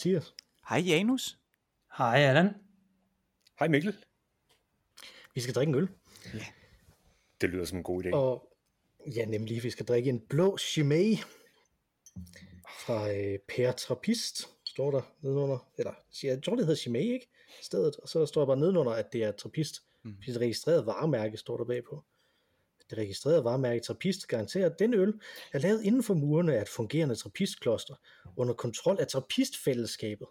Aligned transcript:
Hej 0.00 0.06
Mathias. 0.06 0.34
Hej 0.68 0.80
Janus. 0.80 1.38
Hej 1.98 2.16
Allan. 2.16 2.54
Hej 3.58 3.68
Mikkel. 3.68 3.96
Vi 5.34 5.40
skal 5.40 5.54
drikke 5.54 5.70
en 5.70 5.74
øl. 5.74 5.88
Ja. 6.34 6.46
Det 7.40 7.50
lyder 7.50 7.64
som 7.64 7.78
en 7.78 7.84
god 7.84 8.04
idé. 8.04 8.14
Og 8.14 8.56
ja, 9.16 9.24
nemlig, 9.24 9.62
vi 9.62 9.70
skal 9.70 9.86
drikke 9.86 10.10
en 10.10 10.20
blå 10.20 10.58
Chimay 10.58 11.16
fra 12.84 13.12
øh, 13.12 13.38
Per 13.48 13.72
Trappist, 13.72 14.48
står 14.64 14.90
der 14.90 15.02
nedenunder. 15.20 15.70
Eller, 15.78 15.92
jeg 16.22 16.42
tror, 16.42 16.56
det 16.56 16.64
hedder 16.66 16.80
Chimay, 16.80 17.00
ikke? 17.00 17.28
Stedet. 17.62 17.96
Og 17.96 18.08
så 18.08 18.26
står 18.26 18.40
der 18.40 18.46
bare 18.46 18.60
nedenunder, 18.60 18.92
at 18.92 19.12
det 19.12 19.24
er 19.24 19.32
Trappist. 19.32 19.82
Mm. 20.02 20.14
Det 20.26 20.40
registrerede 20.40 20.86
varemærke 20.86 21.36
står 21.36 21.56
der 21.56 21.64
bagpå. 21.64 22.04
Det 22.90 22.98
registrerede 22.98 23.44
varemærke 23.44 23.80
Trappist 23.80 24.28
garanterer, 24.28 24.66
at 24.66 24.78
den 24.78 24.94
øl 24.94 25.14
er 25.52 25.58
lavet 25.58 25.82
inden 25.82 26.02
for 26.02 26.14
murene 26.14 26.56
af 26.56 26.62
et 26.62 26.68
fungerende 26.68 27.14
trappistkloster 27.14 27.94
under 28.36 28.54
kontrol 28.54 28.96
af 29.00 29.06
trappistfællesskabet. 29.06 30.26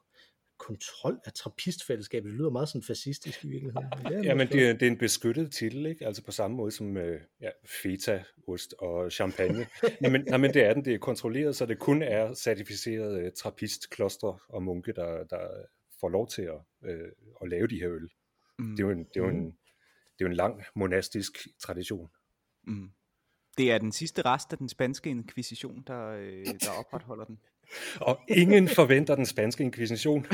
Kontrol 0.58 1.19
af 1.25 1.34
trappistfællesskabet, 1.34 2.30
det 2.30 2.38
lyder 2.38 2.50
meget 2.50 2.69
sådan 2.69 2.84
fascistisk 2.84 3.44
i 3.44 3.47
virkeligheden. 3.47 4.23
Ja, 4.23 4.36
men 4.36 4.47
det, 4.47 4.69
er, 4.69 4.73
det 4.73 4.81
er 4.84 4.92
en 4.92 4.97
beskyttet 4.97 5.52
titel, 5.52 5.86
ikke? 5.86 6.06
Altså 6.06 6.23
på 6.23 6.31
samme 6.31 6.58
måde 6.58 6.72
som 6.72 6.97
øh, 6.97 7.22
ja, 7.42 7.50
feta, 7.84 8.23
ost 8.47 8.73
og 8.80 9.12
champagne. 9.12 9.67
nej, 10.02 10.12
men, 10.12 10.22
nej, 10.28 10.38
men 10.38 10.53
det 10.53 10.64
er 10.64 10.73
den, 10.73 10.86
det 10.86 10.94
er 10.94 10.97
kontrolleret, 10.97 11.56
så 11.56 11.66
det 11.66 11.80
kun 11.80 12.02
er 12.02 12.34
certificerede 12.34 13.19
øh, 13.19 13.31
trappistkloster 13.38 14.41
og 14.50 14.64
munke, 14.64 14.94
der, 14.94 15.23
der 15.23 15.47
får 16.00 16.09
lov 16.09 16.28
til 16.28 16.41
at, 16.41 16.89
øh, 16.89 17.12
at 17.41 17.50
lave 17.50 17.67
de 17.67 17.80
her 17.80 17.89
øl. 17.91 18.09
Mm. 18.59 18.75
Det, 18.75 18.84
er 18.84 18.88
jo 18.88 18.91
en, 18.91 19.03
det, 19.03 19.17
er 19.17 19.23
jo 19.23 19.30
en, 19.30 19.45
det 19.45 20.25
er 20.25 20.25
jo 20.25 20.28
en 20.28 20.36
lang 20.36 20.64
monastisk 20.75 21.47
tradition. 21.59 22.09
Mm. 22.70 22.89
Det 23.58 23.72
er 23.72 23.78
den 23.78 23.92
sidste 23.92 24.22
rest 24.22 24.52
af 24.52 24.58
den 24.58 24.70
spanske 24.70 25.09
inkvisition, 25.09 25.84
der, 25.88 26.08
øh, 26.09 26.45
der 26.45 26.72
opretholder 26.80 27.25
den. 27.25 27.38
Og 28.02 28.20
ingen 28.28 28.67
forventer 28.67 29.16
den 29.16 29.25
spanske 29.25 29.64
inkvisition. 29.64 30.23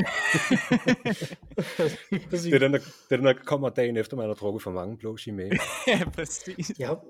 det, 2.30 2.54
er 2.54 2.58
den, 2.58 2.72
der, 2.72 2.78
det 2.78 3.10
er 3.10 3.16
den, 3.16 3.24
der 3.26 3.34
kommer 3.44 3.68
dagen 3.68 3.96
efter, 3.96 4.16
man 4.16 4.26
har 4.26 4.34
drukket 4.34 4.62
for 4.62 4.70
mange 4.70 4.96
blå 4.96 5.16
chimay. 5.16 5.50
ja, 5.86 6.10
præcis. 6.14 6.72
Jeg 6.78 6.88
har, 6.88 7.04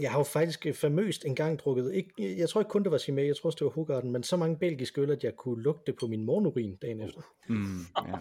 jeg 0.00 0.10
har 0.10 0.18
jo 0.18 0.24
faktisk 0.24 0.66
famøst 0.74 1.24
engang 1.24 1.58
drukket, 1.58 1.94
ikke, 1.94 2.38
jeg 2.38 2.48
tror 2.48 2.60
ikke 2.60 2.70
kun 2.70 2.82
det 2.82 2.92
var 2.92 2.98
chimay, 2.98 3.26
jeg 3.26 3.36
tror 3.36 3.48
også 3.48 3.56
det 3.56 3.64
var 3.64 3.70
Hogarden, 3.70 4.12
men 4.12 4.22
så 4.22 4.36
mange 4.36 4.56
belgiske 4.56 5.00
øl, 5.00 5.10
at 5.10 5.24
jeg 5.24 5.36
kunne 5.36 5.62
lugte 5.62 5.82
det 5.86 5.98
på 6.00 6.06
min 6.06 6.24
morgenurin 6.24 6.76
dagen 6.76 7.00
efter. 7.00 7.20
Mm, 7.48 7.80
ja. 8.08 8.16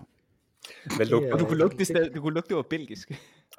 Hvad 0.96 1.06
lugte, 1.06 1.34
og 1.34 1.40
du 1.40 1.46
kunne 1.46 1.58
lugte 1.58 1.78
det, 1.78 1.88
det, 1.88 2.12
du 2.16 2.22
kunne 2.22 2.34
lugte, 2.34 2.50
det 2.50 2.56
var 2.56 2.62
belgisk. 2.70 3.12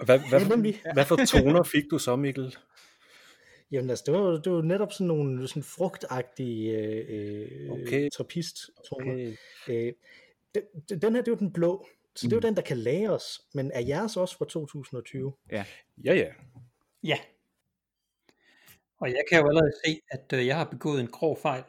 Hvad, 0.04 0.19
hvad, 0.28 0.44
hvad, 0.44 0.92
hvad 0.92 1.04
for 1.04 1.16
toner 1.16 1.62
fik 1.62 1.84
du 1.91 1.98
så, 1.98 2.16
Mikkel? 2.16 2.56
Jamen 3.70 3.91
altså, 3.91 4.05
det 4.06 4.14
var, 4.14 4.41
det 4.41 4.52
var 4.52 4.62
netop 4.62 4.92
sådan 4.92 5.06
nogle 5.06 5.48
sådan 5.48 5.62
frugtagtige 5.62 6.72
øh, 6.72 7.70
okay. 7.70 8.08
trappist 8.10 8.56
okay. 8.91 9.34
øh, 9.69 9.92
den, 10.55 10.62
den 11.03 11.15
her, 11.15 11.22
det 11.22 11.28
er 11.28 11.32
jo 11.32 11.38
den 11.38 11.53
blå, 11.53 11.87
så 12.15 12.26
det 12.26 12.32
er 12.32 12.37
jo 12.37 12.41
mm. 12.41 12.42
den, 12.42 12.56
der 12.56 12.62
kan 12.62 12.76
lagres, 12.76 13.41
men 13.54 13.70
er 13.75 13.81
jeres 13.81 14.16
også 14.16 14.37
fra 14.37 14.44
2020? 14.44 15.32
Ja. 15.53 15.65
Ja, 16.04 16.15
ja. 16.15 16.28
Ja. 17.03 17.19
Og 19.00 19.09
jeg 19.09 19.22
kan 19.31 19.41
jo 19.41 19.48
allerede 19.48 19.72
se, 19.84 20.00
at 20.10 20.32
øh, 20.34 20.47
jeg 20.47 20.56
har 20.56 20.65
begået 20.65 21.00
en 21.00 21.06
grov 21.06 21.38
fejl, 21.41 21.65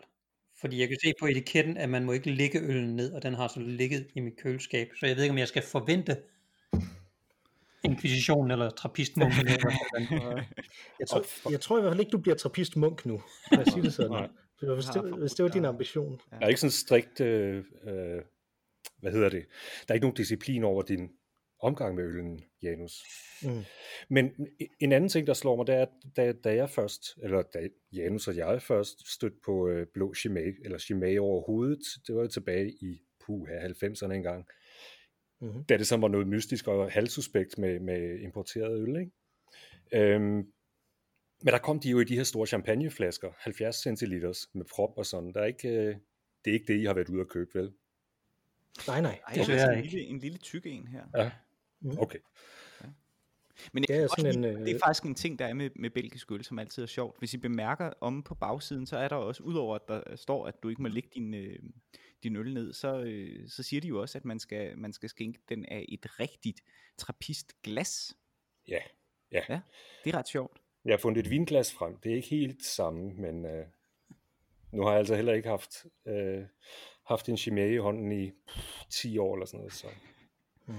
fordi 0.62 0.80
jeg 0.80 0.88
kan 0.88 0.98
se 1.04 1.14
på 1.20 1.26
etiketten, 1.26 1.78
at 1.78 1.90
man 1.90 2.04
må 2.04 2.12
ikke 2.12 2.32
ligge 2.32 2.60
øllen 2.62 2.96
ned, 2.96 3.14
og 3.14 3.24
den 3.24 3.34
har 3.34 3.48
så 3.48 3.60
ligget 3.60 4.08
i 4.16 4.20
mit 4.20 4.38
køleskab, 4.38 4.90
så 5.00 5.06
jeg 5.06 5.16
ved 5.16 5.24
ikke, 5.24 5.32
om 5.32 5.38
jeg 5.38 5.48
skal 5.48 5.64
forvente 5.64 6.18
inkvisition 7.84 8.52
eller 8.52 8.70
trappistmunk. 8.70 9.34
jeg, 11.00 11.08
tror, 11.08 11.50
jeg 11.52 11.62
tror 11.62 11.78
i 11.78 11.82
hvert 11.82 11.92
fald 11.92 12.00
ikke, 12.00 12.12
du 12.12 12.18
bliver 12.18 12.36
trappistmunk 12.36 13.06
nu. 13.06 13.22
Lad 13.52 13.68
os 13.68 13.74
sige 13.74 13.84
det 13.84 13.94
sådan. 13.94 14.30
Hvis 14.76 14.86
det, 14.86 15.20
hvis 15.20 15.32
det 15.32 15.44
var 15.44 15.50
din 15.50 15.66
ambition. 15.66 16.20
Der 16.30 16.38
er 16.42 16.48
ikke 16.48 16.60
sådan 16.60 16.72
strikt, 16.72 17.22
øh, 17.22 17.64
øh, 17.88 18.22
hvad 18.98 19.12
hedder 19.12 19.30
det, 19.30 19.46
der 19.88 19.92
er 19.92 19.94
ikke 19.94 20.06
nogen 20.06 20.16
disciplin 20.16 20.64
over 20.64 20.82
din 20.82 21.10
omgang 21.62 21.96
med 21.96 22.04
øllen, 22.04 22.42
Janus. 22.64 23.04
Mm. 23.44 23.64
Men 24.10 24.32
en 24.80 24.92
anden 24.92 25.10
ting, 25.10 25.28
der 25.28 25.34
slår 25.34 25.56
mig, 25.56 25.68
det 25.68 25.76
er, 25.76 25.82
at 25.82 25.90
da, 26.18 26.32
da 26.32 26.56
jeg 26.56 26.70
først, 26.70 27.02
eller 27.24 27.42
da 27.42 27.70
Janus 27.94 28.28
og 28.28 28.36
jeg 28.36 28.62
først 28.62 29.14
stødte 29.14 29.38
på 29.46 29.68
øh, 29.68 29.88
blå 29.94 30.14
chimay, 30.14 30.66
eller 30.66 30.78
chimay 30.78 31.18
overhovedet, 31.18 31.84
det 32.08 32.16
var 32.16 32.22
jo 32.22 32.28
tilbage 32.28 32.70
i 32.82 33.02
puha 33.26 33.54
90'erne 33.54 34.12
engang, 34.14 34.46
mm-hmm. 35.40 35.64
da 35.64 35.78
det 35.78 35.88
så 35.88 35.98
var 35.98 36.08
noget 36.08 36.28
mystisk 36.28 36.68
og 36.68 36.92
halvsuspekt 36.92 37.58
med, 37.58 37.80
med 37.80 38.20
importeret 38.20 38.82
øl. 38.82 38.96
Ikke? 39.00 39.12
Øhm, 40.16 40.48
men 41.42 41.54
der 41.54 41.58
kom 41.58 41.80
de 41.80 41.90
jo 41.90 42.00
i 42.00 42.04
de 42.04 42.16
her 42.16 42.24
store 42.24 42.48
champagneflasker, 42.48 43.32
70 43.38 43.76
centiliters 43.76 44.50
med 44.54 44.66
prop 44.76 44.90
og 44.98 45.06
sådan. 45.06 45.34
Der 45.34 45.42
er 45.42 45.46
ikke, 45.46 45.70
øh, 45.70 45.96
det 46.46 46.52
er 46.52 46.54
ikke 46.54 46.74
det, 46.74 46.80
I 46.80 46.86
har 46.86 46.94
været 46.94 47.10
ude 47.10 47.22
at 47.22 47.28
købe, 47.28 47.60
vel? 47.60 47.72
Nej, 48.88 49.02
nej. 49.02 49.20
Det, 49.30 49.48
det 49.48 49.50
er 49.50 49.54
altså 49.54 49.72
en, 49.72 49.82
lille, 49.82 50.00
en 50.00 50.20
lille 50.20 50.38
tyk 50.38 50.66
en 50.66 50.88
her. 50.88 51.04
Ja, 51.18 51.32
mm. 51.80 52.00
okay. 52.00 52.20
Men 53.74 53.84
det 53.84 53.96
er, 53.96 54.08
sådan 54.18 54.38
en, 54.38 54.44
det 54.44 54.70
er 54.70 54.76
øh, 54.76 54.80
faktisk 54.86 55.04
en 55.04 55.16
ting, 55.16 55.40
der 55.40 55.46
er 55.46 55.54
med, 55.54 55.70
med 55.76 55.90
belgisk 55.90 56.32
øl, 56.32 56.44
som 56.44 56.60
altid 56.60 56.84
er 56.84 56.88
sjovt. 56.88 57.20
Hvis 57.20 57.34
I 57.34 57.38
bemærker 57.38 57.92
om 58.02 58.24
på 58.24 58.36
bagsiden, 58.36 58.86
så 58.86 58.98
er 58.98 59.08
der 59.08 59.16
også, 59.16 59.44
udover 59.44 59.76
at 59.76 59.88
der 59.88 60.16
står, 60.16 60.48
at 60.48 60.64
du 60.64 60.70
ikke 60.70 60.82
må 60.82 60.88
lægge 60.88 61.10
din, 61.14 61.34
øh, 61.34 61.60
din 62.24 62.36
øl 62.36 62.54
ned, 62.54 62.74
så, 62.74 63.00
øh, 63.00 63.50
så 63.50 63.64
siger 63.64 63.82
de 63.82 63.88
jo 63.88 64.02
også, 64.02 64.18
at 64.18 64.26
man 64.26 64.40
skal, 64.40 64.78
man 64.78 64.94
skal 64.94 65.10
skænke 65.10 65.40
den 65.50 65.66
af 65.66 65.86
et 65.90 66.20
rigtigt 66.20 66.62
trappist 66.98 67.62
glas. 67.64 68.18
Ja, 68.68 68.80
ja. 69.32 69.42
ja. 69.50 69.60
Det 70.04 70.14
er 70.14 70.18
ret 70.18 70.28
sjovt. 70.28 70.62
Jeg 70.86 70.94
har 70.94 70.98
fundet 70.98 71.26
et 71.26 71.30
vinglas 71.30 71.74
frem. 71.74 71.98
Det 71.98 72.12
er 72.12 72.16
ikke 72.16 72.30
helt 72.30 72.66
samme, 72.66 73.14
men 73.14 73.46
øh, 73.46 73.66
nu 74.72 74.84
har 74.84 74.90
jeg 74.90 75.00
altså 75.00 75.16
heller 75.16 75.34
ikke 75.34 75.50
haft, 75.50 75.86
øh, 76.08 76.44
haft 77.06 77.30
en 77.30 77.38
chimay 77.38 77.74
i 77.74 77.78
hånden 77.78 78.12
i 78.12 78.32
pff, 78.48 78.86
10 78.90 79.18
år 79.18 79.36
eller 79.36 79.46
sådan 79.46 79.58
noget. 79.58 79.74
Så. 79.74 79.88
Mm. 80.66 80.76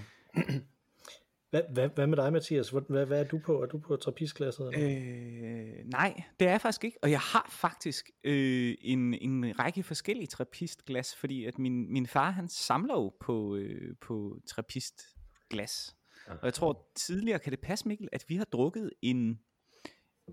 Hvad, 1.50 1.62
hvad, 1.72 1.88
hvad 1.88 2.06
med 2.06 2.16
dig, 2.16 2.32
Mathias? 2.32 2.70
Hvad, 2.70 3.06
hvad 3.06 3.20
er 3.20 3.24
du 3.24 3.38
på? 3.38 3.62
Er 3.62 3.66
du 3.66 3.78
på 3.78 3.96
trappistglasset? 3.96 4.74
Øh, 4.76 5.84
nej, 5.84 6.22
det 6.40 6.48
er 6.48 6.50
jeg 6.50 6.60
faktisk 6.60 6.84
ikke. 6.84 6.98
Og 7.02 7.10
jeg 7.10 7.20
har 7.20 7.46
faktisk 7.50 8.10
øh, 8.24 8.74
en, 8.80 9.14
en 9.14 9.58
række 9.58 9.82
forskellige 9.82 10.26
trappistglas, 10.26 11.16
fordi 11.16 11.44
at 11.44 11.58
min, 11.58 11.92
min 11.92 12.06
far 12.06 12.30
han 12.30 12.48
samler 12.48 12.94
jo 12.94 13.12
på, 13.20 13.56
øh, 13.56 13.96
på 14.00 14.40
trappistglas. 14.46 15.96
Og 16.26 16.38
jeg 16.42 16.54
tror 16.54 16.90
tidligere 16.94 17.38
kan 17.38 17.50
det 17.50 17.60
passe, 17.60 17.88
Mikkel, 17.88 18.08
at 18.12 18.24
vi 18.28 18.36
har 18.36 18.44
drukket 18.44 18.90
en, 19.02 19.40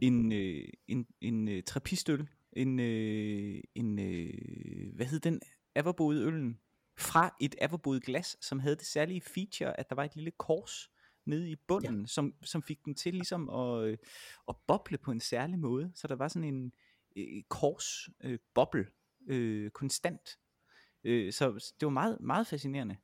en, 0.01 0.31
øh, 0.31 0.63
en, 0.87 1.07
en 1.21 1.47
øh, 1.47 1.63
trappistøl, 1.63 2.27
en, 2.53 2.79
øh, 2.79 3.61
en 3.75 3.99
øh, 3.99 4.95
hvad 4.95 5.05
hed 5.05 5.19
den, 5.19 5.41
Averboet 5.75 6.23
øllen, 6.23 6.59
fra 6.97 7.35
et 7.41 7.55
Averboet 7.61 8.03
glas, 8.03 8.37
som 8.41 8.59
havde 8.59 8.75
det 8.75 8.85
særlige 8.85 9.21
feature, 9.21 9.79
at 9.79 9.89
der 9.89 9.95
var 9.95 10.03
et 10.03 10.15
lille 10.15 10.31
kors 10.31 10.89
nede 11.27 11.49
i 11.49 11.55
bunden, 11.55 12.01
ja. 12.01 12.07
som, 12.07 12.33
som 12.43 12.63
fik 12.63 12.85
den 12.85 12.95
til 12.95 13.13
ligesom 13.13 13.49
at, 13.49 13.83
øh, 13.83 13.97
at 14.49 14.55
boble 14.67 14.97
på 14.97 15.11
en 15.11 15.19
særlig 15.19 15.59
måde. 15.59 15.91
Så 15.95 16.07
der 16.07 16.15
var 16.15 16.27
sådan 16.27 16.53
en 16.53 16.73
øh, 17.15 17.43
kors 17.49 18.09
øh, 18.23 18.39
boble 18.53 18.87
øh, 19.27 19.69
konstant. 19.69 20.29
Øh, 21.03 21.33
så 21.33 21.73
det 21.79 21.85
var 21.85 21.91
meget, 21.91 22.17
meget 22.21 22.47
fascinerende. 22.47 22.97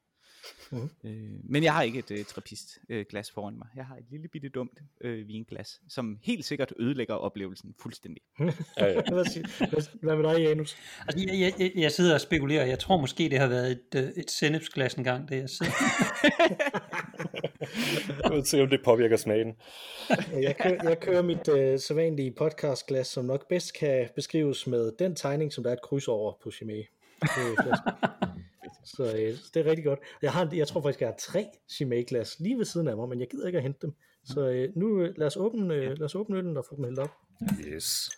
Mm. 0.71 0.89
Øh, 1.03 1.39
men 1.43 1.63
jeg 1.63 1.73
har 1.73 1.81
ikke 1.81 1.99
et 1.99 2.11
øh, 2.11 2.25
trappist 2.25 2.79
øh, 2.89 3.05
glas 3.09 3.31
foran 3.31 3.57
mig. 3.57 3.67
Jeg 3.75 3.85
har 3.85 3.95
et 3.95 4.05
lille 4.11 4.27
bitte 4.27 4.49
dumt 4.49 4.79
øh, 5.01 5.27
vinglas, 5.27 5.81
som 5.89 6.19
helt 6.23 6.45
sikkert 6.45 6.73
ødelægger 6.79 7.13
oplevelsen 7.13 7.75
fuldstændig. 7.79 8.23
ja, 8.39 8.45
ja. 8.85 9.01
hvad, 9.11 9.99
hvad 10.01 10.15
med 10.15 10.33
dig, 10.33 10.41
Janus? 10.41 10.77
Altså, 11.07 11.25
jeg, 11.27 11.53
jeg, 11.59 11.71
jeg 11.75 11.91
sidder 11.91 12.13
og 12.13 12.21
spekulerer. 12.21 12.65
Jeg 12.65 12.79
tror 12.79 13.01
måske, 13.01 13.29
det 13.29 13.39
har 13.39 13.47
været 13.47 13.71
et, 13.71 13.95
øh, 13.95 14.03
et 14.03 14.31
sennepsglas 14.31 14.93
engang, 14.93 15.29
det 15.29 15.37
jeg 15.37 15.49
sidder. 15.49 15.71
jeg 18.23 18.31
vil 18.31 18.45
se, 18.45 18.61
om 18.61 18.69
det 18.69 18.79
påvirker 18.83 19.17
smagen. 19.17 19.55
jeg, 20.41 20.55
kører, 20.57 20.89
jeg 20.89 20.99
kører 20.99 21.21
mit 21.21 21.47
øh, 21.47 21.79
sædvanlige 21.79 22.31
podcastglas, 22.37 23.07
som 23.07 23.25
nok 23.25 23.47
bedst 23.49 23.73
kan 23.73 24.09
beskrives 24.15 24.67
med 24.67 24.91
den 24.99 25.15
tegning, 25.15 25.53
som 25.53 25.63
der 25.63 25.71
er 25.71 25.73
et 25.73 25.81
kryds 25.81 26.07
over 26.07 26.33
på 26.43 26.51
Chimay. 26.51 26.83
Så 28.85 29.03
øh, 29.03 29.37
det 29.53 29.55
er 29.55 29.65
rigtig 29.65 29.85
godt. 29.85 29.99
Jeg, 30.21 30.31
har, 30.31 30.49
jeg 30.53 30.67
tror 30.67 30.81
faktisk, 30.81 31.01
jeg 31.01 31.07
har 31.07 31.15
tre 31.19 31.45
Chimay-glas 31.69 32.39
lige 32.39 32.57
ved 32.57 32.65
siden 32.65 32.87
af 32.87 32.95
mig, 32.97 33.09
men 33.09 33.19
jeg 33.19 33.27
gider 33.29 33.47
ikke 33.47 33.57
at 33.57 33.63
hente 33.63 33.79
dem. 33.81 33.93
Så 34.25 34.47
øh, 34.47 34.69
nu 34.75 35.01
øh, 35.01 35.13
lad 35.17 35.27
os 35.27 35.37
åbne, 35.37 35.73
øh, 35.73 35.97
lad 35.97 36.01
os 36.01 36.15
åbne 36.15 36.37
øllen 36.37 36.57
og 36.57 36.65
få 36.69 36.75
dem 36.75 36.83
hældt 36.83 36.99
op. 36.99 37.11
Yes. 37.67 38.09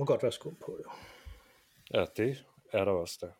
Må 0.00 0.04
godt 0.04 0.22
være 0.22 0.32
skum 0.32 0.54
på, 0.54 0.78
jo. 0.84 0.90
Ja, 1.94 2.04
det 2.16 2.44
er 2.72 2.84
der 2.84 2.92
også 2.92 3.18
der. 3.20 3.32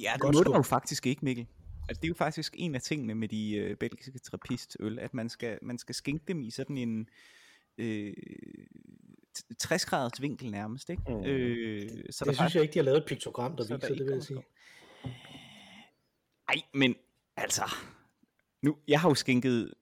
Ja, 0.00 0.12
det 0.22 0.34
må 0.34 0.42
du 0.42 0.54
jo 0.56 0.62
faktisk 0.62 1.06
ikke, 1.06 1.24
Mikkel. 1.24 1.46
Altså, 1.88 2.00
det 2.00 2.04
er 2.04 2.08
jo 2.08 2.14
faktisk 2.14 2.54
en 2.58 2.74
af 2.74 2.82
tingene 2.82 3.14
med 3.14 3.28
de 3.28 3.56
øh, 3.56 3.76
belgiske 3.76 4.18
trappistøl, 4.18 4.98
at 4.98 5.14
man 5.14 5.28
skal, 5.28 5.58
man 5.62 5.78
skal 5.78 5.94
skænke 5.94 6.24
dem 6.28 6.42
i 6.42 6.50
sådan 6.50 6.76
en 6.76 7.08
øh, 7.78 8.14
60 9.58 9.86
graders 9.86 10.22
vinkel 10.22 10.50
nærmest. 10.50 10.90
Ikke? 10.90 11.02
Mm. 11.08 11.24
Øh, 11.24 11.88
så 11.88 11.94
det 11.94 12.16
synes 12.16 12.38
faktisk, 12.38 12.54
jeg 12.54 12.62
ikke, 12.62 12.74
de 12.74 12.78
har 12.78 12.84
lavet 12.84 12.98
et 12.98 13.06
piktogram, 13.06 13.56
der 13.56 13.62
viser 13.62 13.94
det, 13.94 14.06
vil 14.06 14.12
jeg 14.12 14.22
sige. 14.22 14.42
Ej, 16.48 16.62
men 16.74 16.94
altså, 17.36 17.64
nu, 18.62 18.78
jeg 18.88 19.00
har 19.00 19.08
jo 19.08 19.14
skænket, 19.14 19.74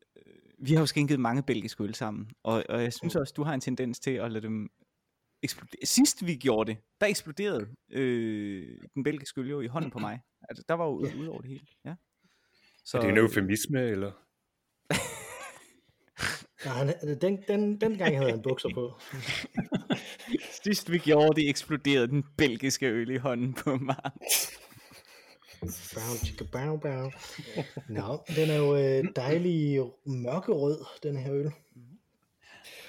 vi 0.61 0.73
har 0.73 0.81
jo 0.81 0.87
skænket 0.87 1.21
mange 1.21 1.43
belgiske 1.43 1.85
øl 1.85 1.95
sammen, 1.95 2.31
og, 2.43 2.65
og 2.69 2.83
jeg 2.83 2.93
synes 2.93 3.17
også, 3.17 3.33
du 3.37 3.43
har 3.43 3.55
en 3.55 3.61
tendens 3.61 4.01
til 4.01 4.11
at 4.11 4.33
lade 4.33 4.43
dem 4.43 4.69
eksplodere. 5.43 5.87
Sidst 5.87 6.27
vi 6.27 6.37
gjorde 6.37 6.71
det, 6.73 6.81
der 7.01 7.07
eksploderede 7.07 7.67
øh, 7.91 8.77
den 8.95 9.05
belgiske 9.05 9.41
øl 9.41 9.49
jo 9.49 9.61
i 9.61 9.67
hånden 9.67 9.91
på 9.91 9.99
mig. 9.99 10.21
Altså, 10.49 10.65
der 10.69 10.75
var 10.75 10.85
jo 10.85 10.93
ud 10.93 11.27
over 11.27 11.41
det 11.41 11.51
hele. 11.51 11.67
Ja. 11.85 11.95
Så, 12.85 12.99
er 12.99 13.03
det 13.03 13.11
en 13.11 13.19
eufemisme, 13.19 13.81
eller? 13.81 14.13
Ja, 16.65 16.71
han, 16.71 17.19
den, 17.21 17.39
den, 17.49 17.81
den 17.81 17.99
gang 17.99 18.17
havde 18.17 18.31
han 18.31 18.43
bukser 18.43 18.69
på. 18.75 19.01
Sidst 20.65 20.93
vi 20.93 20.99
gjorde 20.99 21.41
det, 21.41 21.49
eksploderede 21.49 22.09
den 22.09 22.25
belgiske 22.37 22.87
øl 22.87 23.11
i 23.11 23.17
hånden 23.17 23.55
på 23.55 23.77
mig. 23.77 24.11
Brown 25.61 26.17
chicka 26.25 26.45
bow 26.53 26.77
bow. 26.77 27.11
Nå, 27.89 28.19
den 28.37 28.51
er 28.51 28.57
jo 28.57 28.77
øh, 28.77 29.05
dejlig 29.17 29.81
mørkerød, 30.05 30.85
den 31.03 31.17
her 31.17 31.35
øl. 31.35 31.51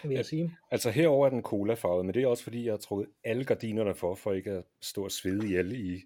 Vil 0.03 0.15
jeg 0.15 0.25
sige. 0.25 0.57
Altså 0.71 0.91
herover 0.91 1.25
er 1.25 1.29
den 1.29 1.41
cola 1.41 1.73
farvet, 1.73 2.05
men 2.05 2.13
det 2.13 2.23
er 2.23 2.27
også 2.27 2.43
fordi, 2.43 2.65
jeg 2.65 2.73
har 2.73 2.77
trukket 2.77 3.07
alle 3.23 3.45
gardinerne 3.45 3.95
for, 3.95 4.15
for 4.15 4.33
ikke 4.33 4.51
at 4.51 4.63
stå 4.81 5.03
og 5.03 5.11
svede 5.11 5.45
ihjel 5.45 5.71
i 5.71 6.03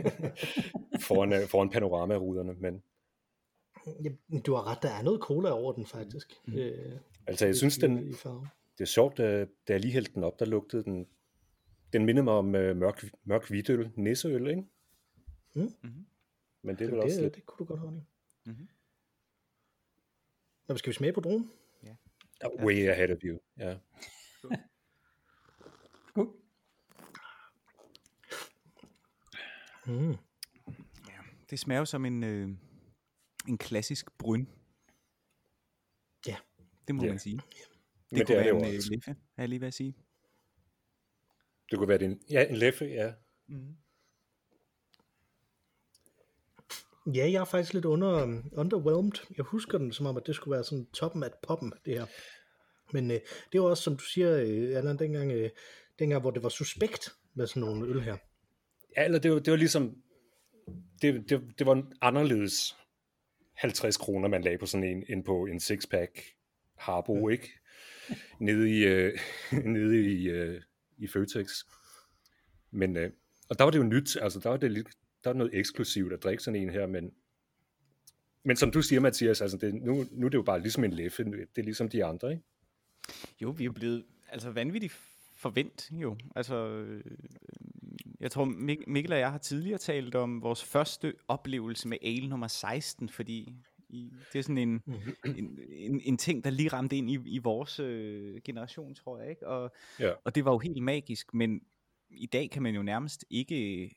foran, 1.06 1.32
øh, 1.32 1.48
foran 1.48 1.70
panoramaruderne, 1.70 2.54
men 2.54 2.82
Ja, 3.86 4.10
du 4.46 4.54
har 4.54 4.70
ret, 4.70 4.82
der 4.82 4.88
er 4.88 5.02
noget 5.02 5.20
cola 5.20 5.50
over 5.50 5.72
den 5.72 5.86
faktisk. 5.86 6.32
Mm. 6.46 6.58
Øh, 6.58 6.92
altså 7.26 7.46
jeg 7.46 7.56
synes, 7.56 7.78
den, 7.78 8.06
det 8.78 8.80
er 8.80 8.84
sjovt, 8.84 9.18
da, 9.18 9.46
jeg 9.68 9.80
lige 9.80 9.92
hældte 9.92 10.12
den 10.14 10.24
op, 10.24 10.40
der 10.40 10.44
lugtede 10.46 10.84
den, 10.84 11.06
den 11.92 12.04
minder 12.04 12.22
mig 12.22 12.32
om 12.32 12.46
uh, 12.46 12.52
mørk, 12.52 13.04
mørk 13.24 13.48
hvidøl, 13.48 13.90
nisseøl, 13.96 14.46
ikke? 14.46 14.62
Mm. 15.54 15.62
Mm-hmm. 15.62 16.06
Men 16.62 16.76
det 16.78 16.84
er 16.84 16.90
vel 16.90 16.96
det, 16.96 17.04
også 17.04 17.20
lidt... 17.20 17.34
Det 17.34 17.46
kunne 17.46 17.58
du 17.58 17.64
godt 17.64 17.80
holde 17.80 17.98
i. 17.98 18.02
Mm-hmm. 18.50 18.68
Nå, 20.68 20.76
skal 20.76 20.90
vi 20.90 20.94
smage 20.94 21.12
på 21.12 21.20
druen? 21.20 21.50
Ja. 21.82 21.96
Yeah. 22.44 22.64
Way 22.64 22.88
ahead 22.88 23.10
of 23.10 23.18
you, 23.24 23.40
ja. 23.56 23.64
Yeah. 23.64 23.78
Mm. 29.86 30.10
Ja, 31.08 31.18
det 31.50 31.58
smager 31.58 31.78
jo 31.78 31.84
som 31.84 32.04
en, 32.04 32.24
øh, 32.24 32.48
en 33.48 33.58
klassisk 33.58 34.18
bryn. 34.18 34.46
Ja. 36.26 36.36
Det 36.86 36.94
må 36.94 37.04
ja. 37.04 37.08
man 37.08 37.18
sige. 37.18 37.36
Det 37.36 37.44
Men 38.10 38.20
kunne 38.20 38.26
det 38.26 38.30
er 38.30 38.52
være 38.52 38.60
det 38.60 38.68
en 38.68 38.74
øh, 38.74 38.82
leffe, 38.90 39.10
er 39.10 39.42
jeg 39.42 39.48
lige 39.48 39.60
ved 39.60 39.68
at 39.68 39.74
sige. 39.74 39.94
Det 41.70 41.78
kunne 41.78 41.88
være 41.88 42.02
en, 42.02 42.22
ja, 42.30 42.48
en 42.48 42.56
leffe, 42.56 42.84
ja. 42.84 43.14
Mm. 43.46 43.76
Ja, 47.06 47.30
jeg 47.30 47.40
er 47.40 47.44
faktisk 47.44 47.74
lidt 47.74 47.84
under, 47.84 48.22
um, 48.22 48.50
underwhelmed. 48.52 49.12
Jeg 49.36 49.44
husker 49.44 49.78
den 49.78 49.92
som 49.92 50.06
om, 50.06 50.16
at 50.16 50.22
det 50.26 50.34
skulle 50.34 50.54
være 50.54 50.64
sådan 50.64 50.86
toppen 50.86 51.22
af 51.22 51.30
poppen, 51.42 51.72
det 51.84 51.94
her. 51.94 52.06
Men 52.92 53.10
øh, 53.10 53.20
det 53.52 53.60
var 53.60 53.66
også, 53.66 53.82
som 53.82 53.96
du 53.96 54.04
siger, 54.04 54.36
øh, 54.36 54.76
Allan, 54.76 54.98
dengang, 54.98 55.32
øh, 55.32 55.50
dengang, 55.98 56.20
hvor 56.20 56.30
det 56.30 56.42
var 56.42 56.48
suspekt 56.48 57.14
med 57.34 57.46
sådan 57.46 57.60
nogle 57.60 57.86
øl 57.86 58.00
her. 58.00 58.16
Ja, 58.96 59.04
eller 59.04 59.18
det 59.18 59.30
var, 59.30 59.38
det 59.38 59.50
var 59.50 59.56
ligesom, 59.56 59.96
det, 61.02 61.30
det, 61.30 61.42
det 61.58 61.66
var 61.66 61.72
en 61.72 61.92
anderledes 62.00 62.76
50 63.54 63.96
kroner, 63.96 64.28
man 64.28 64.42
lagde 64.42 64.58
på 64.58 64.66
sådan 64.66 64.84
en, 64.84 65.04
end 65.08 65.24
på 65.24 65.46
en 65.46 65.60
sixpack 65.60 66.20
Harbo, 66.76 67.28
ikke? 67.28 67.52
Nede 68.40 68.70
i, 68.70 68.84
øh, 68.84 69.18
nede 69.74 69.96
i, 69.96 70.28
øh, 70.28 70.62
i 70.98 71.06
Føtex. 71.06 71.48
Men, 72.70 72.96
øh, 72.96 73.10
og 73.48 73.58
der 73.58 73.64
var 73.64 73.70
det 73.70 73.78
jo 73.78 73.84
nyt, 73.84 74.16
altså 74.20 74.40
der 74.40 74.50
var 74.50 74.56
det 74.56 74.72
lidt, 74.72 74.88
der 75.24 75.30
var 75.30 75.36
noget 75.38 75.54
eksklusivt 75.58 76.12
at 76.12 76.22
drikke 76.22 76.42
sådan 76.42 76.60
en 76.62 76.70
her, 76.70 76.86
men, 76.86 77.10
men 78.44 78.56
som 78.56 78.70
du 78.70 78.82
siger, 78.82 79.00
Mathias, 79.00 79.40
altså 79.40 79.56
det, 79.56 79.74
nu, 79.74 80.04
nu 80.12 80.26
er 80.26 80.30
det 80.30 80.38
jo 80.38 80.42
bare 80.42 80.60
ligesom 80.60 80.84
en 80.84 80.92
leffe, 80.92 81.24
det 81.24 81.48
er 81.58 81.62
ligesom 81.62 81.88
de 81.88 82.04
andre, 82.04 82.30
ikke? 82.32 82.42
Jo, 83.42 83.50
vi 83.50 83.64
er 83.64 83.70
blevet 83.72 84.04
altså 84.28 84.50
vanvittigt 84.50 84.92
forvent 85.36 85.90
jo. 85.92 86.16
Altså, 86.36 86.68
øh, 86.68 87.04
jeg 88.20 88.30
tror 88.30 88.44
Mik- 88.44 88.84
Mikkel 88.86 89.12
og 89.12 89.18
jeg 89.18 89.30
har 89.30 89.38
tidligere 89.38 89.78
talt 89.78 90.14
om 90.14 90.42
vores 90.42 90.64
første 90.64 91.14
oplevelse 91.28 91.88
med 91.88 91.98
ale 92.02 92.28
nummer 92.28 92.46
16, 92.46 93.08
fordi 93.08 93.54
det 94.32 94.38
er 94.38 94.42
sådan 94.42 94.58
en, 94.58 94.82
en, 95.36 95.58
en, 95.68 96.00
en 96.00 96.16
ting, 96.16 96.44
der 96.44 96.50
lige 96.50 96.68
ramte 96.68 96.96
ind 96.96 97.10
i, 97.10 97.18
i 97.26 97.38
vores 97.38 97.80
øh, 97.80 98.40
generation, 98.44 98.94
tror 98.94 99.20
jeg, 99.20 99.30
ikke? 99.30 99.46
Og, 99.48 99.72
Ja. 100.00 100.12
og 100.24 100.34
det 100.34 100.44
var 100.44 100.52
jo 100.52 100.58
helt 100.58 100.82
magisk, 100.82 101.34
men 101.34 101.60
i 102.10 102.26
dag 102.26 102.50
kan 102.50 102.62
man 102.62 102.74
jo 102.74 102.82
nærmest 102.82 103.24
ikke 103.30 103.90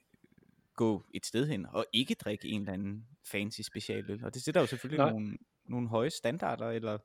gå 0.77 1.05
et 1.13 1.25
sted 1.25 1.47
hen 1.47 1.65
og 1.65 1.85
ikke 1.93 2.13
drikke 2.13 2.47
en 2.47 2.61
eller 2.61 2.73
anden 2.73 3.07
fancy 3.25 3.61
specialøl. 3.61 4.25
Og 4.25 4.33
det 4.33 4.41
sætter 4.41 4.61
jo 4.61 4.67
selvfølgelig 4.67 4.97
Nej. 4.97 5.09
nogle, 5.11 5.37
nogle 5.65 5.87
høje 5.87 6.09
standarder, 6.09 6.69
eller, 6.69 6.97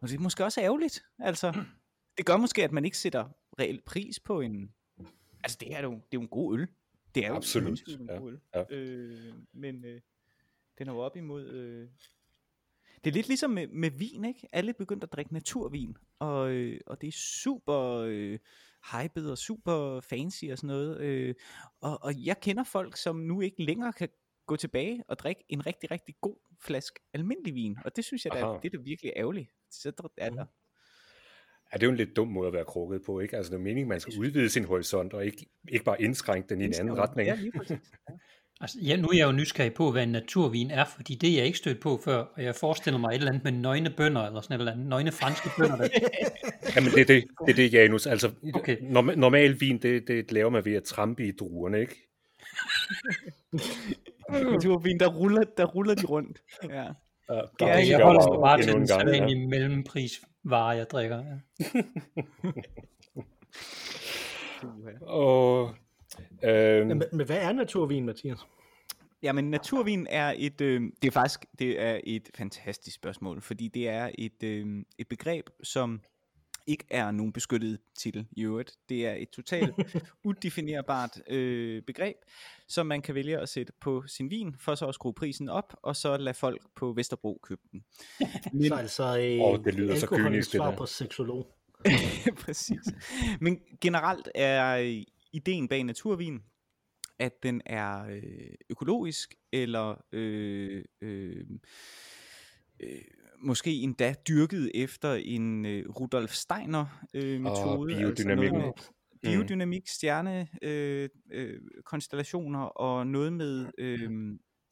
og 0.00 0.08
det 0.08 0.14
er 0.14 0.20
måske 0.20 0.44
også 0.44 0.60
ærgerligt. 0.60 1.04
Altså, 1.18 1.64
det 2.18 2.26
gør 2.26 2.36
måske, 2.36 2.64
at 2.64 2.72
man 2.72 2.84
ikke 2.84 2.98
sætter 2.98 3.28
reelt 3.58 3.84
pris 3.84 4.20
på 4.20 4.40
en... 4.40 4.74
Altså, 5.44 5.58
det 5.60 5.74
er 5.74 5.82
jo, 5.82 5.90
det 5.90 5.96
er 5.96 6.04
jo 6.14 6.20
en 6.20 6.28
god 6.28 6.58
øl. 6.58 6.68
Det 7.14 7.24
er 7.24 7.28
jo 7.28 7.36
Absolut, 7.36 7.82
en 7.88 8.06
ja, 8.06 8.16
god 8.16 8.32
øl. 8.32 8.40
ja. 8.54 8.64
Øh, 8.70 9.34
men 9.52 9.84
øh, 9.84 10.00
den 10.78 10.88
er 10.88 10.92
jo 10.92 10.98
op 10.98 11.16
imod... 11.16 11.46
Øh... 11.46 11.88
Det 13.04 13.10
er 13.10 13.14
lidt 13.14 13.28
ligesom 13.28 13.50
med, 13.50 13.66
med 13.66 13.90
vin, 13.90 14.24
ikke? 14.24 14.48
Alle 14.52 14.68
er 14.68 14.74
begyndt 14.78 15.04
at 15.04 15.12
drikke 15.12 15.32
naturvin, 15.32 15.96
og, 16.18 16.50
øh, 16.50 16.80
og 16.86 17.00
det 17.00 17.08
er 17.08 17.12
super 17.12 18.04
øh, 18.06 18.38
hyped 18.92 19.30
og 19.30 19.38
super 19.38 20.00
fancy 20.00 20.44
og 20.52 20.58
sådan 20.58 20.68
noget. 20.68 21.00
Øh, 21.00 21.34
og, 21.80 22.02
og 22.02 22.12
jeg 22.24 22.40
kender 22.40 22.64
folk, 22.64 22.96
som 22.96 23.16
nu 23.16 23.40
ikke 23.40 23.62
længere 23.62 23.92
kan 23.92 24.08
gå 24.46 24.56
tilbage 24.56 25.04
og 25.08 25.18
drikke 25.18 25.44
en 25.48 25.66
rigtig, 25.66 25.90
rigtig 25.90 26.14
god 26.20 26.36
flaske 26.60 27.00
almindelig 27.14 27.54
vin. 27.54 27.76
Og 27.84 27.96
det 27.96 28.04
synes 28.04 28.24
jeg, 28.24 28.32
der, 28.32 28.58
det 28.60 28.74
er 28.74 28.78
da 28.78 28.82
virkelig 28.82 29.12
ærgerligt. 29.16 29.50
Så 29.70 29.92
er 30.18 30.30
der. 30.30 30.46
Ja, 31.72 31.76
det 31.76 31.82
er 31.82 31.86
jo 31.86 31.90
en 31.90 31.96
lidt 31.96 32.16
dum 32.16 32.28
måde 32.28 32.46
at 32.46 32.52
være 32.52 32.64
krukket 32.64 33.02
på, 33.06 33.20
ikke? 33.20 33.36
Altså, 33.36 33.50
det 33.50 33.56
er 33.56 33.62
meningen, 33.62 33.88
man 33.88 34.00
skal 34.00 34.18
udvide 34.18 34.48
sin 34.48 34.64
horisont, 34.64 35.14
og 35.14 35.26
ikke, 35.26 35.46
ikke 35.68 35.84
bare 35.84 36.02
indskrænke 36.02 36.48
den 36.48 36.60
i 36.60 36.64
en 36.64 36.74
anden 36.74 36.98
retning. 36.98 37.28
Ja, 37.28 37.34
lige 37.34 37.52
præcis. 37.52 37.78
Altså, 38.60 38.78
ja, 38.82 38.96
nu 38.96 39.08
er 39.08 39.16
jeg 39.16 39.26
jo 39.26 39.32
nysgerrig 39.32 39.74
på, 39.74 39.90
hvad 39.90 40.02
en 40.02 40.08
naturvin 40.08 40.70
er, 40.70 40.84
fordi 40.84 41.14
det 41.14 41.30
er 41.30 41.36
jeg 41.36 41.46
ikke 41.46 41.58
stødt 41.58 41.80
på 41.80 42.00
før, 42.04 42.16
og 42.16 42.42
jeg 42.42 42.54
forestiller 42.54 42.98
mig 42.98 43.08
et 43.08 43.14
eller 43.14 43.28
andet 43.28 43.44
med 43.44 43.52
nøgne 43.52 43.90
bønder, 43.90 44.26
eller 44.26 44.40
sådan 44.40 44.54
et 44.54 44.60
eller 44.60 44.72
andet, 44.72 44.86
nøgne 44.86 45.12
franske 45.12 45.50
bønder. 45.58 45.76
Der... 45.76 45.88
Jamen, 46.76 46.90
det 46.90 47.00
er 47.00 47.04
det, 47.04 47.24
det, 47.46 47.52
er 47.52 47.54
det 47.54 47.72
Janus. 47.72 48.06
Altså, 48.06 48.30
Okay. 48.54 48.76
norm, 48.80 49.10
normal 49.16 49.60
vin, 49.60 49.78
det, 49.78 50.08
det 50.08 50.32
laver 50.32 50.50
man 50.50 50.64
ved 50.64 50.74
at 50.74 50.84
trampe 50.84 51.26
i 51.26 51.32
druerne, 51.32 51.80
ikke? 51.80 51.96
Naturvin, 54.52 55.00
der 55.00 55.06
ruller, 55.06 55.42
der 55.56 55.64
ruller 55.64 55.94
de 55.94 56.06
rundt. 56.06 56.38
Ja. 56.68 56.84
Ja, 57.30 57.40
jeg 57.60 57.88
jeg 57.88 58.04
holder 58.04 58.32
mig 58.32 58.40
bare 58.42 58.62
til 58.62 58.72
den 58.72 58.80
en 58.82 58.86
gang, 58.86 59.02
ja. 59.02 59.12
sædvanlige 59.12 59.48
mellemprisvare, 59.48 60.68
jeg 60.68 60.86
drikker. 60.90 61.24
Ja. 61.24 61.34
Og, 65.00 65.74
øh, 66.44 66.86
Men, 66.86 67.02
men 67.12 67.26
hvad 67.26 67.38
er 67.38 67.52
naturvin, 67.52 68.04
Mathias? 68.06 68.38
Jamen, 69.22 69.50
naturvin 69.50 70.06
er 70.10 70.34
et, 70.36 70.60
øh, 70.60 70.82
det 71.02 71.08
er 71.08 71.12
faktisk, 71.12 71.44
det 71.58 71.80
er 71.80 72.00
et 72.04 72.30
fantastisk 72.34 72.96
spørgsmål, 72.96 73.40
fordi 73.40 73.68
det 73.68 73.88
er 73.88 74.10
et, 74.18 74.42
øh, 74.42 74.84
et 74.98 75.08
begreb, 75.08 75.46
som 75.62 76.00
ikke 76.66 76.84
er 76.90 77.10
nogen 77.10 77.32
beskyttet 77.32 77.78
titel 77.98 78.26
i 78.32 78.42
øvrigt. 78.42 78.72
Det 78.88 79.06
er 79.06 79.14
et 79.14 79.30
totalt 79.30 79.74
udefinerbart 80.24 81.20
øh, 81.30 81.82
begreb, 81.82 82.16
som 82.68 82.86
man 82.86 83.02
kan 83.02 83.14
vælge 83.14 83.38
at 83.38 83.48
sætte 83.48 83.72
på 83.80 84.04
sin 84.06 84.30
vin, 84.30 84.54
for 84.58 84.74
så 84.74 84.86
at 84.86 84.94
skrue 84.94 85.14
prisen 85.14 85.48
op, 85.48 85.76
og 85.82 85.96
så 85.96 86.16
lade 86.16 86.34
folk 86.34 86.62
på 86.76 86.92
Vesterbro 86.92 87.40
købe 87.42 87.62
den. 87.72 87.84
Men, 88.52 88.68
så 88.68 88.74
altså 88.74 89.18
øh, 89.18 89.40
Åh, 89.40 89.64
det 89.64 89.74
lyder 89.74 89.96
så 89.96 90.06
kynisk, 90.06 90.52
det 90.52 90.60
der. 90.60 90.76
på 90.76 90.86
seksolog. 90.86 91.46
Præcis. 92.44 92.82
Men 93.40 93.60
generelt 93.80 94.28
er 94.34 95.04
ideen 95.34 95.68
bag 95.68 95.84
naturvin, 95.84 96.42
at 97.18 97.42
den 97.42 97.62
er 97.66 98.04
øh, 98.04 98.54
økologisk, 98.70 99.34
eller 99.52 100.04
øh, 100.12 100.84
øh, 101.00 101.46
øh, 102.80 103.02
måske 103.38 103.70
endda 103.70 104.14
dyrket 104.28 104.70
efter 104.74 105.14
en 105.14 105.66
øh, 105.66 105.88
Rudolf 105.88 106.32
Steiner 106.32 107.06
øh, 107.14 107.40
metode. 107.40 107.86
biodynamik. 107.86 108.08
Altså 108.08 108.24
noget 108.26 108.52
med 108.52 108.72
biodynamik, 109.22 109.88
stjerne, 109.88 110.48
øh, 110.62 111.08
øh, 111.32 111.60
konstellationer 111.84 112.60
og 112.60 113.06
noget 113.06 113.32
med 113.32 113.66
øh, 113.78 114.10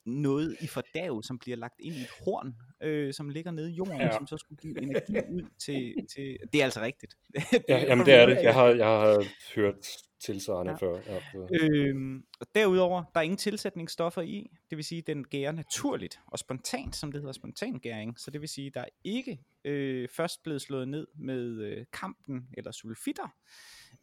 noget 0.07 0.57
i 0.61 0.67
fordav, 0.67 1.23
som 1.23 1.39
bliver 1.39 1.57
lagt 1.57 1.75
ind 1.81 1.95
i 1.95 2.01
et 2.01 2.11
horn, 2.25 2.55
øh, 2.83 3.15
som 3.15 3.29
ligger 3.29 3.51
nede 3.51 3.71
i 3.71 3.75
jorden, 3.75 4.01
ja. 4.01 4.13
som 4.13 4.27
så 4.27 4.37
skulle 4.37 4.59
give 4.59 4.83
energi 4.83 5.17
ud 5.31 5.43
til, 5.59 5.95
til... 6.15 6.39
Det 6.53 6.61
er 6.61 6.65
altså 6.65 6.81
rigtigt. 6.81 7.15
ja, 7.69 7.79
jamen, 7.89 8.07
det 8.07 8.15
er 8.15 8.27
det. 8.27 8.39
Jeg 8.43 8.55
har, 8.55 8.67
jeg 8.67 8.87
har 8.87 9.25
hørt 9.55 9.87
tilsvarende 10.25 10.73
Ja. 10.73 10.77
før. 10.77 11.01
Ja, 11.07 11.21
Øhm, 11.61 12.25
og 12.41 12.47
derudover, 12.55 13.05
der 13.15 13.21
er 13.21 13.25
ingen 13.25 13.37
tilsætningsstoffer 13.37 14.23
i, 14.23 14.51
det 14.71 14.77
vil 14.77 14.85
sige, 14.85 14.99
at 14.99 15.07
den 15.07 15.25
gærer 15.25 15.53
naturligt 15.53 16.21
og 16.27 16.39
spontant, 16.39 16.97
som 16.97 17.13
det 17.13 17.21
hedder 17.21 17.33
spontangæring. 17.33 18.19
Så 18.19 18.31
det 18.31 18.41
vil 18.41 18.49
sige, 18.49 18.67
at 18.67 18.75
der 18.75 18.81
er 18.81 18.89
ikke 19.05 19.41
øh, 19.65 20.09
først 20.09 20.43
blevet 20.43 20.63
slået 20.63 20.89
ned 20.89 21.07
med 21.15 21.61
øh, 21.63 21.85
kampen 21.93 22.49
eller 22.57 22.71
sulfitter, 22.73 23.35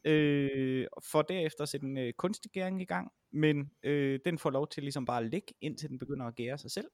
øh, 0.04 0.86
for 1.12 1.22
derefter 1.22 1.62
at 1.62 1.68
sætte 1.68 1.86
en 1.86 1.98
øh, 1.98 2.12
kunstig 2.12 2.50
gæring 2.50 2.82
i 2.82 2.84
gang, 2.84 3.12
men 3.32 3.70
øh, 3.82 4.20
den 4.24 4.38
får 4.38 4.50
lov 4.50 4.68
til 4.68 4.82
ligesom 4.82 5.04
bare 5.04 5.20
at 5.20 5.30
ligge, 5.30 5.54
indtil 5.60 5.88
den 5.88 5.98
begynder 5.98 6.26
at 6.26 6.34
gære 6.34 6.58
sig 6.58 6.70
selv. 6.70 6.86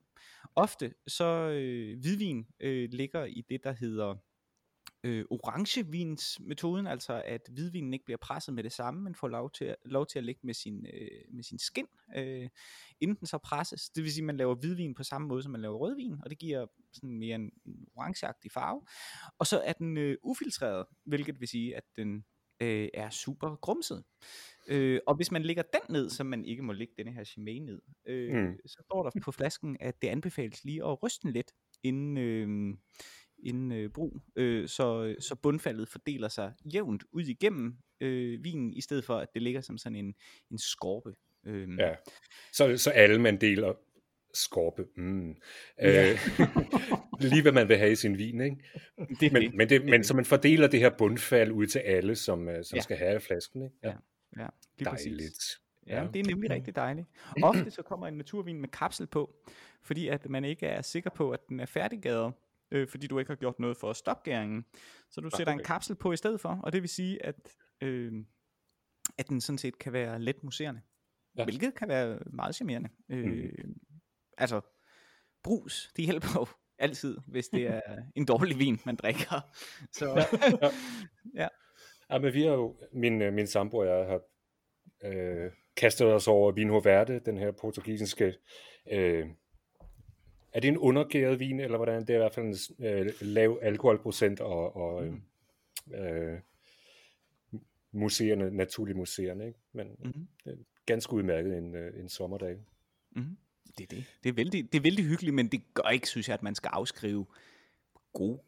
Ofte 0.54 0.94
så 1.06 1.24
øh, 1.24 1.98
hvidvin 2.00 2.46
øh, 2.60 2.88
ligger 2.92 3.24
i 3.24 3.44
det, 3.48 3.64
der 3.64 3.72
hedder 3.72 4.14
øh, 5.06 5.24
orangevinsmetoden, 5.30 6.86
altså 6.86 7.22
at 7.24 7.40
hvidvinen 7.52 7.92
ikke 7.92 8.04
bliver 8.04 8.18
presset 8.18 8.54
med 8.54 8.64
det 8.64 8.72
samme, 8.72 9.02
men 9.02 9.14
får 9.14 9.28
lov 9.28 9.50
til, 9.50 9.64
at, 9.64 9.76
lov 9.84 10.06
til 10.06 10.18
at 10.18 10.24
ligge 10.24 10.40
med 10.44 10.54
sin, 10.54 10.86
øh, 10.86 11.34
med 11.34 11.42
sin 11.42 11.58
skin, 11.58 11.86
øh, 12.16 12.48
inden 13.00 13.16
den 13.16 13.26
så 13.26 13.38
presses. 13.38 13.90
Det 13.90 14.02
vil 14.02 14.12
sige, 14.12 14.22
at 14.22 14.26
man 14.26 14.36
laver 14.36 14.54
hvidvin 14.54 14.94
på 14.94 15.02
samme 15.02 15.28
måde, 15.28 15.42
som 15.42 15.52
man 15.52 15.60
laver 15.60 15.76
rødvin, 15.76 16.16
og 16.24 16.30
det 16.30 16.38
giver 16.38 16.66
sådan 16.92 17.18
mere 17.18 17.34
en, 17.34 17.50
en 17.66 17.86
orangeagtig 17.94 18.52
farve. 18.52 18.82
Og 19.38 19.46
så 19.46 19.60
er 19.60 19.72
den 19.72 19.96
øh, 19.96 20.16
ufiltreret, 20.22 20.86
hvilket 21.04 21.40
vil 21.40 21.48
sige, 21.48 21.76
at 21.76 21.84
den 21.96 22.24
øh, 22.60 22.88
er 22.94 23.10
super 23.10 23.56
grumset. 23.56 24.04
Øh, 24.68 25.00
og 25.06 25.16
hvis 25.16 25.30
man 25.30 25.42
lægger 25.42 25.62
den 25.62 25.94
ned, 25.94 26.10
så 26.10 26.24
man 26.24 26.44
ikke 26.44 26.62
må 26.62 26.72
lægge 26.72 26.94
denne 26.96 27.12
her 27.12 27.24
chimay 27.24 27.58
ned, 27.58 27.82
øh, 28.06 28.36
mm. 28.36 28.56
så 28.66 28.82
står 28.84 29.02
der 29.02 29.20
på 29.22 29.32
flasken, 29.32 29.76
at 29.80 30.02
det 30.02 30.08
anbefales 30.08 30.64
lige 30.64 30.84
at 30.84 31.02
ryste 31.02 31.22
den 31.22 31.32
lidt, 31.32 31.52
inden, 31.82 32.18
øh, 32.18 32.76
inden 33.46 33.72
øh, 33.72 33.90
brug, 33.90 34.20
øh, 34.36 34.68
så, 34.68 35.14
så 35.20 35.34
bundfaldet 35.34 35.88
fordeler 35.88 36.28
sig 36.28 36.52
jævnt 36.74 37.04
ud 37.12 37.22
igennem 37.22 37.76
øh, 38.00 38.44
vinen, 38.44 38.74
i 38.74 38.80
stedet 38.80 39.04
for 39.04 39.16
at 39.16 39.28
det 39.34 39.42
ligger 39.42 39.60
som 39.60 39.78
sådan 39.78 39.96
en, 39.96 40.14
en 40.50 40.58
skorpe. 40.58 41.14
Øh. 41.46 41.68
Ja, 41.78 41.94
så, 42.52 42.76
så 42.76 42.90
alle 42.90 43.20
man 43.20 43.40
deler 43.40 43.74
skorpe. 44.34 44.86
Mm. 44.96 45.36
Ja. 45.78 46.12
Øh, 46.12 46.18
lige 47.30 47.42
hvad 47.42 47.52
man 47.52 47.68
vil 47.68 47.76
have 47.76 47.92
i 47.92 47.96
sin 47.96 48.18
vin, 48.18 48.40
ikke? 48.40 48.56
Det, 49.20 49.32
men, 49.32 49.42
det, 49.42 49.54
men, 49.54 49.68
det, 49.68 49.84
men 49.84 50.04
så 50.04 50.14
man 50.14 50.24
fordeler 50.24 50.66
det 50.68 50.80
her 50.80 50.90
bundfald 50.98 51.52
ud 51.52 51.66
til 51.66 51.78
alle, 51.78 52.16
som, 52.16 52.48
øh, 52.48 52.64
som 52.64 52.76
ja. 52.76 52.82
skal 52.82 52.96
have 52.96 53.20
flasken, 53.20 53.62
ikke? 53.62 53.76
Ja, 53.82 53.88
ja, 53.88 53.94
ja 54.42 54.48
lige 54.78 54.84
Dejligt. 54.84 55.34
Præcis. 55.34 55.60
Ja, 55.86 56.02
ja, 56.02 56.08
det 56.14 56.20
er 56.20 56.24
nemlig 56.24 56.50
rigtig 56.50 56.76
dejligt. 56.76 57.06
Ofte 57.42 57.70
så 57.70 57.82
kommer 57.82 58.06
en 58.06 58.14
naturvin 58.14 58.60
med 58.60 58.68
kapsel 58.68 59.06
på, 59.06 59.34
fordi 59.82 60.08
at 60.08 60.30
man 60.30 60.44
ikke 60.44 60.66
er 60.66 60.82
sikker 60.82 61.10
på, 61.10 61.30
at 61.30 61.40
den 61.48 61.60
er 61.60 61.66
færdiggadet, 61.66 62.32
øh, 62.70 62.88
fordi 62.88 63.06
du 63.06 63.18
ikke 63.18 63.30
har 63.30 63.36
gjort 63.36 63.58
noget 63.58 63.76
for 63.76 63.90
at 63.90 63.96
stoppe 63.96 64.30
gæringen. 64.30 64.64
Så 65.10 65.20
du 65.20 65.30
sætter 65.30 65.52
en 65.52 65.64
kapsel 65.64 65.96
på 65.96 66.12
i 66.12 66.16
stedet 66.16 66.40
for, 66.40 66.60
og 66.62 66.72
det 66.72 66.82
vil 66.82 66.88
sige, 66.88 67.26
at, 67.26 67.56
øh, 67.80 68.12
at 69.18 69.28
den 69.28 69.40
sådan 69.40 69.58
set 69.58 69.78
kan 69.78 69.92
være 69.92 70.18
let 70.18 70.44
muserende. 70.44 70.80
Ja. 71.38 71.44
Hvilket 71.44 71.74
kan 71.74 71.88
være 71.88 72.18
meget 72.32 72.54
charmerende. 72.54 72.88
Øh, 73.08 73.24
mm. 73.24 73.74
Altså, 74.38 74.60
brus, 75.42 75.92
det 75.96 76.04
hjælper 76.04 76.28
jo 76.40 76.46
altid, 76.78 77.18
hvis 77.26 77.48
det 77.48 77.66
er 77.66 77.80
en 78.16 78.24
dårlig 78.24 78.58
vin, 78.58 78.80
man 78.86 78.96
drikker. 78.96 79.50
Så, 79.92 80.06
ja. 80.06 80.70
ja. 81.42 81.48
ja. 82.10 82.18
men 82.18 82.34
vi 82.34 82.42
har 82.42 82.52
jo, 82.52 82.76
min, 82.92 83.22
øh, 83.22 83.32
min 83.32 83.46
sambo 83.46 83.76
og 83.76 83.86
jeg 83.86 84.06
har 84.06 84.20
øh, 85.04 85.50
kastet 85.76 86.06
os 86.06 86.28
over 86.28 86.52
Vino 86.52 86.80
Verde, 86.84 87.20
den 87.20 87.38
her 87.38 87.52
portugisiske 87.52 88.34
øh, 88.92 89.26
er 90.56 90.60
det 90.60 90.68
en 90.68 90.78
undergæret 90.78 91.40
vin, 91.40 91.60
eller 91.60 91.76
hvordan? 91.76 92.00
Det 92.00 92.10
er 92.10 92.14
i 92.14 92.18
hvert 92.18 92.34
fald 92.34 92.46
en 92.46 92.86
øh, 92.86 93.12
lav 93.20 93.58
alkoholprocent 93.62 94.40
og, 94.40 94.76
og 94.76 95.04
mm. 95.04 95.94
øh, 95.94 96.40
museerne, 97.92 98.50
naturlige 98.50 98.96
museerne, 98.96 99.46
ikke? 99.46 99.58
Men 99.72 99.86
mm-hmm. 99.86 100.28
det 100.44 100.52
er 100.52 100.56
ganske 100.86 101.12
udmærket 101.12 101.58
en, 101.58 101.74
øh, 101.74 102.00
en 102.00 102.08
sommerdag. 102.08 102.56
Mm-hmm. 103.10 103.36
Det 103.78 103.92
er 103.92 103.96
det. 103.96 104.04
Det 104.22 104.28
er, 104.28 104.32
vældig, 104.32 104.72
det 104.72 104.78
er 104.78 104.82
vældig 104.82 105.04
hyggeligt, 105.04 105.34
men 105.34 105.48
det 105.48 105.74
gør 105.74 105.88
ikke, 105.88 106.08
synes 106.08 106.28
jeg, 106.28 106.34
at 106.34 106.42
man 106.42 106.54
skal 106.54 106.68
afskrive 106.72 107.26
god 108.12 108.38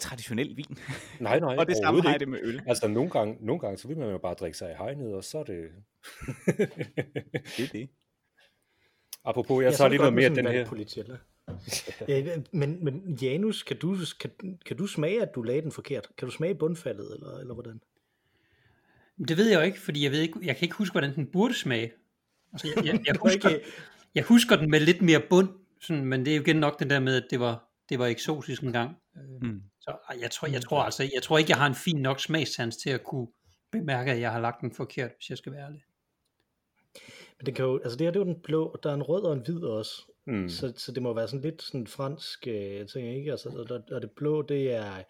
traditionel 0.00 0.56
vin. 0.56 0.78
Nej, 1.20 1.40
nej. 1.40 1.56
og 1.56 1.66
det 1.66 1.76
samme 1.76 2.02
har 2.02 2.18
det 2.18 2.28
med 2.28 2.38
øl. 2.42 2.62
Altså 2.66 2.88
nogle 2.88 3.10
gange, 3.10 3.36
nogle 3.40 3.60
gange, 3.60 3.78
så 3.78 3.88
vil 3.88 3.98
man 3.98 4.10
jo 4.10 4.18
bare 4.18 4.34
drikke 4.34 4.58
sig 4.58 4.70
i 4.70 4.74
hegnet, 4.78 5.14
og 5.14 5.24
så 5.24 5.38
er 5.38 5.44
det... 5.44 5.70
det 7.56 7.64
er 7.64 7.72
det. 7.72 7.88
Apropos, 9.30 9.62
jeg 9.62 9.70
ja, 9.70 9.76
tager 9.76 9.88
lige 9.88 9.98
noget 9.98 10.14
mere 10.14 10.34
den 10.34 10.46
her. 10.46 10.66
Politiet, 10.66 11.18
ja, 12.08 12.38
men, 12.52 12.84
men 12.84 13.18
Janus, 13.22 13.62
kan 13.62 13.76
du, 13.76 13.96
kan, 14.20 14.30
kan 14.66 14.76
du 14.76 14.86
smage, 14.86 15.22
at 15.22 15.34
du 15.34 15.42
lagde 15.42 15.62
den 15.62 15.72
forkert? 15.72 16.08
Kan 16.18 16.28
du 16.28 16.34
smage 16.34 16.54
bundfaldet, 16.54 17.14
eller, 17.14 17.38
eller 17.38 17.54
hvordan? 17.54 17.80
Det 19.28 19.36
ved 19.36 19.48
jeg 19.48 19.56
jo 19.56 19.64
ikke, 19.64 19.80
fordi 19.80 20.04
jeg, 20.04 20.12
ved 20.12 20.20
ikke, 20.20 20.38
jeg 20.42 20.56
kan 20.56 20.66
ikke 20.66 20.76
huske, 20.76 20.92
hvordan 20.92 21.14
den 21.14 21.26
burde 21.26 21.54
smage. 21.54 21.92
Altså, 22.52 22.68
jeg, 22.76 22.86
jeg, 22.86 23.00
jeg, 23.06 23.16
husker, 23.26 23.58
jeg 24.14 24.24
husker 24.24 24.56
den 24.56 24.70
med 24.70 24.80
lidt 24.80 25.02
mere 25.02 25.22
bund, 25.30 25.48
sådan, 25.80 26.04
men 26.04 26.24
det 26.24 26.30
er 26.32 26.36
jo 26.36 26.42
igen 26.42 26.56
nok 26.56 26.78
den 26.78 26.90
der 26.90 27.00
med, 27.00 27.16
at 27.16 27.26
det 27.30 27.40
var, 27.40 27.68
det 27.88 27.98
var 27.98 28.06
eksotisk 28.06 28.62
en 28.62 28.72
gang. 28.72 28.96
Mm. 29.42 29.62
Så 29.80 29.96
jeg 30.20 30.30
tror, 30.30 30.48
jeg, 30.48 30.62
tror, 30.62 30.82
altså, 30.82 31.02
jeg 31.14 31.22
tror 31.22 31.38
ikke, 31.38 31.50
jeg 31.50 31.58
har 31.58 31.66
en 31.66 31.74
fin 31.74 31.96
nok 31.96 32.20
smagstans 32.20 32.76
til 32.76 32.90
at 32.90 33.04
kunne 33.04 33.26
bemærke, 33.72 34.12
at 34.12 34.20
jeg 34.20 34.32
har 34.32 34.40
lagt 34.40 34.60
den 34.60 34.74
forkert, 34.74 35.10
hvis 35.16 35.30
jeg 35.30 35.38
skal 35.38 35.52
være 35.52 35.64
ærlig. 35.64 35.82
Men 37.40 37.46
det 37.46 37.54
kan 37.54 37.64
jo, 37.64 37.78
altså 37.78 37.98
det 37.98 38.06
her 38.06 38.10
det 38.10 38.20
er 38.20 38.24
jo 38.24 38.32
den 38.32 38.40
blå, 38.40 38.76
der 38.82 38.90
er 38.90 38.94
en 38.94 39.02
rød 39.02 39.22
og 39.22 39.32
en 39.32 39.40
hvid 39.40 39.62
også. 39.62 40.02
Mm. 40.26 40.48
Så, 40.48 40.72
så 40.76 40.92
det 40.92 41.02
må 41.02 41.14
være 41.14 41.28
sådan 41.28 41.40
lidt 41.40 41.62
sådan 41.62 41.86
fransk 41.86 42.46
øh, 42.46 42.86
ting, 42.86 43.16
ikke? 43.16 43.30
Altså, 43.30 43.48
og, 43.48 43.94
og 43.94 44.02
det 44.02 44.10
blå, 44.10 44.42
det 44.42 44.72
er, 44.72 45.02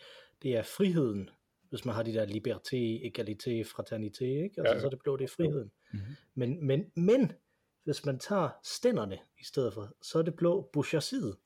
det 0.42 0.56
er 0.56 0.62
friheden, 0.62 1.30
hvis 1.70 1.84
man 1.84 1.94
har 1.94 2.02
de 2.02 2.14
der 2.14 2.26
liberté, 2.26 3.06
égalité, 3.08 3.64
fraternité, 3.70 4.24
ikke? 4.24 4.54
Altså, 4.58 4.74
ja. 4.74 4.80
så 4.80 4.86
er 4.86 4.90
det 4.90 4.98
blå, 5.02 5.16
det 5.16 5.24
er 5.24 5.28
friheden. 5.28 5.70
Mm-hmm. 5.92 6.16
Men, 6.34 6.66
men, 6.66 6.84
men, 6.96 7.32
hvis 7.84 8.04
man 8.04 8.18
tager 8.18 8.48
stænderne 8.64 9.18
i 9.40 9.44
stedet 9.44 9.74
for, 9.74 9.92
så 10.02 10.18
er 10.18 10.22
det 10.22 10.34
blå 10.34 10.70
bourgeoisiet. 10.72 11.36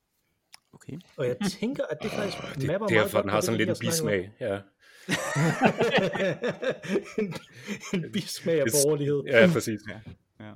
Okay. 0.73 0.99
Og 1.17 1.27
jeg 1.27 1.37
tænker, 1.51 1.85
at 1.91 1.99
det 2.03 2.11
faktisk 2.11 2.39
det, 2.55 2.67
mapper 2.67 2.73
derfor, 2.73 2.79
meget 2.79 3.05
Derfor 3.05 3.21
den 3.21 3.31
har 3.31 3.41
sådan 3.41 3.59
lidt 3.59 3.69
en 3.69 3.77
bismag, 3.81 4.31
ja. 4.41 4.61
en, 7.23 7.35
en 7.95 8.13
bismag 8.13 8.61
af 8.61 8.67
borgerlighed. 8.67 9.23
Ja, 9.27 9.51
præcis. 9.53 9.81
Ja. 9.91 10.01
Ja. 10.45 10.53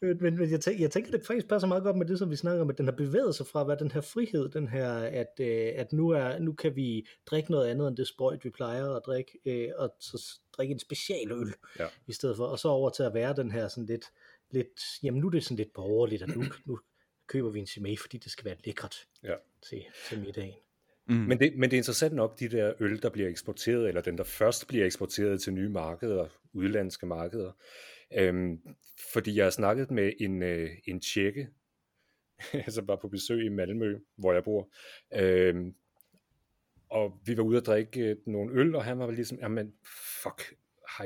Men, 0.00 0.36
men 0.36 0.50
jeg, 0.50 0.60
tænker, 0.60 0.80
jeg 0.80 0.90
tænker, 0.90 1.10
det 1.10 1.26
faktisk 1.26 1.48
passer 1.48 1.68
meget 1.68 1.82
godt 1.82 1.96
med 1.96 2.06
det, 2.06 2.18
som 2.18 2.30
vi 2.30 2.36
snakker 2.36 2.62
om, 2.62 2.70
at 2.70 2.78
den 2.78 2.86
har 2.86 2.92
bevæget 2.92 3.34
sig 3.34 3.46
fra, 3.46 3.64
hvad 3.64 3.76
den 3.76 3.90
her 3.90 4.00
frihed, 4.00 4.48
den 4.48 4.68
her, 4.68 4.92
at, 4.92 5.40
øh, 5.40 5.72
at 5.76 5.92
nu, 5.92 6.08
er, 6.08 6.38
nu 6.38 6.52
kan 6.52 6.76
vi 6.76 7.06
drikke 7.26 7.50
noget 7.50 7.68
andet 7.68 7.88
end 7.88 7.96
det 7.96 8.08
sprøjt, 8.08 8.44
vi 8.44 8.50
plejer 8.50 8.90
at 8.90 9.02
drikke, 9.06 9.38
øh, 9.46 9.68
og 9.76 9.94
så 10.00 10.40
drikke 10.52 10.72
en 10.72 10.78
specialøl 10.78 11.54
ja. 11.78 11.86
i 12.06 12.12
stedet 12.12 12.36
for, 12.36 12.46
og 12.46 12.58
så 12.58 12.68
over 12.68 12.90
til 12.90 13.02
at 13.02 13.14
være 13.14 13.34
den 13.36 13.50
her 13.50 13.68
sådan 13.68 13.86
lidt, 13.86 14.04
lidt 14.50 14.80
jamen 15.02 15.20
nu 15.20 15.26
er 15.26 15.30
det 15.30 15.44
sådan 15.44 15.56
lidt 15.56 15.72
borgerligt, 15.74 16.22
at 16.22 16.36
nu, 16.36 16.44
nu 16.66 16.78
køber 17.26 17.50
vi 17.50 17.60
en 17.60 17.66
chimay, 17.66 17.98
fordi 17.98 18.18
det 18.18 18.32
skal 18.32 18.44
være 18.44 18.56
lækkert 18.64 18.96
ja. 19.24 19.34
til, 19.68 19.84
til 20.08 20.20
middagen. 20.20 20.54
Mm. 21.08 21.14
Men, 21.14 21.40
det, 21.40 21.56
men 21.56 21.70
det 21.70 21.76
er 21.76 21.80
interessant 21.80 22.14
nok, 22.14 22.40
de 22.40 22.48
der 22.48 22.72
øl, 22.80 23.02
der 23.02 23.10
bliver 23.10 23.28
eksporteret, 23.28 23.88
eller 23.88 24.00
den, 24.00 24.18
der 24.18 24.24
først 24.24 24.68
bliver 24.68 24.86
eksporteret 24.86 25.40
til 25.40 25.52
nye 25.52 25.68
markeder, 25.68 26.26
udlandske 26.52 27.06
markeder, 27.06 27.52
Øhm, 28.14 28.60
fordi 29.12 29.36
jeg 29.36 29.44
har 29.44 29.50
snakket 29.50 29.90
med 29.90 30.12
en, 30.20 30.42
øh, 30.42 30.70
en 30.84 31.00
tjekke, 31.00 31.48
som 32.68 32.88
var 32.88 32.96
på 32.96 33.08
besøg 33.08 33.44
i 33.44 33.48
Malmø, 33.48 33.98
hvor 34.16 34.32
jeg 34.32 34.44
bor. 34.44 34.70
Øhm, 35.14 35.74
og 36.88 37.20
vi 37.26 37.36
var 37.36 37.42
ude 37.42 37.58
at 37.58 37.66
drikke 37.66 38.00
øh, 38.00 38.16
nogle 38.26 38.60
øl, 38.60 38.74
og 38.74 38.84
han 38.84 38.98
var 38.98 39.10
ligesom, 39.10 39.38
jamen 39.38 39.74
fuck, 40.22 40.54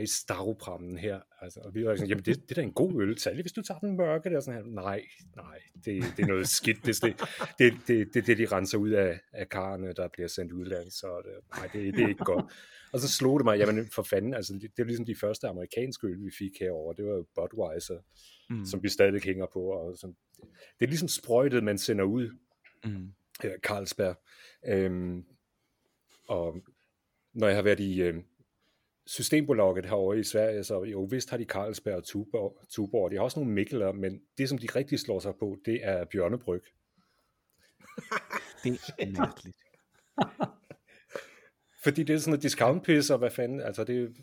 i 0.00 0.06
stavprammen 0.06 0.98
her? 0.98 1.20
Altså, 1.40 1.60
og 1.60 1.74
vi 1.74 1.84
var 1.84 1.96
sådan, 1.96 2.08
jamen 2.08 2.24
det, 2.24 2.42
det 2.42 2.50
er 2.50 2.54
da 2.54 2.62
en 2.62 2.72
god 2.72 3.02
øl, 3.02 3.18
særligt 3.18 3.42
hvis 3.42 3.52
du 3.52 3.62
tager 3.62 3.78
den 3.78 3.96
mørke 3.96 4.30
der. 4.30 4.40
Sådan 4.40 4.64
her. 4.64 4.70
Nej, 4.70 5.04
nej, 5.36 5.58
det, 5.74 6.04
det 6.16 6.22
er 6.22 6.26
noget 6.26 6.48
skidt. 6.48 6.86
Det 6.86 7.02
er 7.02 7.06
det, 7.06 7.20
det, 7.58 7.74
det, 7.88 8.14
det, 8.14 8.26
det, 8.26 8.38
de 8.38 8.46
renser 8.46 8.78
ud 8.78 8.90
af, 8.90 9.20
af 9.32 9.48
karne, 9.48 9.92
der 9.92 10.08
bliver 10.08 10.28
sendt 10.28 10.52
udland, 10.52 10.90
så 10.90 11.22
det, 11.24 11.58
nej, 11.58 11.70
det, 11.72 11.94
det 11.94 12.04
er 12.04 12.08
ikke 12.08 12.24
godt. 12.24 12.44
Og 12.92 13.00
så 13.00 13.08
slog 13.08 13.40
det 13.40 13.44
mig, 13.44 13.58
jamen 13.58 13.88
for 13.90 14.02
fanden, 14.02 14.34
altså 14.34 14.52
det, 14.52 14.62
det 14.62 14.78
var 14.78 14.84
ligesom 14.84 15.06
de 15.06 15.16
første 15.16 15.48
amerikanske 15.48 16.06
øl, 16.06 16.24
vi 16.24 16.30
fik 16.38 16.60
herover. 16.60 16.92
Det 16.92 17.04
var 17.04 17.12
jo 17.12 17.26
Budweiser, 17.34 17.98
mm. 18.50 18.64
som 18.66 18.82
vi 18.82 18.88
stadig 18.88 19.22
hænger 19.22 19.46
på. 19.52 19.60
Og 19.60 19.98
sådan. 19.98 20.16
Det 20.78 20.84
er 20.84 20.86
ligesom 20.86 21.08
sprøjtet, 21.08 21.64
man 21.64 21.78
sender 21.78 22.04
ud. 22.04 22.30
Mm. 22.84 23.12
Carlsberg. 23.62 24.16
Øhm, 24.68 25.24
og 26.28 26.56
når 27.34 27.46
jeg 27.46 27.56
har 27.56 27.62
været 27.62 27.80
i, 27.80 28.02
øh, 28.02 28.14
Systembolaget 29.12 29.86
herovre 29.86 30.18
i 30.18 30.24
Sverige, 30.24 30.64
så 30.64 30.82
jo 30.84 31.02
vist 31.02 31.30
har 31.30 31.36
de 31.36 31.44
Carlsberg 31.44 31.96
og 31.96 32.04
Tuborg, 32.04 32.58
Tuborg. 32.68 33.10
De 33.10 33.16
har 33.16 33.22
også 33.22 33.40
nogle 33.40 33.54
Mikkeler, 33.54 33.92
men 33.92 34.20
det 34.38 34.48
som 34.48 34.58
de 34.58 34.66
rigtig 34.76 35.00
slår 35.00 35.20
sig 35.20 35.34
på, 35.40 35.56
det 35.64 35.80
er 35.82 36.04
bjørnebryg. 36.04 36.62
det 38.64 38.80
er 38.98 39.18
mærkeligt. 39.18 39.56
Fordi 41.84 42.02
det 42.02 42.14
er 42.14 42.18
sådan 42.18 42.30
noget 42.30 42.42
discount 42.42 43.10
og 43.10 43.18
hvad 43.18 43.30
fanden, 43.30 43.60
altså 43.60 43.84
det, 43.84 44.16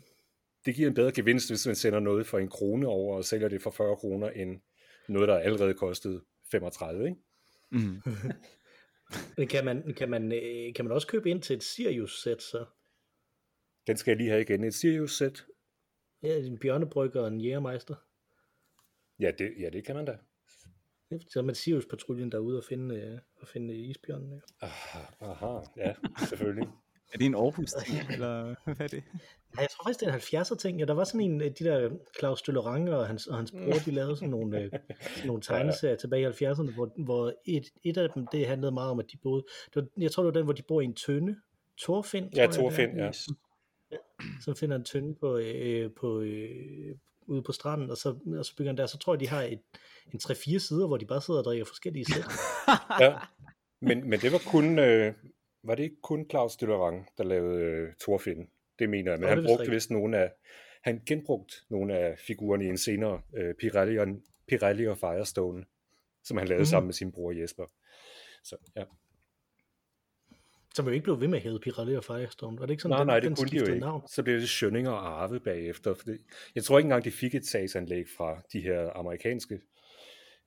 det 0.64 0.74
giver 0.74 0.88
en 0.88 0.94
bedre 0.94 1.12
gevinst, 1.12 1.50
hvis 1.50 1.66
man 1.66 1.76
sender 1.76 2.00
noget 2.00 2.26
for 2.26 2.38
en 2.38 2.48
krone 2.48 2.86
over 2.86 3.16
og 3.16 3.24
sælger 3.24 3.48
det 3.48 3.62
for 3.62 3.70
40 3.70 3.96
kroner, 3.96 4.30
end 4.30 4.60
noget, 5.08 5.28
der 5.28 5.38
allerede 5.38 5.74
kostede 5.74 6.22
35, 6.50 7.04
ikke? 7.04 7.16
Mm. 7.72 9.46
kan, 9.46 9.64
man, 9.64 9.94
kan, 9.96 10.10
man, 10.10 10.32
øh, 10.32 10.74
kan 10.74 10.84
man 10.84 10.92
også 10.92 11.06
købe 11.06 11.30
ind 11.30 11.42
til 11.42 11.56
et 11.56 11.62
Sirius-sæt 11.62 12.42
så? 12.42 12.64
Den 13.86 13.96
skal 13.96 14.10
jeg 14.10 14.16
lige 14.16 14.30
have 14.30 14.40
igen. 14.42 14.64
Et 14.64 14.74
Sirius-sæt. 14.74 15.44
Ja, 16.22 16.38
en 16.38 16.58
bjørnebrygger 16.58 17.20
og 17.20 17.28
en 17.28 17.40
jægermeister. 17.40 17.94
Ja 19.20 19.30
det, 19.38 19.54
ja, 19.60 19.70
det 19.70 19.84
kan 19.84 19.96
man 19.96 20.04
da. 20.04 20.16
Så 21.28 21.38
er 21.38 21.42
man 21.42 21.54
Sirius-patruljen 21.54 22.30
derude 22.30 22.58
og 22.58 22.64
finde, 22.64 23.12
uh, 23.12 23.18
og 23.42 23.48
finde 23.48 23.74
isbjørnen. 23.74 24.32
Ja. 24.32 24.66
Aha, 24.66 24.98
aha, 25.20 25.60
ja, 25.76 25.94
selvfølgelig. 26.28 26.68
Er 27.12 27.18
det 27.18 27.26
en 27.26 27.34
Aarhus 27.34 27.72
ting, 27.72 27.98
eller 28.12 28.54
hvad 28.64 28.80
er 28.80 28.88
det? 28.88 29.02
Ja, 29.56 29.60
jeg 29.60 29.68
tror 29.70 29.84
faktisk, 29.84 30.00
det 30.00 30.08
er 30.08 30.14
en 30.14 30.42
70'er 30.42 30.56
ting. 30.56 30.78
Ja, 30.78 30.84
der 30.84 30.94
var 30.94 31.04
sådan 31.04 31.20
en, 31.20 31.40
af 31.40 31.54
de 31.54 31.64
der 31.64 31.90
Claus 32.18 32.42
Døllerang 32.42 32.90
og 32.90 33.06
hans, 33.06 33.26
og 33.26 33.36
hans 33.36 33.52
bror, 33.52 33.78
de 33.86 33.90
lavede 33.90 34.16
sådan 34.16 34.30
nogle, 34.30 34.60
øh, 34.60 34.70
nogle 35.24 35.42
tegneserier 35.46 35.96
tilbage 35.96 36.22
i 36.22 36.44
70'erne, 36.44 36.74
hvor, 36.74 37.04
hvor 37.04 37.34
et, 37.44 37.64
et 37.84 37.96
af 37.96 38.10
dem, 38.10 38.26
det 38.26 38.46
handlede 38.46 38.72
meget 38.72 38.90
om, 38.90 38.98
at 38.98 39.06
de 39.12 39.16
boede, 39.22 39.44
det 39.74 39.76
var, 39.76 39.88
jeg 39.98 40.10
tror, 40.12 40.22
det 40.22 40.26
var 40.34 40.40
den, 40.40 40.44
hvor 40.44 40.52
de 40.52 40.62
bor 40.62 40.80
i 40.80 40.84
en 40.84 40.94
tønde. 40.94 41.36
Torfind, 41.78 42.36
Ja. 42.36 42.46
Thorfinn, 42.46 42.96
ja. 42.96 43.10
som 44.44 44.56
finder 44.56 44.76
en 44.76 44.84
tønde 44.84 45.14
på, 45.14 45.36
øh, 45.38 45.90
på, 46.00 46.20
øh, 46.20 46.96
ude 47.26 47.42
på 47.42 47.52
stranden, 47.52 47.90
og 47.90 47.96
så, 47.96 48.08
og 48.38 48.44
så 48.44 48.56
bygger 48.56 48.70
han 48.72 48.76
der. 48.76 48.86
Så 48.86 48.98
tror 48.98 49.14
jeg, 49.14 49.20
de 49.20 49.28
har 49.28 49.42
et, 49.42 49.60
en 50.12 50.20
3-4 50.22 50.58
sider, 50.58 50.86
hvor 50.86 50.96
de 50.96 51.06
bare 51.06 51.20
sidder 51.20 51.40
og 51.40 51.44
drikker 51.44 51.64
forskellige 51.64 52.04
sæt. 52.04 52.24
ja. 53.04 53.18
Men, 53.80 54.10
men 54.10 54.20
det 54.20 54.32
var 54.32 54.42
kun, 54.46 54.78
øh, 54.78 55.14
var 55.64 55.74
det 55.74 55.82
ikke 55.82 56.00
kun 56.02 56.26
Claus 56.30 56.56
Døllerang, 56.56 57.06
der 57.18 57.24
lavede 57.24 57.60
øh, 57.62 57.88
Thorfinn? 58.00 58.48
Det 58.78 58.90
mener 58.90 59.10
jeg, 59.12 59.20
men 59.20 59.28
Nå, 59.28 59.34
han 59.34 59.44
brugte 59.44 59.70
vist 59.70 59.90
nogle 59.90 60.18
af, 60.18 60.32
han 60.82 61.02
genbrugte 61.06 61.54
nogle 61.70 61.98
af 61.98 62.18
figurerne 62.18 62.64
i 62.64 62.68
en 62.68 62.78
senere 62.78 63.20
øh, 63.36 63.54
Pirelli, 63.54 63.98
og, 63.98 64.06
Pirelli 64.48 64.86
og 64.86 64.98
Firestone, 64.98 65.64
som 66.24 66.36
han 66.36 66.48
lavede 66.48 66.60
Mhm. 66.60 66.66
sammen 66.66 66.86
med 66.86 66.94
sin 66.94 67.12
bror 67.12 67.32
Jesper. 67.32 67.64
Så 68.44 68.56
ja. 68.76 68.84
Som 70.74 70.86
jo 70.86 70.92
ikke 70.92 71.04
blev 71.04 71.20
ved 71.20 71.28
med 71.28 71.38
at 71.38 71.44
hedde 71.44 71.58
Pirelli 71.58 71.96
og 71.96 72.04
Firestone. 72.04 72.58
Var 72.58 72.66
det 72.66 72.70
ikke 72.70 72.82
sådan, 72.82 72.92
Nej, 72.92 72.98
den, 72.98 73.06
nej, 73.06 73.20
den 73.20 73.30
det 73.30 73.38
kunne 73.38 73.50
de 73.50 73.56
jo 73.56 73.66
ikke. 73.66 73.80
Navn? 73.80 74.02
Så 74.08 74.22
blev 74.22 74.40
det 74.40 74.48
Schønninger 74.48 74.90
og 74.90 75.22
Arve 75.22 75.40
bagefter. 75.40 75.94
For 75.94 76.04
det, 76.04 76.20
jeg 76.54 76.64
tror 76.64 76.78
ikke 76.78 76.86
engang, 76.86 77.04
de 77.04 77.10
fik 77.10 77.34
et 77.34 77.46
sagsanlæg 77.46 78.04
fra 78.16 78.42
de 78.52 78.60
her 78.60 78.90
amerikanske 78.96 79.60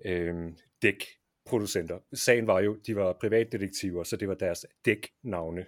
øh, 0.05 0.35
dækproducenter. 0.81 1.99
Sagen 2.13 2.47
var 2.47 2.59
jo, 2.59 2.77
de 2.87 2.95
var 2.95 3.13
privatdetektiver, 3.13 4.03
så 4.03 4.15
det 4.15 4.27
var 4.27 4.35
deres 4.35 4.65
dæknavne. 4.85 5.65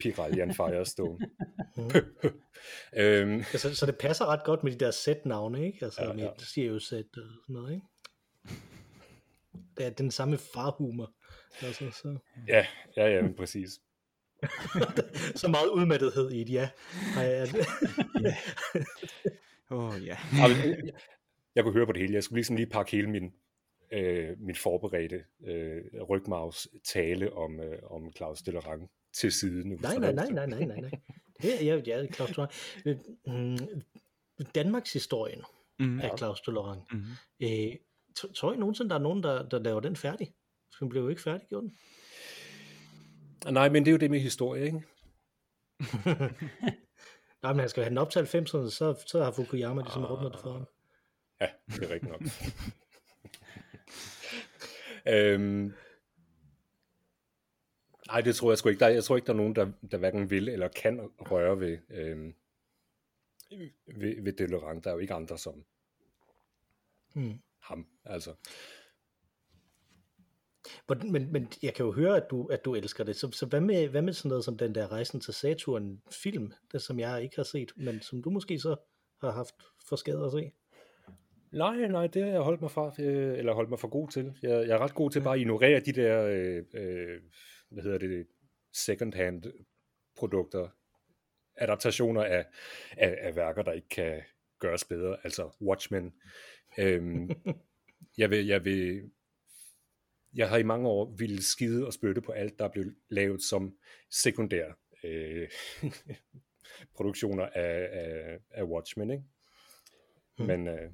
Pirelli 0.00 0.40
og 0.40 0.54
Firestone. 0.54 1.18
Mhm. 1.76 1.90
øhm, 3.02 3.44
Ja, 3.52 3.58
så, 3.58 3.86
det 3.86 3.98
passer 3.98 4.26
ret 4.26 4.44
godt 4.44 4.64
med 4.64 4.72
de 4.72 4.84
der 4.84 4.90
sætnavne, 4.90 5.66
ikke? 5.66 5.84
Altså 5.84 6.02
ja, 6.02 6.08
ja. 6.08 6.14
med 6.14 6.28
Sirius-sæt 6.38 7.04
og 7.16 7.22
sådan 7.42 7.54
noget, 7.54 7.74
ikke? 7.74 7.86
Det 9.76 9.86
er 9.86 9.90
den 9.90 10.10
samme 10.10 10.38
farhumor. 10.38 11.12
Altså, 11.62 11.90
så, 11.90 12.18
ja, 12.48 12.66
ja, 12.96 13.08
ja, 13.08 13.22
men 13.22 13.34
præcis. 13.34 13.80
så 15.42 15.48
meget 15.48 15.68
udmattethed 15.68 16.30
i 16.30 16.40
et 16.40 16.50
ja. 16.50 16.70
Ja, 17.16 17.42
oh, 19.70 20.06
ja. 20.06 20.16
Jeg, 20.32 20.76
jeg, 21.54 21.64
kunne 21.64 21.74
høre 21.74 21.86
på 21.86 21.92
det 21.92 22.00
hele. 22.00 22.14
Jeg 22.14 22.24
skulle 22.24 22.36
ligesom 22.36 22.56
lige 22.56 22.66
pakke 22.66 22.92
hele 22.92 23.10
min, 23.10 23.32
øh, 23.92 24.40
min 24.40 24.56
forberedte 24.56 25.24
øh, 25.46 25.82
rygmavs 26.08 26.68
tale 26.84 27.32
om, 27.32 27.60
øh, 27.60 27.78
om 27.90 28.12
Claus 28.16 28.42
Dellerang 28.42 28.90
til 29.14 29.32
side 29.32 29.68
nu. 29.68 29.76
nej, 29.76 29.98
nej, 29.98 30.12
nej, 30.12 30.30
nej, 30.30 30.46
nej, 30.46 30.64
nej, 30.64 30.80
nej. 30.80 30.90
Det 31.42 31.62
er 31.62 31.74
jeg, 31.74 31.88
jeg 31.88 32.08
Claus 32.14 32.30
Dollerang. 32.30 32.52
Øh, 32.86 32.96
mm, 33.26 33.82
Danmarks 34.54 34.92
historien 34.92 35.42
Mm. 35.78 36.00
af 36.00 36.18
Claus 36.18 36.40
Dollerang. 36.40 36.82
Mm. 36.92 37.02
Øh, 37.42 37.72
tror 38.34 38.52
I 38.52 38.56
nogensinde, 38.56 38.90
der 38.90 38.96
er 38.96 39.00
nogen, 39.00 39.22
der, 39.22 39.48
der 39.48 39.58
laver 39.58 39.80
den 39.80 39.96
færdig? 39.96 40.34
Den 40.80 40.88
blev 40.88 41.02
jo 41.02 41.08
ikke 41.08 41.22
færdiggjort. 41.22 41.64
Nej, 43.50 43.68
men 43.68 43.84
det 43.84 43.90
er 43.90 43.92
jo 43.92 43.98
det 43.98 44.10
med 44.10 44.20
historie, 44.20 44.64
ikke? 44.64 44.82
Nej, 47.42 47.52
men 47.52 47.60
han 47.60 47.68
skal 47.68 47.82
have 47.82 47.90
den 47.90 47.98
op 47.98 48.10
til 48.10 48.20
90'erne, 48.20 48.70
så, 48.70 49.02
så 49.06 49.24
har 49.24 49.32
Fukuyama 49.32 49.82
ligesom 49.82 50.04
rundet 50.04 50.32
det 50.32 50.40
for 50.40 50.52
ham. 50.52 50.66
Ja, 51.40 51.48
det 51.66 51.84
er 51.84 51.90
rigtigt 51.90 52.12
nok. 52.12 52.22
øhm, 55.14 55.72
nej, 58.06 58.20
det 58.20 58.36
tror 58.36 58.50
jeg 58.50 58.58
sgu 58.58 58.68
ikke. 58.68 58.80
Der, 58.80 58.88
jeg 58.88 59.04
tror 59.04 59.16
ikke, 59.16 59.26
der 59.26 59.32
er 59.32 59.36
nogen, 59.36 59.56
der, 59.56 59.72
der 59.90 59.98
hverken 59.98 60.30
vil 60.30 60.48
eller 60.48 60.68
kan 60.68 61.10
røre 61.18 61.60
ved, 61.60 61.78
øhm, 61.90 62.34
ved, 63.86 64.22
ved 64.22 64.32
Delorant. 64.32 64.84
Der 64.84 64.90
er 64.90 64.94
jo 64.94 65.00
ikke 65.00 65.14
andre 65.14 65.38
som 65.38 65.64
Hmm. 67.14 67.38
ham. 67.60 67.86
Altså. 68.04 68.34
Men, 70.88 71.32
men 71.32 71.48
jeg 71.62 71.74
kan 71.74 71.86
jo 71.86 71.92
høre, 71.92 72.16
at 72.16 72.30
du, 72.30 72.46
at 72.46 72.64
du 72.64 72.74
elsker 72.74 73.04
det. 73.04 73.16
Så, 73.16 73.30
så 73.30 73.46
hvad, 73.46 73.60
med, 73.60 73.88
hvad 73.88 74.02
med 74.02 74.12
sådan 74.12 74.28
noget 74.28 74.44
som 74.44 74.58
den 74.58 74.74
der 74.74 74.92
Rejsen 74.92 75.20
til 75.20 75.34
Saturn 75.34 76.02
film, 76.10 76.52
det, 76.72 76.82
som 76.82 76.98
jeg 76.98 77.22
ikke 77.22 77.36
har 77.36 77.42
set, 77.42 77.72
men 77.76 78.00
som 78.00 78.22
du 78.22 78.30
måske 78.30 78.58
så 78.58 78.76
har 79.20 79.30
haft 79.30 79.54
for 79.88 79.96
skade 79.96 80.24
at 80.24 80.32
se? 80.32 80.52
Nej, 81.52 81.76
nej, 81.76 82.06
det 82.06 82.22
har 82.22 82.30
jeg 82.30 82.40
holdt 82.40 82.60
mig 82.60 82.70
fra, 82.70 82.94
øh, 82.98 83.38
eller 83.38 83.52
holdt 83.52 83.70
mig 83.70 83.78
for 83.78 83.88
god 83.88 84.08
til. 84.08 84.38
Jeg, 84.42 84.50
jeg 84.50 84.74
er 84.74 84.78
ret 84.78 84.94
god 84.94 85.10
til 85.10 85.20
bare 85.20 85.34
at 85.34 85.40
ignorere 85.40 85.80
de 85.80 85.92
der, 85.92 86.24
øh, 86.24 86.64
øh, 86.74 87.20
hvad 87.70 87.82
hedder 87.82 87.98
det, 87.98 88.26
second-hand 88.72 89.42
produkter, 90.16 90.68
adaptationer 91.56 92.24
af, 92.24 92.46
af, 92.96 93.18
af 93.20 93.36
værker, 93.36 93.62
der 93.62 93.72
ikke 93.72 93.88
kan 93.88 94.22
gøres 94.58 94.84
bedre, 94.84 95.16
altså 95.24 95.56
Watchmen. 95.60 96.12
Øhm, 96.78 97.30
jeg 98.18 98.30
vil, 98.30 98.46
jeg 98.46 98.64
vil, 98.64 99.10
jeg 100.34 100.48
har 100.48 100.56
i 100.56 100.62
mange 100.62 100.88
år 100.88 101.14
ville 101.16 101.42
skide 101.42 101.86
og 101.86 101.92
spytte 101.92 102.20
på 102.20 102.32
alt, 102.32 102.58
der 102.58 102.68
blev 102.68 102.92
lavet 103.08 103.42
som 103.42 103.76
sekundær 104.10 104.72
øh, 105.04 105.48
produktioner 106.96 107.46
af, 107.46 107.88
af, 107.92 108.38
af 108.50 108.64
Watchmen, 108.64 109.10
ikke? 109.10 109.24
Hmm. 110.36 110.46
Men 110.46 110.68
øh, 110.68 110.90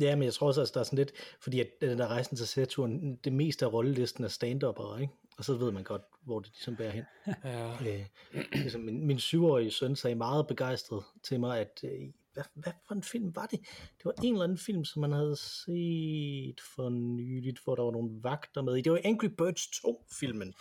Ja, 0.00 0.16
men 0.16 0.22
jeg 0.22 0.34
tror 0.34 0.46
også, 0.46 0.62
at 0.62 0.70
der 0.74 0.80
er 0.80 0.84
sådan 0.84 0.96
lidt, 0.96 1.12
fordi 1.40 1.60
at 1.60 1.68
den 1.80 1.98
der 1.98 2.06
Rejsen 2.06 2.36
til 2.36 2.46
Saturn, 2.46 3.16
det 3.16 3.32
meste 3.32 3.64
af 3.64 3.72
rollelisten 3.72 4.24
er 4.24 4.28
stand 4.28 4.62
ikke? 5.00 5.12
Og 5.38 5.44
så 5.44 5.54
ved 5.54 5.72
man 5.72 5.84
godt, 5.84 6.02
hvor 6.20 6.40
det 6.40 6.48
ligesom 6.48 6.76
bærer 6.76 6.90
hen. 6.90 7.04
ja. 7.44 8.00
Øh, 8.34 8.44
ligesom 8.52 8.80
min, 8.80 9.06
min 9.06 9.18
syvårige 9.18 9.70
søn 9.70 9.96
sagde 9.96 10.14
meget 10.14 10.46
begejstret 10.46 11.04
til 11.22 11.40
mig, 11.40 11.60
at 11.60 11.84
øh, 11.84 12.08
hvad, 12.32 12.44
hvad 12.54 12.72
for 12.86 12.94
en 12.94 13.02
film 13.02 13.36
var 13.36 13.46
det? 13.46 13.60
Det 13.98 14.04
var 14.04 14.14
en 14.22 14.32
eller 14.32 14.44
anden 14.44 14.58
film, 14.58 14.84
som 14.84 15.00
man 15.00 15.12
havde 15.12 15.36
set 15.36 16.60
for 16.74 16.88
nyligt, 16.88 17.60
hvor 17.64 17.74
der 17.74 17.82
var 17.82 17.90
nogle 17.90 18.10
vagter 18.22 18.62
med 18.62 18.76
i. 18.76 18.80
Det 18.80 18.92
var 18.92 19.00
Angry 19.04 19.26
Birds 19.26 19.62
2-filmen, 19.62 20.54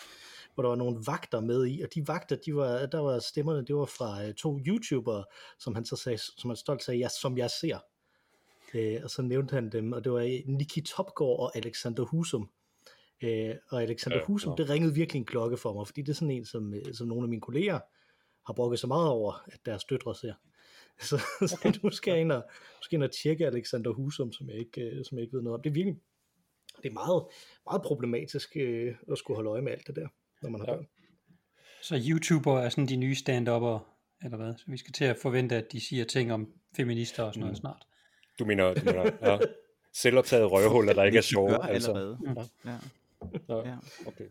hvor 0.54 0.64
der 0.64 0.70
var 0.70 0.76
nogle 0.76 1.04
vagter 1.06 1.40
med 1.40 1.68
i, 1.68 1.82
og 1.82 1.90
de 1.96 2.08
vagter, 2.08 2.36
de 2.46 2.56
var, 2.56 2.86
der 2.86 3.00
var 3.00 3.20
stemmerne, 3.20 3.66
det 3.66 3.76
var 3.76 3.86
fra 3.86 4.26
øh, 4.26 4.34
to 4.34 4.60
YouTubere, 4.68 5.24
som 5.60 5.76
han 5.76 5.86
så 5.86 5.96
sagde, 5.96 6.18
som 6.18 6.50
han 6.50 6.58
stolt 6.58 6.84
sagde, 6.84 7.00
ja, 7.00 7.08
som 7.22 7.38
jeg 7.38 7.52
ser. 7.52 7.78
Øh, 8.74 9.00
og 9.04 9.10
så 9.10 9.22
nævnte 9.22 9.54
han 9.56 9.70
dem, 9.70 9.94
og 9.94 10.04
det 10.04 10.12
var 10.12 10.20
øh, 10.20 10.40
Nicky 10.46 10.84
Topgaard 10.84 11.40
og 11.40 11.56
Alexander 11.56 12.04
Husum. 12.04 12.50
Øh, 13.24 13.56
og 13.70 13.84
Alexander 13.84 14.18
Ja, 14.18 14.22
ja, 14.22 14.26
Husum, 14.26 14.50
nå. 14.50 14.56
det 14.56 14.70
ringede 14.70 14.94
virkelig 14.94 15.20
en 15.20 15.26
klokke 15.26 15.58
for 15.58 15.74
mig, 15.74 15.88
fordi 15.88 16.02
det 16.02 16.10
er 16.10 16.14
sådan 16.14 16.32
en, 16.32 16.46
som, 16.46 16.74
øh, 16.74 16.94
som 16.94 17.08
nogle 17.08 17.24
af 17.24 17.30
mine 17.30 17.42
kolleger 17.42 17.80
har 18.46 18.54
brokket 18.54 18.80
så 18.80 18.88
meget 18.88 19.10
over, 19.10 19.44
at 19.48 19.60
deres 19.66 19.84
døtre 19.84 20.16
ser. 20.16 20.34
Så, 21.10 21.18
så 21.48 21.80
nu 21.84 21.90
skal 21.90 22.12
jeg 22.12 22.22
ind 22.22 22.32
og, 22.32 22.44
skal 22.82 22.96
ind 22.96 23.04
og 23.04 23.12
tjekke 23.12 23.48
Alexander 23.48 23.92
Husum, 23.92 24.32
som 24.32 24.50
jeg 24.50 24.58
ikke, 24.58 24.82
øh, 24.82 25.06
som 25.06 25.18
jeg 25.18 25.24
ikke 25.24 25.36
ved 25.38 25.44
noget 25.44 25.56
om. 25.56 25.62
Det 25.62 25.70
er 25.70 25.74
virkelig 25.74 25.98
det 26.84 26.90
er 26.90 26.94
meget, 26.94 27.24
meget 27.66 27.82
problematisk 27.82 28.50
øh, 28.58 28.96
at 29.12 29.18
skulle 29.18 29.36
holde 29.36 29.50
øje 29.50 29.62
med 29.62 29.72
alt 29.72 29.88
det 29.88 29.96
der, 29.96 30.08
når 30.42 30.50
man 30.50 30.62
har 30.62 30.68
Ja. 30.68 30.76
børn. 30.76 30.88
Så 31.84 32.02
YouTuber 32.10 32.60
er 32.60 32.70
sådan 32.70 32.88
de 32.88 32.96
nye 32.96 33.16
stand-upper, 33.16 33.80
eller 34.24 34.38
hvad? 34.38 34.54
Så 34.58 34.64
vi 34.68 34.78
skal 34.78 34.94
til 34.94 35.06
at 35.06 35.18
forvente, 35.22 35.56
at 35.56 35.72
de 35.72 35.82
siger 35.88 36.06
ting 36.06 36.34
om 36.34 36.48
feminister 36.76 37.24
og 37.24 37.34
sådan 37.34 37.40
noget 37.42 37.52
Mm. 37.54 37.60
snart. 37.60 37.88
Du 38.40 38.46
mener, 38.46 38.74
du 38.74 38.86
mener 38.86 39.12
ja, 39.32 39.38
selvoptaget 40.02 40.52
røvhuller, 40.52 40.94
der 40.94 41.04
ikke 41.04 41.18
er 41.18 41.22
sjove. 41.22 41.70
Altså. 41.70 41.92
allerede. 41.92 42.18
Ja, 42.66 42.78
Ja, 43.50 43.70
ja. 43.70 43.76
okay. 44.08 44.28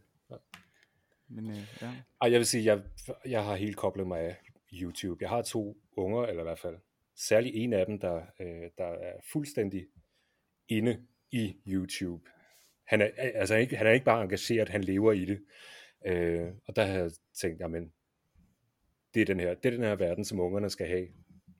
Men 1.28 1.50
øh, 1.50 1.56
ja. 1.82 1.92
Ej, 2.20 2.30
jeg 2.30 2.38
vil 2.38 2.46
sige, 2.46 2.64
jeg, 2.64 2.82
jeg 3.26 3.44
har 3.44 3.56
helt 3.56 3.76
koblet 3.76 4.06
mig 4.06 4.20
af 4.20 4.36
YouTube. 4.82 5.22
Jeg 5.22 5.28
har 5.28 5.42
to 5.42 5.76
unger, 5.96 6.22
eller 6.22 6.42
i 6.42 6.44
hvert 6.44 6.58
fald 6.58 6.76
særlig 7.16 7.54
en 7.54 7.72
af 7.72 7.86
dem, 7.86 8.00
der, 8.00 8.22
øh, 8.40 8.70
der 8.78 8.86
er 8.86 9.12
fuldstændig 9.32 9.86
inde 10.68 11.06
i 11.32 11.56
YouTube. 11.66 12.30
Han 12.86 13.00
er, 13.00 13.08
altså 13.16 13.54
ikke, 13.56 13.76
han 13.76 13.86
er 13.86 13.90
ikke 13.90 14.04
bare 14.04 14.22
engageret, 14.22 14.68
han 14.68 14.84
lever 14.84 15.12
i 15.12 15.24
det. 15.24 15.40
Øh, 16.06 16.48
og 16.66 16.76
der 16.76 16.86
har 16.86 16.94
jeg 16.94 17.10
tænkt, 17.40 17.60
jamen, 17.60 17.92
det 19.14 19.22
er, 19.22 19.26
den 19.26 19.40
her, 19.40 19.54
det 19.54 19.66
er 19.66 19.70
den 19.70 19.82
her 19.82 19.96
verden, 19.96 20.24
som 20.24 20.40
ungerne 20.40 20.70
skal 20.70 20.86
have. 20.86 21.06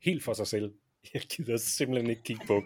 Helt 0.04 0.24
for 0.24 0.32
sig 0.32 0.46
selv. 0.46 0.74
Jeg 1.14 1.22
gider 1.22 1.56
simpelthen 1.56 2.10
ikke 2.10 2.22
kigge 2.22 2.46
på 2.46 2.62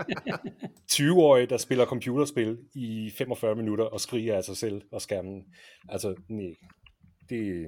20-årige, 0.92 1.46
der 1.46 1.56
spiller 1.56 1.86
computerspil 1.86 2.58
i 2.74 3.10
45 3.18 3.54
minutter 3.54 3.84
og 3.84 4.00
skriger 4.00 4.36
af 4.36 4.44
sig 4.44 4.56
selv 4.56 4.82
og 4.92 5.02
skærmen. 5.02 5.54
Altså, 5.88 6.14
nej. 6.28 6.54
Det, 7.28 7.66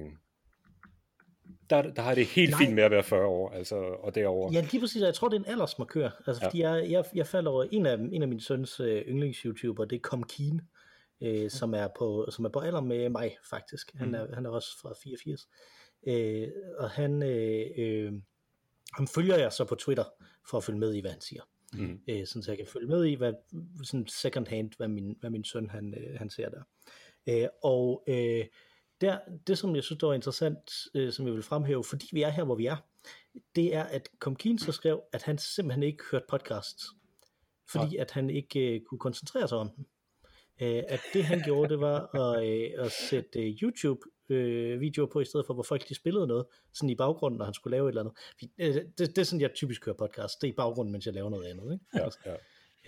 der, 1.69 1.81
der 1.81 2.01
har 2.01 2.15
det 2.15 2.25
helt 2.25 2.51
Nej. 2.51 2.59
fint 2.59 2.75
med 2.75 2.83
at 2.83 2.91
være 2.91 3.03
40 3.03 3.25
år, 3.25 3.49
altså, 3.49 3.75
og 3.75 4.15
derover. 4.15 4.51
Ja, 4.53 4.61
lige 4.71 4.79
præcis, 4.81 5.01
jeg 5.01 5.13
tror, 5.13 5.29
det 5.29 5.35
er 5.35 5.39
en 5.39 5.49
aldersmarkør. 5.49 6.09
Altså, 6.27 6.41
Ja. 6.41 6.47
fordi 6.47 6.61
jeg, 6.61 6.85
jeg, 6.89 7.05
jeg 7.15 7.27
falder 7.27 7.51
over 7.51 7.63
en 7.71 7.85
af, 7.85 7.97
en 7.97 8.21
af 8.21 8.27
min 8.27 8.39
søns 8.39 8.79
øh, 8.79 9.01
yndlings-YouTuber, 9.07 9.85
det 9.85 9.95
er 9.95 9.99
Kom 10.03 10.23
Keen, 10.23 10.61
øh, 11.21 11.49
som, 11.49 11.73
er 11.73 11.87
på, 11.97 12.27
som 12.31 12.45
er 12.45 12.49
på 12.49 12.59
alder 12.59 12.81
med 12.81 13.09
mig, 13.09 13.37
faktisk. 13.49 13.91
Han 13.95 14.15
er, 14.15 14.35
han 14.35 14.45
er 14.45 14.49
også 14.49 14.69
fra 14.81 14.93
84. 15.03 15.47
Øh, 16.07 16.47
og 16.77 16.89
han, 16.89 17.23
øh, 17.23 17.65
øh, 17.77 18.13
ham 18.93 19.07
følger 19.07 19.37
jeg 19.37 19.53
så 19.53 19.65
på 19.65 19.75
Twitter, 19.75 20.03
for 20.49 20.57
at 20.57 20.63
følge 20.63 20.79
med 20.79 20.93
i, 20.93 20.99
hvad 21.01 21.11
han 21.11 21.21
siger. 21.21 21.41
Mm. 21.73 21.99
Øh, 22.09 22.25
sådan 22.27 22.43
så 22.43 22.51
jeg 22.51 22.57
kan 22.57 22.67
følge 22.67 22.87
med 22.87 23.05
i, 23.05 23.13
hvad, 23.13 23.33
sådan 23.83 24.07
second 24.07 24.47
hand, 24.47 24.71
hvad 24.77 24.87
min, 24.87 25.17
hvad 25.19 25.29
min 25.29 25.43
søn 25.43 25.69
han, 25.69 25.93
øh, 25.97 26.19
han 26.19 26.29
ser 26.29 26.49
der. 26.49 26.61
Øh, 27.29 27.47
og 27.63 28.03
øh, 28.07 28.45
der, 29.03 29.19
det 29.47 29.57
som 29.57 29.75
jeg 29.75 29.83
synes, 29.83 29.99
der 29.99 30.07
var 30.07 30.13
interessant, 30.13 30.71
øh, 30.95 31.11
som 31.13 31.25
jeg 31.25 31.33
vil 31.33 31.43
fremhæve, 31.43 31.83
fordi 31.83 32.07
vi 32.11 32.21
er 32.21 32.29
her, 32.29 32.43
hvor 32.43 32.55
vi 32.55 32.65
er, 32.65 32.77
det 33.55 33.75
er, 33.75 33.83
at 33.83 34.09
Comkeen 34.19 34.59
så 34.59 34.71
skrev, 34.71 35.01
at 35.13 35.23
han 35.23 35.37
simpelthen 35.37 35.83
ikke 35.83 36.03
hørte 36.11 36.25
podcasts, 36.29 36.85
fordi 37.71 37.95
ja. 37.95 38.01
at 38.01 38.11
han 38.11 38.29
ikke 38.29 38.75
øh, 38.75 38.81
kunne 38.81 38.99
koncentrere 38.99 39.47
sig 39.47 39.57
om 39.57 39.69
dem. 39.69 39.85
Øh, 40.61 40.83
at 40.87 41.01
det 41.13 41.25
han 41.25 41.41
gjorde, 41.45 41.69
det 41.69 41.79
var 41.79 42.15
at, 42.15 42.47
øh, 42.47 42.85
at 42.85 42.91
sætte 42.91 43.39
øh, 43.39 43.55
YouTube 43.61 44.01
øh, 44.29 44.79
videoer 44.79 45.07
på, 45.07 45.19
i 45.19 45.25
stedet 45.25 45.45
for, 45.45 45.53
hvor 45.53 45.63
folk 45.63 45.89
de 45.89 45.95
spillede 45.95 46.27
noget, 46.27 46.45
sådan 46.73 46.89
i 46.89 46.95
baggrunden, 46.95 47.37
når 47.37 47.45
han 47.45 47.53
skulle 47.53 47.71
lave 47.71 47.89
et 47.89 47.91
eller 47.91 48.01
andet. 48.01 48.15
Øh, 48.57 48.75
det, 48.97 48.97
det 48.97 49.17
er 49.17 49.23
sådan, 49.23 49.41
jeg 49.41 49.53
typisk 49.53 49.85
hører 49.85 49.95
podcast, 49.95 50.41
det 50.41 50.47
er 50.47 50.51
i 50.51 50.55
baggrunden, 50.55 50.91
mens 50.91 51.05
jeg 51.05 51.13
laver 51.13 51.29
noget 51.29 51.45
andet. 51.45 51.73
Ikke? 51.73 51.85
Ja, 51.93 52.31
ja. 52.31 52.35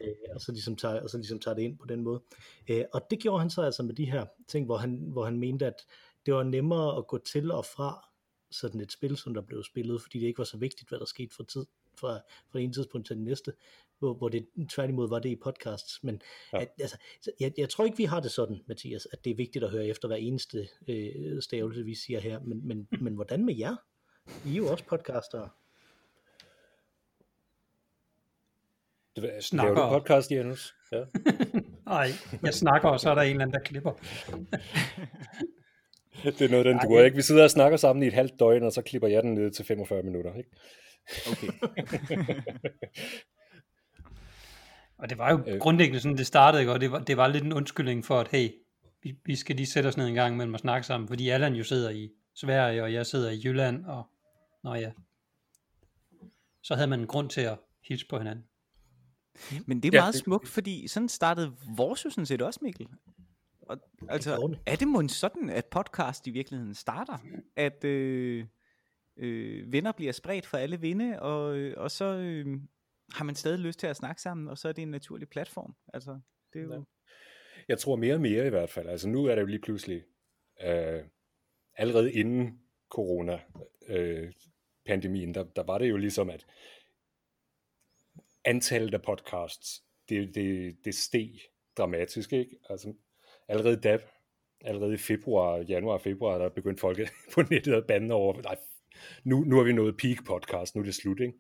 Øh, 0.02 0.14
og, 0.36 0.42
så 0.42 0.52
ligesom 0.52 0.76
tager, 0.76 1.02
og 1.02 1.10
så 1.10 1.18
ligesom 1.18 1.40
tager 1.40 1.56
det 1.56 1.62
ind 1.62 1.78
på 1.78 1.86
den 1.86 2.02
måde. 2.02 2.22
Øh, 2.68 2.84
og 2.94 3.02
det 3.10 3.20
gjorde 3.20 3.40
han 3.40 3.50
så 3.50 3.62
altså 3.62 3.84
med 3.84 3.94
de 3.94 4.06
her 4.06 4.26
ting, 4.48 4.66
hvor 4.66 4.78
han, 4.78 5.10
hvor 5.12 5.26
han 5.26 5.40
mente, 5.40 5.66
at 5.66 5.86
det 6.26 6.34
var 6.34 6.44
nemmere 6.44 6.98
at 6.98 7.08
gå 7.08 7.18
til 7.18 7.52
og 7.52 7.66
fra 7.66 8.08
sådan 8.52 8.82
et 8.82 8.92
spil, 8.92 9.18
som 9.18 9.34
der 9.34 9.42
blev 9.42 9.64
spillet, 9.64 10.02
fordi 10.02 10.20
det 10.20 10.28
ikke 10.28 10.38
var 10.38 10.44
så 10.44 10.58
vigtigt, 10.58 10.90
hvad 10.90 11.00
der 11.00 11.06
skete 11.06 11.36
fra 11.36 11.44
tid 11.44 11.66
fra, 12.00 12.20
fra 12.52 12.60
en 12.60 12.74
tidspunkt 12.74 13.08
til 13.08 13.16
den 13.16 13.26
næste, 13.26 13.54
hvor, 14.00 14.14
hvor 14.14 14.30
det 14.30 14.48
tværtimod 14.70 15.10
var 15.10 15.20
det 15.20 15.30
i 15.30 15.36
podcasts. 15.36 16.04
Men 16.04 16.22
ja. 16.54 16.62
at, 16.62 16.70
altså, 16.80 16.98
jeg, 17.40 17.54
jeg 17.58 17.70
tror 17.70 17.86
ikke, 17.86 17.98
vi 17.98 18.04
har 18.04 18.20
det 18.20 18.32
sådan, 18.32 18.64
Mathias, 18.68 19.08
at 19.12 19.26
det 19.26 19.32
er 19.32 19.36
vigtigt 19.36 19.64
at 19.64 19.72
høre 19.72 19.88
efter 19.88 20.08
hver 20.08 20.16
eneste 20.16 20.68
øh, 20.88 21.42
stavelse, 21.42 21.84
vi 21.84 21.96
siger 21.96 22.20
her. 22.20 22.40
Men, 22.40 22.68
men, 22.68 22.88
men 23.06 23.16
hvordan 23.16 23.46
med 23.46 23.56
jer? 23.58 23.76
I 24.46 24.52
er 24.52 24.56
jo 24.56 24.68
også 24.68 24.86
podcastere. 24.86 25.50
Du, 29.16 29.30
snakker. 29.42 29.74
Laver 29.74 29.90
du 29.90 30.00
podcast, 30.00 30.32
Janus? 30.32 30.76
Ja. 30.92 31.04
Nej, 31.94 32.08
jeg 32.44 32.54
snakker, 32.54 32.90
og 32.90 33.00
så 33.00 33.10
er 33.10 33.16
der 33.16 33.22
en 33.22 33.30
eller 33.30 33.42
anden, 33.42 33.54
der 33.54 33.60
klipper. 33.60 33.92
det 36.24 36.42
er 36.42 36.50
noget, 36.50 36.66
den 36.66 36.80
duer 36.80 37.04
ikke. 37.04 37.16
Vi 37.16 37.22
sidder 37.22 37.44
og 37.44 37.52
snakker 37.52 37.78
sammen 37.78 38.04
i 38.04 38.08
et 38.08 38.14
halvt 38.14 38.40
døgn, 38.40 38.64
og 38.64 38.72
så 38.72 38.82
klipper 38.82 39.08
jeg 39.08 39.24
den 39.24 39.34
ned 39.34 39.52
til 39.52 39.66
45 39.66 40.04
minutter. 40.04 40.34
Ikke? 40.34 40.50
Okay. 41.32 41.48
og 45.00 45.10
det 45.10 45.18
var 45.18 45.32
jo 45.32 45.44
øh. 45.48 45.60
grundlæggende 45.60 46.00
sådan, 46.00 46.18
det 46.18 46.28
startede, 46.28 46.62
ikke? 46.62 46.74
og 46.74 46.82
det 46.82 46.92
var, 46.92 47.00
det 47.00 47.18
var 47.18 47.28
lidt 47.28 47.44
en 47.44 47.54
undskyldning 47.54 48.06
for, 48.06 48.20
at 48.20 48.28
hey, 48.28 48.50
vi, 49.04 49.16
vi 49.26 49.36
skal 49.36 49.56
lige 49.56 49.72
sætte 49.72 49.88
os 49.88 49.98
ned 49.98 50.08
en 50.08 50.14
gang 50.14 50.38
mellem 50.38 50.56
at 50.56 50.62
snakke 50.62 50.88
sammen, 50.88 51.08
fordi 51.08 51.30
Allan 51.30 51.54
jo 51.54 51.64
sidder 51.64 51.90
i 51.90 52.10
Sverige, 52.36 52.84
og 52.84 52.94
jeg 52.94 53.06
sidder 53.06 53.32
i 53.32 53.42
Jylland, 53.46 53.86
og 53.86 54.04
nå 54.64 54.74
ja, 54.74 54.92
så 56.64 56.76
havde 56.76 56.88
man 56.88 57.00
en 57.00 57.08
grund 57.08 57.30
til 57.30 57.42
at 57.42 57.58
hilse 57.88 58.06
på 58.10 58.18
hinanden. 58.18 58.46
Men 59.66 59.84
det 59.84 59.94
er 59.94 60.00
meget 60.00 60.06
ja, 60.06 60.12
det... 60.12 60.24
smukt, 60.24 60.48
fordi 60.48 60.88
sådan 60.88 61.10
startede 61.10 61.56
vores 61.78 62.06
jo 62.06 62.10
sådan 62.10 62.26
set 62.26 62.42
også, 62.42 62.60
Mikkel. 62.62 62.88
Og, 63.62 63.78
altså, 64.10 64.58
er 64.66 64.76
det 64.76 64.88
måske 64.88 65.14
sådan, 65.14 65.50
at 65.50 65.66
podcast 65.66 66.28
i 66.28 66.30
virkeligheden 66.30 66.74
starter? 66.74 67.18
At 67.56 67.84
øh, 67.84 68.46
øh, 69.18 69.72
venner 69.72 69.92
bliver 69.92 70.12
spredt 70.12 70.46
for 70.46 70.58
alle 70.58 70.80
vinde, 70.80 71.22
og, 71.22 71.58
øh, 71.58 71.74
og 71.78 71.92
så 71.92 72.06
øh, 72.06 72.46
har 73.14 73.24
man 73.24 73.36
stadig 73.36 73.60
lyst 73.60 73.80
til 73.80 73.88
at 73.88 73.96
snakke 73.96 74.22
sammen, 74.22 74.48
og 74.48 74.58
så 74.58 74.68
er 74.68 74.72
det 74.72 74.82
en 74.82 74.92
naturlig 74.92 75.30
platform. 75.30 75.76
Altså, 75.94 76.20
det 76.54 76.60
er 76.60 76.64
jo... 76.64 76.74
Ja. 76.74 76.80
Jeg 77.68 77.80
tror 77.80 77.96
mere 77.96 78.14
og 78.14 78.22
mere 78.22 78.48
i 78.48 78.50
hvert 78.50 78.70
fald. 78.70 78.90
Altså 78.90 79.08
nu 79.08 79.26
er 79.26 79.36
det 79.36 79.42
jo 79.42 79.48
lige 79.48 79.62
pludselig, 79.62 80.04
øh, 80.64 81.04
allerede 81.78 82.14
inden 82.14 82.60
corona 82.90 83.40
øh, 83.88 84.32
pandemien, 84.86 85.34
der, 85.34 85.44
der 85.44 85.64
var 85.64 85.78
det 85.78 85.90
jo 85.90 85.98
ligesom, 85.98 86.30
at 86.30 86.46
antallet 88.46 88.94
af 88.94 89.02
podcasts, 89.02 89.82
det, 90.10 90.36
det, 90.36 90.76
det 90.86 90.96
steg 90.96 91.30
dramatisk, 91.78 92.34
ikke? 92.34 92.58
Altså, 92.70 92.94
allerede 93.48 93.82
da, 93.82 93.98
allerede 94.62 94.94
i 94.94 94.98
februar, 94.98 95.58
januar 95.58 95.98
februar, 95.98 96.38
der 96.38 96.50
begyndte 96.50 96.82
folk 96.82 97.00
på 97.34 97.42
nettet 97.52 97.74
at 97.74 97.88
bande 97.88 98.16
over, 98.16 98.42
nej, 98.42 98.56
nu, 99.24 99.44
nu 99.44 99.60
er 99.60 99.64
vi 99.64 99.74
nået 99.74 99.98
peak 99.98 100.26
podcast, 100.26 100.76
nu 100.76 100.82
er 100.82 100.86
det 100.86 100.96
slut, 100.96 101.20
ikke? 101.20 101.34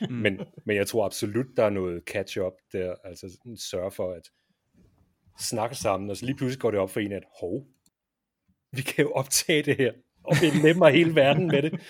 Mm. 0.00 0.14
Men, 0.14 0.40
men 0.66 0.76
jeg 0.76 0.86
tror 0.86 1.04
absolut, 1.04 1.46
der 1.56 1.64
er 1.64 1.70
noget 1.70 2.02
catch-up 2.06 2.52
der, 2.72 2.94
altså 3.04 3.38
sørge 3.56 3.90
for 3.90 4.12
at 4.12 4.30
snakke 5.40 5.76
sammen, 5.76 6.10
og 6.10 6.16
så 6.16 6.26
lige 6.26 6.36
pludselig 6.36 6.60
går 6.60 6.70
det 6.70 6.80
op 6.80 6.90
for 6.90 7.00
en, 7.00 7.12
at 7.12 7.24
hov, 7.40 7.66
vi 8.72 8.82
kan 8.82 9.04
jo 9.04 9.12
optage 9.12 9.62
det 9.62 9.76
her, 9.76 9.92
og 10.24 10.36
belemmer 10.40 10.88
hele 10.88 11.14
verden 11.14 11.46
med 11.46 11.62
det. 11.62 11.72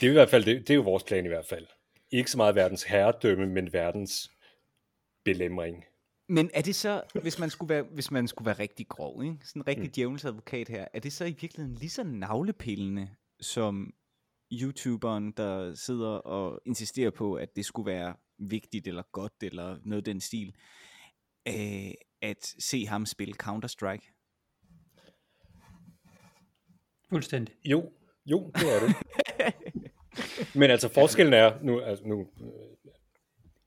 det 0.00 0.06
er 0.06 0.10
i 0.10 0.12
hvert 0.12 0.30
fald, 0.30 0.44
det, 0.44 0.60
det 0.60 0.70
er 0.70 0.74
jo 0.74 0.82
vores 0.82 1.04
plan 1.04 1.24
i 1.24 1.28
hvert 1.28 1.46
fald. 1.46 1.66
Ikke 2.10 2.30
så 2.30 2.36
meget 2.36 2.54
verdens 2.54 2.82
herredømme, 2.82 3.46
men 3.46 3.72
verdens 3.72 4.30
belemring. 5.24 5.84
Men 6.28 6.50
er 6.54 6.62
det 6.62 6.74
så, 6.74 7.02
hvis 7.22 7.38
man 7.38 7.50
skulle 7.50 7.68
være, 7.68 7.82
hvis 7.82 8.10
man 8.10 8.28
skulle 8.28 8.46
være 8.46 8.58
rigtig 8.58 8.88
grov, 8.88 9.22
ikke? 9.22 9.36
sådan 9.44 9.62
en 9.62 9.66
rigtig 9.68 9.84
mm. 9.84 9.90
djævelens 9.90 10.24
advokat 10.24 10.68
her, 10.68 10.88
er 10.94 11.00
det 11.00 11.12
så 11.12 11.24
i 11.24 11.36
virkeligheden 11.40 11.74
lige 11.74 11.90
så 11.90 12.04
navlepillende 12.04 13.10
som 13.40 13.94
YouTuberen, 14.52 15.32
der 15.32 15.74
sidder 15.74 16.08
og 16.08 16.60
insisterer 16.66 17.10
på, 17.10 17.34
at 17.34 17.56
det 17.56 17.64
skulle 17.64 17.90
være 17.90 18.14
vigtigt 18.38 18.86
eller 18.86 19.02
godt, 19.12 19.32
eller 19.42 19.78
noget 19.84 20.06
den 20.06 20.20
stil, 20.20 20.54
øh, 21.48 21.90
at 22.22 22.54
se 22.58 22.86
ham 22.86 23.06
spille 23.06 23.34
Counter-Strike? 23.42 24.14
Fuldstændig. 27.10 27.54
Jo, 27.64 27.92
jo, 28.26 28.50
det 28.54 28.74
er 28.74 28.86
det. 28.86 28.96
Men 30.54 30.70
altså 30.70 30.88
forskellen 30.88 31.34
er, 31.34 31.52
nu, 31.62 31.80
altså, 31.80 32.04
nu 32.04 32.28
øh, 32.40 32.90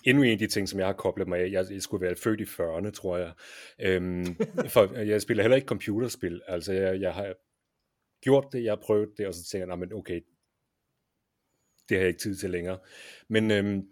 endnu 0.04 0.24
en 0.24 0.32
af 0.32 0.38
de 0.38 0.48
ting, 0.48 0.70
som 0.70 0.80
jeg 0.80 0.88
har 0.88 0.94
koblet 0.94 1.28
mig 1.28 1.40
af. 1.40 1.52
Jeg, 1.52 1.66
jeg 1.72 1.82
skulle 1.82 2.06
være 2.06 2.16
født 2.16 2.42
i 2.42 2.44
40'erne, 2.44 2.92
tror 2.92 3.18
jeg. 3.18 3.32
Øhm, 3.80 4.26
for 4.74 5.00
jeg 5.00 5.22
spiller 5.22 5.44
heller 5.44 5.56
ikke 5.56 5.68
computerspil. 5.68 6.42
Altså, 6.48 6.74
jeg, 6.74 7.02
jeg 7.02 7.14
har 7.14 7.34
gjort 8.22 8.48
det, 8.52 8.64
jeg 8.64 8.72
har 8.72 8.82
prøvet 8.84 9.10
det, 9.18 9.28
og 9.28 9.34
så 9.34 9.44
tænker 9.44 9.68
jeg, 9.68 9.80
men 9.80 9.94
okay, 9.94 10.22
det 11.90 11.98
har 11.98 12.02
jeg 12.02 12.08
ikke 12.08 12.20
tid 12.20 12.36
til 12.36 12.50
længere. 12.50 12.80
Men, 13.28 13.52
øhm, 13.52 13.88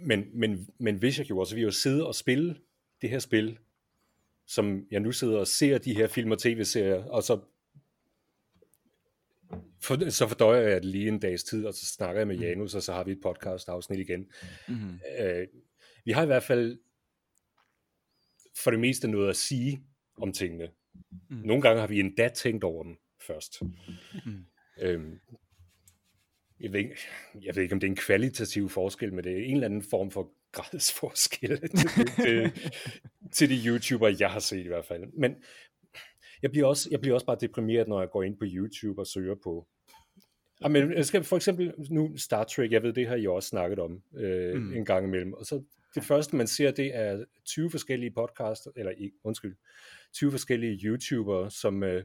men, 0.00 0.24
men, 0.34 0.68
men 0.78 0.96
hvis 0.96 1.18
jeg 1.18 1.26
gjorde, 1.26 1.48
så 1.48 1.54
ville 1.54 1.62
jeg 1.62 1.66
jo 1.66 1.78
sidde 1.78 2.06
og 2.06 2.14
spille 2.14 2.56
det 3.02 3.10
her 3.10 3.18
spil, 3.18 3.58
som 4.46 4.86
jeg 4.90 5.00
nu 5.00 5.12
sidder 5.12 5.38
og 5.38 5.46
ser 5.46 5.78
de 5.78 5.94
her 5.94 6.06
film 6.06 6.30
og 6.30 6.38
tv-serier, 6.38 7.04
og 7.04 7.22
så 7.22 7.40
for, 9.80 10.10
så 10.10 10.28
fordøjer 10.28 10.68
jeg 10.68 10.82
det 10.82 10.84
lige 10.84 11.08
en 11.08 11.18
dags 11.18 11.44
tid, 11.44 11.66
og 11.66 11.74
så 11.74 11.86
snakker 11.86 12.20
jeg 12.20 12.28
med 12.28 12.36
mm. 12.36 12.42
Janus, 12.42 12.74
og 12.74 12.82
så 12.82 12.92
har 12.92 13.04
vi 13.04 13.12
et 13.12 13.20
podcast 13.22 13.68
afsnit 13.68 13.98
igen. 13.98 14.26
Mm-hmm. 14.68 15.00
Øh, 15.18 15.46
vi 16.04 16.12
har 16.12 16.22
i 16.22 16.26
hvert 16.26 16.42
fald 16.42 16.78
for 18.56 18.70
det 18.70 18.80
meste 18.80 19.08
noget 19.08 19.28
at 19.28 19.36
sige 19.36 19.82
om 20.16 20.32
tingene. 20.32 20.68
Mm. 21.30 21.36
Nogle 21.36 21.62
gange 21.62 21.80
har 21.80 21.86
vi 21.86 22.00
endda 22.00 22.28
tænkt 22.28 22.64
over 22.64 22.82
dem 22.82 22.96
først. 23.20 23.62
Mm. 24.26 24.44
Øhm, 24.80 25.20
jeg, 26.60 26.72
ved 26.72 26.80
ikke, 26.80 26.96
jeg 27.42 27.56
ved 27.56 27.62
ikke, 27.62 27.72
om 27.72 27.80
det 27.80 27.86
er 27.86 27.90
en 27.90 27.96
kvalitativ 27.96 28.68
forskel, 28.68 29.14
men 29.14 29.24
det 29.24 29.32
er 29.32 29.44
en 29.44 29.54
eller 29.54 29.64
anden 29.64 29.82
form 29.82 30.10
for 30.10 30.32
gradsforskel 30.52 31.60
til, 31.78 32.06
til, 32.22 32.52
til 33.32 33.50
de 33.50 33.66
YouTubere, 33.66 34.16
jeg 34.20 34.30
har 34.30 34.40
set 34.40 34.64
i 34.64 34.68
hvert 34.68 34.84
fald. 34.84 35.04
Men 35.12 35.36
jeg 36.42 36.50
bliver, 36.50 36.66
også, 36.66 36.88
jeg 36.90 37.00
bliver 37.00 37.14
også 37.14 37.26
bare 37.26 37.36
deprimeret, 37.40 37.88
når 37.88 38.00
jeg 38.00 38.10
går 38.10 38.22
ind 38.22 38.36
på 38.38 38.44
YouTube 38.46 39.00
og 39.00 39.06
søger 39.06 39.34
på 39.44 39.66
men 40.60 40.92
jeg 40.92 41.06
skal 41.06 41.24
for 41.24 41.36
eksempel 41.36 41.74
nu 41.90 42.16
Star 42.16 42.44
Trek, 42.44 42.72
jeg 42.72 42.82
ved, 42.82 42.92
det 42.92 43.08
har 43.08 43.16
I 43.16 43.26
også 43.26 43.48
snakket 43.48 43.78
om 43.78 44.02
øh, 44.14 44.56
mm. 44.56 44.76
en 44.76 44.84
gang 44.84 45.06
imellem, 45.06 45.32
og 45.32 45.46
så 45.46 45.62
det 45.94 46.04
første, 46.04 46.36
man 46.36 46.46
ser, 46.46 46.70
det 46.70 46.96
er 46.96 47.24
20 47.44 47.70
forskellige 47.70 48.10
podcasts, 48.10 48.68
eller 48.76 48.92
undskyld, 49.24 49.56
20 50.12 50.30
forskellige 50.30 50.80
YouTubere, 50.84 51.50
som, 51.50 51.82
øh, 51.82 52.04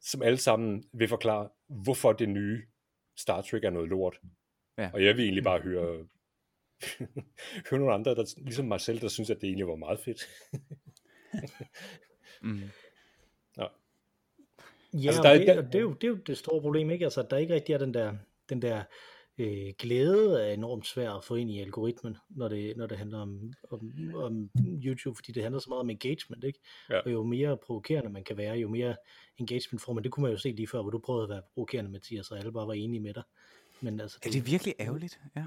som 0.00 0.22
alle 0.22 0.38
sammen 0.38 0.84
vil 0.92 1.08
forklare, 1.08 1.48
hvorfor 1.68 2.12
det 2.12 2.28
nye 2.28 2.62
Star 3.16 3.40
Trek 3.40 3.64
er 3.64 3.70
noget 3.70 3.88
lort. 3.88 4.20
Ja. 4.78 4.90
Og 4.94 5.04
jeg 5.04 5.16
vil 5.16 5.24
egentlig 5.24 5.44
bare 5.44 5.60
høre, 5.60 6.06
høre 7.70 7.80
nogle 7.80 7.94
andre, 7.94 8.14
der, 8.14 8.34
ligesom 8.36 8.64
mig 8.64 8.80
selv, 8.80 9.00
der 9.00 9.08
synes, 9.08 9.30
at 9.30 9.40
det 9.40 9.46
egentlig 9.46 9.66
var 9.66 9.76
meget 9.76 10.00
fedt. 10.00 10.28
mm. 12.42 12.60
Ja, 15.02 15.06
altså, 15.06 15.22
der, 15.22 15.38
det, 15.38 15.46
der, 15.46 15.62
det, 15.62 15.74
er 15.74 15.80
jo, 15.80 15.92
det 15.92 16.04
er 16.04 16.08
jo 16.08 16.16
det 16.26 16.38
store 16.38 16.60
problem, 16.60 16.90
ikke? 16.90 17.04
Altså, 17.04 17.20
at 17.20 17.30
der 17.30 17.36
ikke 17.36 17.54
rigtig 17.54 17.72
er 17.72 17.78
den 17.78 17.94
der, 17.94 18.12
den 18.48 18.62
der 18.62 18.82
øh, 19.38 19.72
glæde 19.78 20.42
er 20.42 20.52
enormt 20.52 20.86
svær 20.86 21.10
at 21.10 21.24
få 21.24 21.34
ind 21.34 21.50
i 21.50 21.60
algoritmen, 21.60 22.16
når 22.30 22.48
det, 22.48 22.76
når 22.76 22.86
det 22.86 22.98
handler 22.98 23.18
om, 23.18 23.52
om, 23.70 23.92
om 24.14 24.50
YouTube, 24.84 25.16
fordi 25.16 25.32
det 25.32 25.42
handler 25.42 25.60
så 25.60 25.70
meget 25.70 25.80
om 25.80 25.90
engagement, 25.90 26.44
ikke? 26.44 26.58
Ja. 26.90 26.98
Og 26.98 27.12
jo 27.12 27.22
mere 27.22 27.56
provokerende 27.56 28.10
man 28.10 28.24
kan 28.24 28.36
være, 28.36 28.56
jo 28.56 28.68
mere 28.68 28.96
engagement 29.38 29.82
får 29.82 29.92
man. 29.92 30.04
Det 30.04 30.12
kunne 30.12 30.22
man 30.22 30.32
jo 30.32 30.38
se 30.38 30.52
lige 30.52 30.68
før, 30.68 30.82
hvor 30.82 30.90
du 30.90 30.98
prøvede 30.98 31.22
at 31.22 31.30
være 31.30 31.42
provokerende, 31.54 31.90
Mathias, 31.90 32.30
og 32.30 32.38
alle 32.38 32.52
bare 32.52 32.66
var 32.66 32.74
enige 32.74 33.00
med 33.00 33.14
dig. 33.14 33.22
Men 33.80 34.00
altså, 34.00 34.18
det... 34.22 34.28
Er 34.28 34.32
det 34.32 34.50
virkelig 34.50 34.74
ærgerligt? 34.80 35.20
Ja. 35.36 35.44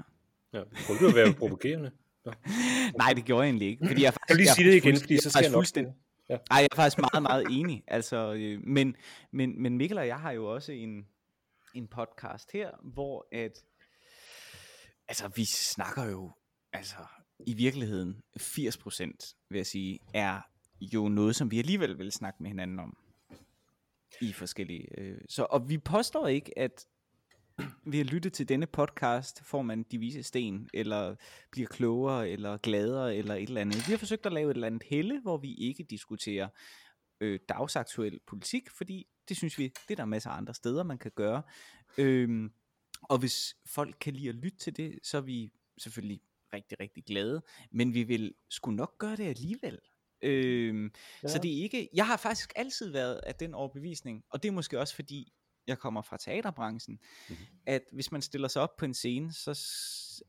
Ja, 0.54 0.62
prøvede 0.86 1.04
du 1.04 1.08
at 1.08 1.14
være 1.14 1.34
provokerende? 1.38 1.90
Ja. 2.26 2.30
Nej, 2.98 3.12
det 3.12 3.24
gjorde 3.24 3.42
jeg 3.42 3.48
egentlig 3.48 3.68
ikke. 3.68 3.86
Fordi 3.86 4.02
jeg, 4.02 4.12
faktisk, 4.12 4.26
kan 4.28 4.36
du 4.36 4.38
lige 4.38 4.54
sige 4.54 4.70
det 4.70 4.76
igen, 4.76 4.96
fordi 4.96 5.16
så 5.16 5.30
skal 5.30 5.42
jeg 5.42 5.52
nok... 5.52 5.96
Ja. 6.32 6.38
Ej, 6.50 6.58
jeg 6.58 6.68
er 6.72 6.76
faktisk 6.76 6.98
meget, 6.98 7.22
meget 7.22 7.46
enig. 7.50 7.84
Altså, 7.86 8.32
øh, 8.32 8.60
men, 8.66 8.96
men, 9.30 9.62
men 9.62 9.78
Mikkel 9.78 9.98
og 9.98 10.06
jeg 10.06 10.20
har 10.20 10.30
jo 10.30 10.54
også 10.54 10.72
en, 10.72 11.06
en 11.74 11.88
podcast 11.88 12.52
her, 12.52 12.70
hvor 12.82 13.26
at, 13.32 13.64
altså 15.08 15.28
vi 15.36 15.44
snakker 15.44 16.04
jo, 16.04 16.32
altså 16.72 16.96
i 17.46 17.54
virkeligheden 17.54 18.22
80% 18.40 19.46
vil 19.48 19.56
jeg 19.56 19.66
sige, 19.66 19.98
er 20.14 20.40
jo 20.80 21.08
noget, 21.08 21.36
som 21.36 21.50
vi 21.50 21.58
alligevel 21.58 21.98
vil 21.98 22.12
snakke 22.12 22.42
med 22.42 22.50
hinanden 22.50 22.78
om 22.78 22.96
i 24.20 24.32
forskellige. 24.32 25.00
Øh, 25.00 25.20
så, 25.28 25.46
og 25.50 25.68
vi 25.68 25.78
påstår 25.78 26.26
ikke, 26.26 26.58
at 26.58 26.86
ved 27.84 28.00
at 28.00 28.06
lytte 28.06 28.30
til 28.30 28.48
denne 28.48 28.66
podcast, 28.66 29.44
får 29.44 29.62
man 29.62 29.82
de 29.82 29.98
vise 29.98 30.22
sten, 30.22 30.68
eller 30.74 31.14
bliver 31.50 31.68
klogere, 31.68 32.28
eller 32.28 32.56
gladere, 32.56 33.16
eller 33.16 33.34
et 33.34 33.42
eller 33.42 33.60
andet. 33.60 33.86
Vi 33.86 33.92
har 33.92 33.98
forsøgt 33.98 34.26
at 34.26 34.32
lave 34.32 34.50
et 34.50 34.54
eller 34.54 34.66
andet 34.66 34.82
helle, 34.82 35.20
hvor 35.20 35.36
vi 35.36 35.54
ikke 35.54 35.84
diskuterer 35.90 36.48
øh, 37.20 37.40
dagsaktuel 37.48 38.20
politik, 38.26 38.70
fordi 38.70 39.06
det 39.28 39.36
synes 39.36 39.58
vi, 39.58 39.62
det 39.62 39.90
er 39.90 39.96
der 39.96 40.04
masser 40.04 40.30
af 40.30 40.36
andre 40.36 40.54
steder, 40.54 40.82
man 40.82 40.98
kan 40.98 41.10
gøre. 41.14 41.42
Øhm, 41.98 42.52
og 43.02 43.18
hvis 43.18 43.56
folk 43.66 43.96
kan 44.00 44.12
lide 44.12 44.28
at 44.28 44.34
lytte 44.34 44.58
til 44.58 44.76
det, 44.76 44.98
så 45.02 45.16
er 45.16 45.20
vi 45.20 45.52
selvfølgelig 45.78 46.20
rigtig, 46.54 46.80
rigtig 46.80 47.04
glade, 47.04 47.42
men 47.70 47.94
vi 47.94 48.02
vil 48.02 48.34
skulle 48.50 48.76
nok 48.76 48.98
gøre 48.98 49.16
det 49.16 49.24
alligevel. 49.24 49.78
Øhm, 50.22 50.92
ja. 51.22 51.28
Så 51.28 51.38
det 51.38 51.58
er 51.58 51.62
ikke, 51.62 51.88
jeg 51.94 52.06
har 52.06 52.16
faktisk 52.16 52.52
altid 52.56 52.90
været 52.90 53.20
af 53.26 53.34
den 53.34 53.54
overbevisning, 53.54 54.24
og 54.30 54.42
det 54.42 54.48
er 54.48 54.52
måske 54.52 54.80
også 54.80 54.94
fordi, 54.94 55.32
jeg 55.66 55.78
kommer 55.78 56.02
fra 56.02 56.16
teaterbranchen, 56.16 56.98
mm-hmm. 57.28 57.46
at 57.66 57.82
hvis 57.92 58.12
man 58.12 58.22
stiller 58.22 58.48
sig 58.48 58.62
op 58.62 58.76
på 58.76 58.84
en 58.84 58.94
scene, 58.94 59.32
så 59.32 59.50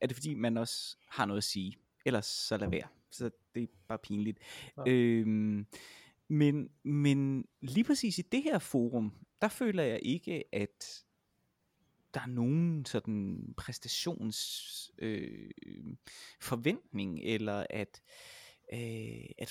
er 0.01 0.07
det 0.07 0.15
fordi, 0.15 0.33
man 0.33 0.57
også 0.57 0.97
har 1.09 1.25
noget 1.25 1.37
at 1.37 1.43
sige. 1.43 1.77
Ellers 2.05 2.25
så 2.25 2.57
lad 2.57 2.69
være. 2.69 2.87
Så 3.09 3.31
det 3.55 3.63
er 3.63 3.67
bare 3.87 3.97
pinligt. 3.97 4.39
Ja. 4.77 4.91
Øhm, 4.91 5.67
men, 6.27 6.69
men 6.83 7.45
lige 7.61 7.83
præcis 7.83 8.17
i 8.17 8.21
det 8.21 8.43
her 8.43 8.59
forum, 8.59 9.13
der 9.41 9.47
føler 9.47 9.83
jeg 9.83 9.99
ikke, 10.03 10.43
at 10.55 11.03
der 12.13 12.21
er 12.21 12.25
nogen 12.27 12.85
sådan 12.85 13.53
præstations 13.57 14.91
øh, 14.97 15.49
forventning, 16.41 17.19
eller 17.23 17.65
at 17.69 18.01
øh, 18.73 19.25
at 19.37 19.49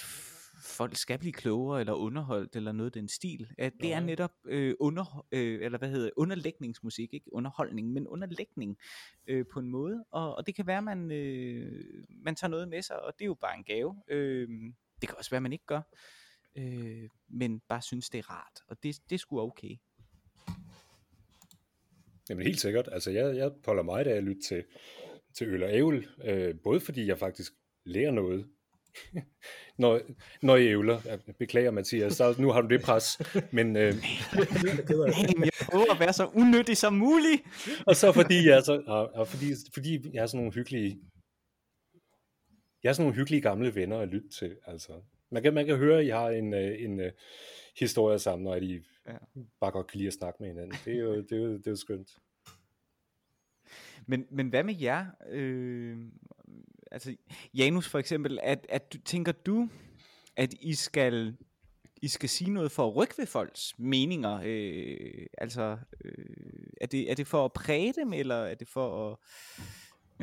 folk 0.63 0.97
skal 0.97 1.19
blive 1.19 1.33
klogere 1.33 1.81
eller 1.81 1.93
underholdt 1.93 2.57
eller 2.57 2.73
noget 2.73 2.95
den 2.95 3.09
stil. 3.09 3.49
At 3.59 3.73
det 3.81 3.93
er 3.93 4.01
netop 4.01 4.33
øh, 4.45 4.75
under 4.81 5.27
øh, 5.33 5.65
eller 5.65 5.79
hvad 5.79 5.91
hedder 5.91 6.11
underlægningsmusik, 6.17 7.15
ikke 7.15 7.35
underholdning, 7.35 7.93
men 7.93 8.09
underlægning 8.09 8.79
øh, 9.27 9.45
på 9.53 9.61
en 9.61 9.69
måde. 9.69 10.05
Og, 10.11 10.37
og 10.37 10.47
det 10.47 10.55
kan 10.55 10.67
være 10.67 10.83
man 10.83 11.13
øh, 11.13 11.85
man 12.09 12.35
tager 12.35 12.51
noget 12.51 12.69
med 12.69 12.83
sig, 12.83 13.03
og 13.03 13.13
det 13.19 13.25
er 13.25 13.27
jo 13.27 13.35
bare 13.35 13.57
en 13.57 13.65
gave. 13.65 14.03
Øh, 14.09 14.49
det 15.01 15.09
kan 15.09 15.19
også 15.19 15.31
være 15.31 15.41
man 15.41 15.53
ikke 15.53 15.67
gør. 15.67 15.83
Øh, 16.57 17.09
men 17.29 17.61
bare 17.69 17.83
synes 17.83 18.11
det 18.11 18.19
er 18.19 18.31
rart, 18.31 18.61
og 18.69 18.83
det 18.83 18.97
det 19.11 19.15
er 19.15 19.19
sgu 19.19 19.41
okay. 19.41 19.77
Jamen 22.31 22.47
helt 22.47 22.61
sikkert. 22.61 22.89
Altså 22.93 23.11
jeg, 23.11 23.37
jeg 23.37 23.51
holder 23.65 23.83
meget 23.83 24.07
af 24.07 24.17
at 24.17 24.25
lytte 24.25 24.43
til, 24.43 24.65
til 25.35 25.49
øl 25.49 25.63
og 25.63 25.73
ævel, 25.73 26.09
øh, 26.25 26.55
både 26.65 26.81
fordi 26.81 27.07
jeg 27.07 27.19
faktisk 27.19 27.53
lærer 27.85 28.11
noget 28.11 28.47
når, 29.79 30.01
når 30.43 30.57
I 30.57 30.67
ævler. 30.67 31.19
Beklager, 31.39 31.71
Mathias, 31.71 32.13
så 32.13 32.35
nu 32.39 32.51
har 32.51 32.61
du 32.61 32.69
det 32.69 32.83
pres. 32.83 33.19
Men, 33.51 33.77
øh... 33.77 33.83
jeg 35.45 35.53
prøver 35.71 35.93
at 35.93 36.01
være 36.01 36.13
så 36.13 36.27
unyttig 36.35 36.77
som 36.77 36.93
muligt. 36.93 37.43
og 37.87 37.97
så 37.97 38.13
fordi 38.13 38.49
jeg 38.49 38.57
er, 38.57 38.63
så, 38.63 38.83
og, 38.87 39.15
og 39.15 39.29
fordi, 39.29 39.47
fordi 39.75 40.11
jeg 40.15 40.23
er 40.23 40.27
sådan 40.27 40.39
nogle 40.39 40.53
hyggelige 40.55 41.01
jeg 42.83 42.89
er 42.89 42.93
sådan 42.93 43.05
nogle 43.05 43.17
hyggelige 43.17 43.41
gamle 43.41 43.75
venner 43.75 43.99
at 43.99 44.09
lytte 44.09 44.29
til. 44.29 44.57
Altså. 44.67 44.93
Man, 45.31 45.43
kan, 45.43 45.55
man 45.55 45.67
kan 45.67 45.77
høre, 45.77 45.99
at 45.99 46.05
I 46.05 46.09
har 46.09 46.29
en, 46.31 46.55
øh, 46.55 46.83
en, 46.83 46.91
en 46.91 47.01
uh, 47.01 47.07
historie 47.79 48.19
sammen, 48.19 48.47
og 48.49 48.57
at 48.57 48.63
I 48.63 48.81
ja. 49.07 49.17
bare 49.61 49.71
godt 49.71 49.87
kan 49.87 49.99
lide 49.99 50.07
at 50.07 50.13
snakke 50.13 50.37
med 50.41 50.49
hinanden. 50.49 50.77
Det 50.85 50.95
er 50.95 50.99
jo, 50.99 51.17
det 51.17 51.33
er 51.33 51.37
jo, 51.37 51.53
det 51.53 51.67
er 51.67 51.71
jo 51.71 51.77
skønt. 51.77 52.09
Men, 54.07 54.27
men 54.31 54.49
hvad 54.49 54.65
med 54.65 54.75
jer? 54.81 55.07
Øh, 55.29 55.99
altså 56.93 57.17
Janus 57.55 57.89
for 57.89 57.99
eksempel, 57.99 58.39
at, 58.43 58.67
at 58.69 58.97
tænker 59.05 59.33
du, 59.33 59.69
at 60.37 60.55
I 60.61 60.75
skal 60.75 61.37
I 62.03 62.09
skal 62.09 62.29
sige 62.29 62.51
noget 62.51 62.73
for 62.73 62.87
at 62.89 62.97
rykke 62.97 63.15
ved 63.19 63.27
folks 63.27 63.79
meninger? 63.79 64.41
Øh, 64.45 65.27
altså, 65.39 65.79
øh, 66.05 66.67
er, 66.81 66.87
det, 66.87 67.11
er 67.11 67.15
det 67.15 67.27
for 67.27 67.45
at 67.45 67.53
præge 67.53 67.93
dem, 67.93 68.13
eller 68.13 68.35
er 68.35 68.55
det 68.55 68.69
for 68.69 69.11
at 69.11 69.17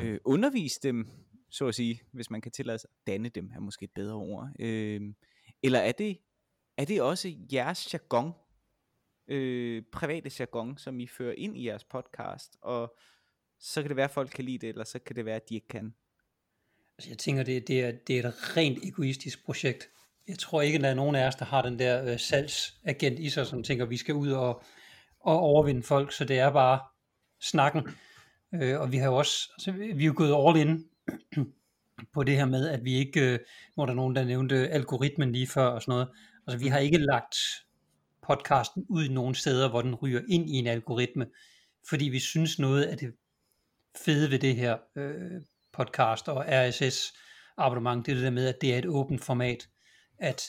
øh, 0.04 0.18
undervise 0.24 0.80
dem, 0.82 1.08
så 1.50 1.66
at 1.66 1.74
sige, 1.74 2.02
hvis 2.12 2.30
man 2.30 2.40
kan 2.40 2.52
tillade 2.52 2.78
sig 2.78 2.90
danne 3.06 3.28
dem, 3.28 3.50
er 3.54 3.60
måske 3.60 3.84
et 3.84 3.90
bedre 3.94 4.14
ord. 4.14 4.50
Øh, 4.58 5.00
eller 5.62 5.78
er 5.78 5.92
det, 5.92 6.18
er 6.76 6.84
det 6.84 7.02
også 7.02 7.34
jeres 7.52 7.92
jargon, 7.94 8.32
øh, 9.28 9.82
private 9.92 10.30
jargon, 10.38 10.78
som 10.78 11.00
I 11.00 11.06
fører 11.06 11.34
ind 11.36 11.56
i 11.56 11.66
jeres 11.66 11.84
podcast, 11.84 12.56
og 12.62 12.96
så 13.58 13.82
kan 13.82 13.88
det 13.88 13.96
være, 13.96 14.04
at 14.04 14.10
folk 14.10 14.30
kan 14.30 14.44
lide 14.44 14.58
det, 14.58 14.68
eller 14.68 14.84
så 14.84 14.98
kan 14.98 15.16
det 15.16 15.24
være, 15.24 15.36
at 15.36 15.48
de 15.48 15.54
ikke 15.54 15.68
kan? 15.68 15.94
Altså 17.00 17.10
jeg 17.10 17.18
tænker, 17.18 17.42
det, 17.42 17.68
det, 17.68 17.80
er, 17.80 17.92
det 18.06 18.18
er 18.18 18.28
et 18.28 18.56
rent 18.56 18.78
egoistisk 18.84 19.44
projekt. 19.44 19.88
Jeg 20.28 20.38
tror 20.38 20.62
ikke, 20.62 20.76
at 20.76 20.82
der 20.82 20.88
er 20.88 20.94
nogen 20.94 21.16
af 21.16 21.26
os, 21.26 21.34
der 21.34 21.44
har 21.44 21.62
den 21.62 21.78
der 21.78 22.04
øh, 22.04 22.18
salgsagent 22.18 23.18
i 23.18 23.30
sig, 23.30 23.46
som 23.46 23.62
tænker, 23.62 23.84
vi 23.84 23.96
skal 23.96 24.14
ud 24.14 24.30
og, 24.30 24.62
og 25.20 25.38
overvinde 25.38 25.82
folk, 25.82 26.12
så 26.12 26.24
det 26.24 26.38
er 26.38 26.50
bare 26.50 26.80
snakken. 27.40 27.82
Øh, 28.54 28.80
og 28.80 28.92
vi 28.92 28.96
har 28.96 29.06
jo 29.06 29.16
også, 29.16 29.52
altså, 29.54 29.72
vi 29.72 30.02
er 30.02 30.06
jo 30.06 30.14
gået 30.16 30.48
all 30.48 30.68
in 30.68 30.84
på 32.14 32.22
det 32.22 32.36
her 32.36 32.44
med, 32.44 32.68
at 32.68 32.84
vi 32.84 32.94
ikke, 32.94 33.32
øh, 33.32 33.38
hvor 33.74 33.86
der 33.86 33.92
er 33.92 33.96
nogen, 33.96 34.16
der 34.16 34.24
nævnte 34.24 34.68
algoritmen 34.68 35.32
lige 35.32 35.46
før 35.46 35.66
og 35.66 35.82
sådan 35.82 35.92
noget, 35.92 36.08
altså 36.46 36.58
vi 36.58 36.68
har 36.68 36.78
ikke 36.78 36.98
lagt 36.98 37.36
podcasten 38.22 38.86
ud 38.88 39.04
i 39.04 39.12
nogle 39.12 39.34
steder, 39.34 39.68
hvor 39.68 39.82
den 39.82 39.94
ryger 39.94 40.20
ind 40.28 40.50
i 40.50 40.52
en 40.52 40.66
algoritme, 40.66 41.26
fordi 41.88 42.04
vi 42.04 42.18
synes 42.18 42.58
noget 42.58 42.82
af 42.82 42.98
det 42.98 43.14
fede 44.04 44.30
ved 44.30 44.38
det 44.38 44.56
her 44.56 44.76
øh, 44.96 45.40
podcast 45.72 46.28
og 46.28 46.44
RSS 46.48 47.12
abonnement, 47.56 48.06
det 48.06 48.12
er 48.12 48.16
det 48.16 48.24
der 48.24 48.30
med, 48.30 48.46
at 48.46 48.56
det 48.60 48.74
er 48.74 48.78
et 48.78 48.86
åbent 48.86 49.24
format, 49.24 49.68
at 50.18 50.42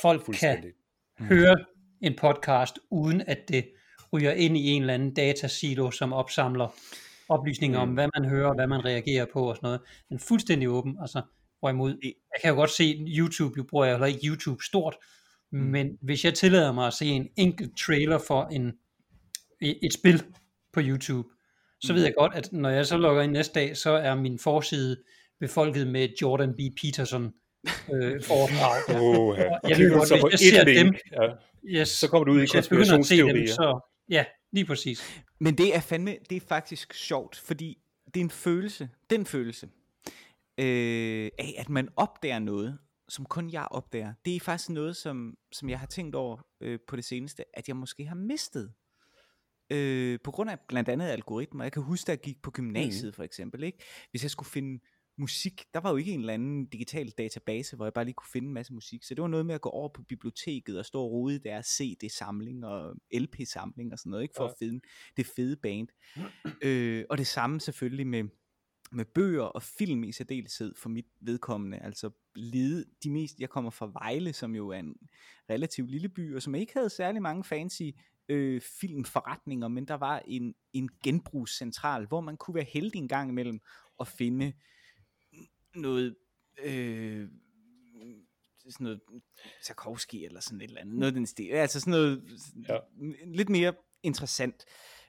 folk 0.00 0.24
kan 0.40 0.72
mm. 1.18 1.26
høre 1.26 1.56
en 2.00 2.16
podcast, 2.16 2.78
uden 2.90 3.20
at 3.20 3.38
det 3.48 3.68
ryger 4.12 4.32
ind 4.32 4.56
i 4.56 4.70
en 4.70 4.82
eller 4.82 4.94
anden 4.94 5.14
datasilo, 5.14 5.90
som 5.90 6.12
opsamler 6.12 6.74
oplysninger 7.28 7.84
mm. 7.84 7.90
om, 7.90 7.94
hvad 7.94 8.08
man 8.18 8.30
hører, 8.30 8.54
hvad 8.54 8.66
man 8.66 8.84
reagerer 8.84 9.26
på 9.32 9.48
og 9.48 9.56
sådan 9.56 9.66
noget. 9.66 9.80
Er 10.10 10.18
fuldstændig 10.18 10.68
åben, 10.68 10.96
altså 11.00 11.22
hvorimod, 11.60 11.98
jeg 12.02 12.40
kan 12.40 12.50
jo 12.50 12.56
godt 12.56 12.70
se, 12.70 13.04
YouTube, 13.06 13.54
jo 13.56 13.64
bruger 13.70 13.84
jeg 13.84 13.94
heller 13.94 14.06
ikke 14.06 14.26
YouTube 14.26 14.64
stort, 14.64 14.96
mm. 15.52 15.58
men 15.58 15.98
hvis 16.02 16.24
jeg 16.24 16.34
tillader 16.34 16.72
mig 16.72 16.86
at 16.86 16.94
se 16.94 17.06
en 17.06 17.28
enkelt 17.36 17.78
trailer 17.78 18.18
for 18.18 18.44
en, 18.44 18.72
et 19.60 19.92
spil 19.92 20.22
på 20.72 20.80
YouTube, 20.82 21.28
så 21.80 21.92
ved 21.92 22.02
jeg 22.02 22.14
godt, 22.18 22.34
at 22.34 22.52
når 22.52 22.70
jeg 22.70 22.86
så 22.86 22.96
logger 22.96 23.22
ind 23.22 23.32
næste 23.32 23.60
dag, 23.60 23.76
så 23.76 23.90
er 23.90 24.14
min 24.14 24.38
forside 24.38 24.96
befolket 25.40 25.86
med 25.86 26.08
Jordan 26.22 26.54
B. 26.54 26.58
Peterson 26.80 27.32
øh, 27.92 28.22
foredrag. 28.22 28.82
Oh, 29.02 29.38
ja. 29.38 29.68
Jeg 29.68 29.78
ved 29.78 29.92
godt, 29.92 30.30
hvis 30.30 30.52
jeg 30.52 30.64
ser 30.64 30.64
dem, 30.64 30.94
ja. 31.12 31.80
yes, 31.80 31.88
så 31.88 32.08
kommer 32.08 32.24
du 32.24 32.32
ud 32.32 32.40
i 32.42 32.46
konspirationsteorier. 32.46 33.46
Så, 33.46 33.80
ja, 34.08 34.24
lige 34.52 34.64
præcis. 34.64 35.22
Men 35.40 35.58
det 35.58 35.76
er 35.76 35.80
fandme, 35.80 36.16
det 36.30 36.36
er 36.36 36.46
faktisk 36.48 36.94
sjovt, 36.94 37.36
fordi 37.36 37.78
det 38.14 38.20
er 38.20 38.24
en 38.24 38.30
følelse, 38.30 38.88
den 39.10 39.26
følelse, 39.26 39.68
øh, 40.58 41.30
af 41.38 41.54
at 41.58 41.68
man 41.68 41.88
opdager 41.96 42.38
noget, 42.38 42.78
som 43.08 43.24
kun 43.24 43.50
jeg 43.52 43.66
opdager. 43.70 44.12
Det 44.24 44.36
er 44.36 44.40
faktisk 44.40 44.70
noget, 44.70 44.96
som, 44.96 45.34
som 45.52 45.70
jeg 45.70 45.78
har 45.78 45.86
tænkt 45.86 46.14
over 46.14 46.46
øh, 46.60 46.78
på 46.88 46.96
det 46.96 47.04
seneste, 47.04 47.44
at 47.54 47.68
jeg 47.68 47.76
måske 47.76 48.06
har 48.06 48.14
mistet 48.14 48.72
øh, 49.70 50.18
på 50.24 50.30
grund 50.30 50.50
af 50.50 50.58
blandt 50.68 50.88
andet 50.88 51.06
algoritmer. 51.06 51.64
Jeg 51.64 51.72
kan 51.72 51.82
huske, 51.82 52.06
da 52.06 52.12
jeg 52.12 52.20
gik 52.20 52.42
på 52.42 52.50
gymnasiet 52.50 53.08
mm. 53.08 53.12
for 53.12 53.22
eksempel. 53.22 53.62
Ikke? 53.62 53.78
Hvis 54.10 54.22
jeg 54.22 54.30
skulle 54.30 54.50
finde 54.50 54.80
musik, 55.18 55.64
der 55.74 55.80
var 55.80 55.90
jo 55.90 55.96
ikke 55.96 56.12
en 56.12 56.20
eller 56.20 56.34
anden 56.34 56.66
digital 56.66 57.10
database, 57.10 57.76
hvor 57.76 57.84
jeg 57.84 57.92
bare 57.92 58.04
lige 58.04 58.14
kunne 58.14 58.30
finde 58.32 58.48
en 58.48 58.54
masse 58.54 58.74
musik. 58.74 59.04
Så 59.04 59.14
det 59.14 59.22
var 59.22 59.28
noget 59.28 59.46
med 59.46 59.54
at 59.54 59.60
gå 59.60 59.68
over 59.68 59.88
på 59.88 60.02
biblioteket 60.02 60.78
og 60.78 60.86
stå 60.86 61.02
og 61.02 61.10
rode 61.10 61.34
i 61.34 61.38
deres 61.38 61.66
CD-samling 61.66 62.64
og 62.64 62.94
LP-samling 63.14 63.92
og 63.92 63.98
sådan 63.98 64.10
noget, 64.10 64.22
ikke 64.22 64.34
for 64.36 64.44
ja. 64.44 64.50
at 64.50 64.56
finde 64.58 64.80
det 65.16 65.26
fede 65.26 65.56
band. 65.56 65.88
øh, 66.62 67.04
og 67.10 67.18
det 67.18 67.26
samme 67.26 67.60
selvfølgelig 67.60 68.06
med, 68.06 68.24
med 68.92 69.04
bøger 69.04 69.42
og 69.42 69.62
film 69.62 70.04
i 70.04 70.12
særdeleshed 70.12 70.74
for 70.74 70.88
mit 70.88 71.06
vedkommende. 71.20 71.78
Altså 71.78 72.10
lede 72.34 72.84
de 73.02 73.10
mest, 73.10 73.38
jeg 73.38 73.50
kommer 73.50 73.70
fra 73.70 73.90
Vejle, 73.92 74.32
som 74.32 74.54
jo 74.54 74.68
er 74.68 74.78
en 74.78 74.96
relativt 75.50 75.90
lille 75.90 76.08
by, 76.08 76.34
og 76.34 76.42
som 76.42 76.54
ikke 76.54 76.72
havde 76.72 76.90
særlig 76.90 77.22
mange 77.22 77.44
fancy 77.44 77.82
øh, 78.28 78.60
filmforretninger, 78.60 79.68
men 79.68 79.84
der 79.84 79.94
var 79.94 80.22
en, 80.26 80.54
en 80.72 80.90
genbrugscentral, 81.04 82.06
hvor 82.06 82.20
man 82.20 82.36
kunne 82.36 82.54
være 82.54 82.64
heldig 82.64 82.98
en 82.98 83.08
gang 83.08 83.30
imellem 83.30 83.60
at 84.00 84.08
finde 84.08 84.52
noget, 85.74 86.16
øh, 86.58 87.28
sådan 88.68 88.84
noget 88.84 89.00
Tarkovsky 89.64 90.14
eller 90.14 90.40
sådan 90.40 90.60
et 90.60 90.64
eller 90.64 90.80
andet, 90.80 90.96
noget 90.96 91.14
den 91.14 91.26
stil, 91.26 91.50
altså 91.50 91.80
sådan 91.80 91.90
noget 91.90 92.40
ja. 92.68 92.78
lidt 93.24 93.48
mere 93.48 93.74
interessant, 94.02 94.64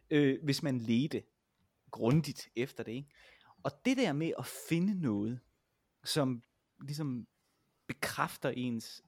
øh, 0.10 0.43
hvis 0.43 0.63
man 0.63 0.77
ledte 0.77 1.23
grundigt 1.91 2.49
efter 2.56 2.84
det, 2.84 2.91
ikke? 2.91 3.10
Og 3.63 3.71
det 3.86 3.97
der 3.97 4.13
med 4.13 4.32
at 4.39 4.45
finde 4.69 5.01
noget, 5.01 5.39
som 6.03 6.43
ligesom 6.82 7.27
bekræfter 7.88 8.49
ens 8.49 9.03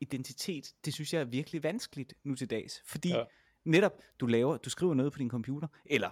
identitet, 0.00 0.74
det 0.84 0.94
synes 0.94 1.12
jeg 1.14 1.20
er 1.20 1.24
virkelig 1.24 1.62
vanskeligt 1.62 2.14
nu 2.24 2.34
til 2.34 2.50
dags, 2.50 2.82
fordi 2.86 3.08
ja 3.08 3.24
netop, 3.64 3.92
du 4.20 4.26
laver, 4.26 4.56
du 4.56 4.70
skriver 4.70 4.94
noget 4.94 5.12
på 5.12 5.18
din 5.18 5.30
computer, 5.30 5.68
eller 5.86 6.10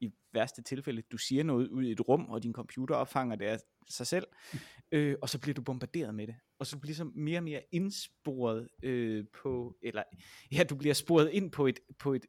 i 0.00 0.12
værste 0.32 0.62
tilfælde, 0.62 1.02
du 1.02 1.18
siger 1.18 1.42
noget 1.42 1.68
ud 1.68 1.84
i 1.84 1.92
et 1.92 2.08
rum, 2.08 2.30
og 2.30 2.42
din 2.42 2.52
computer 2.52 2.94
opfanger 2.94 3.36
det 3.36 3.44
af 3.44 3.58
sig 3.88 4.06
selv, 4.06 4.26
øh, 4.92 5.16
og 5.22 5.28
så 5.28 5.38
bliver 5.38 5.54
du 5.54 5.62
bombarderet 5.62 6.14
med 6.14 6.26
det. 6.26 6.36
Og 6.58 6.66
så 6.66 6.76
bliver 6.76 6.80
du 6.80 6.86
ligesom 6.86 7.12
mere 7.16 7.38
og 7.38 7.44
mere 7.44 7.62
indsporet 7.72 8.68
øh, 8.82 9.24
på, 9.42 9.76
eller 9.82 10.02
ja, 10.52 10.64
du 10.64 10.76
bliver 10.76 10.94
sporet 10.94 11.30
ind 11.30 11.50
på 11.50 11.66
et, 11.66 11.80
på 11.98 12.14
et 12.14 12.26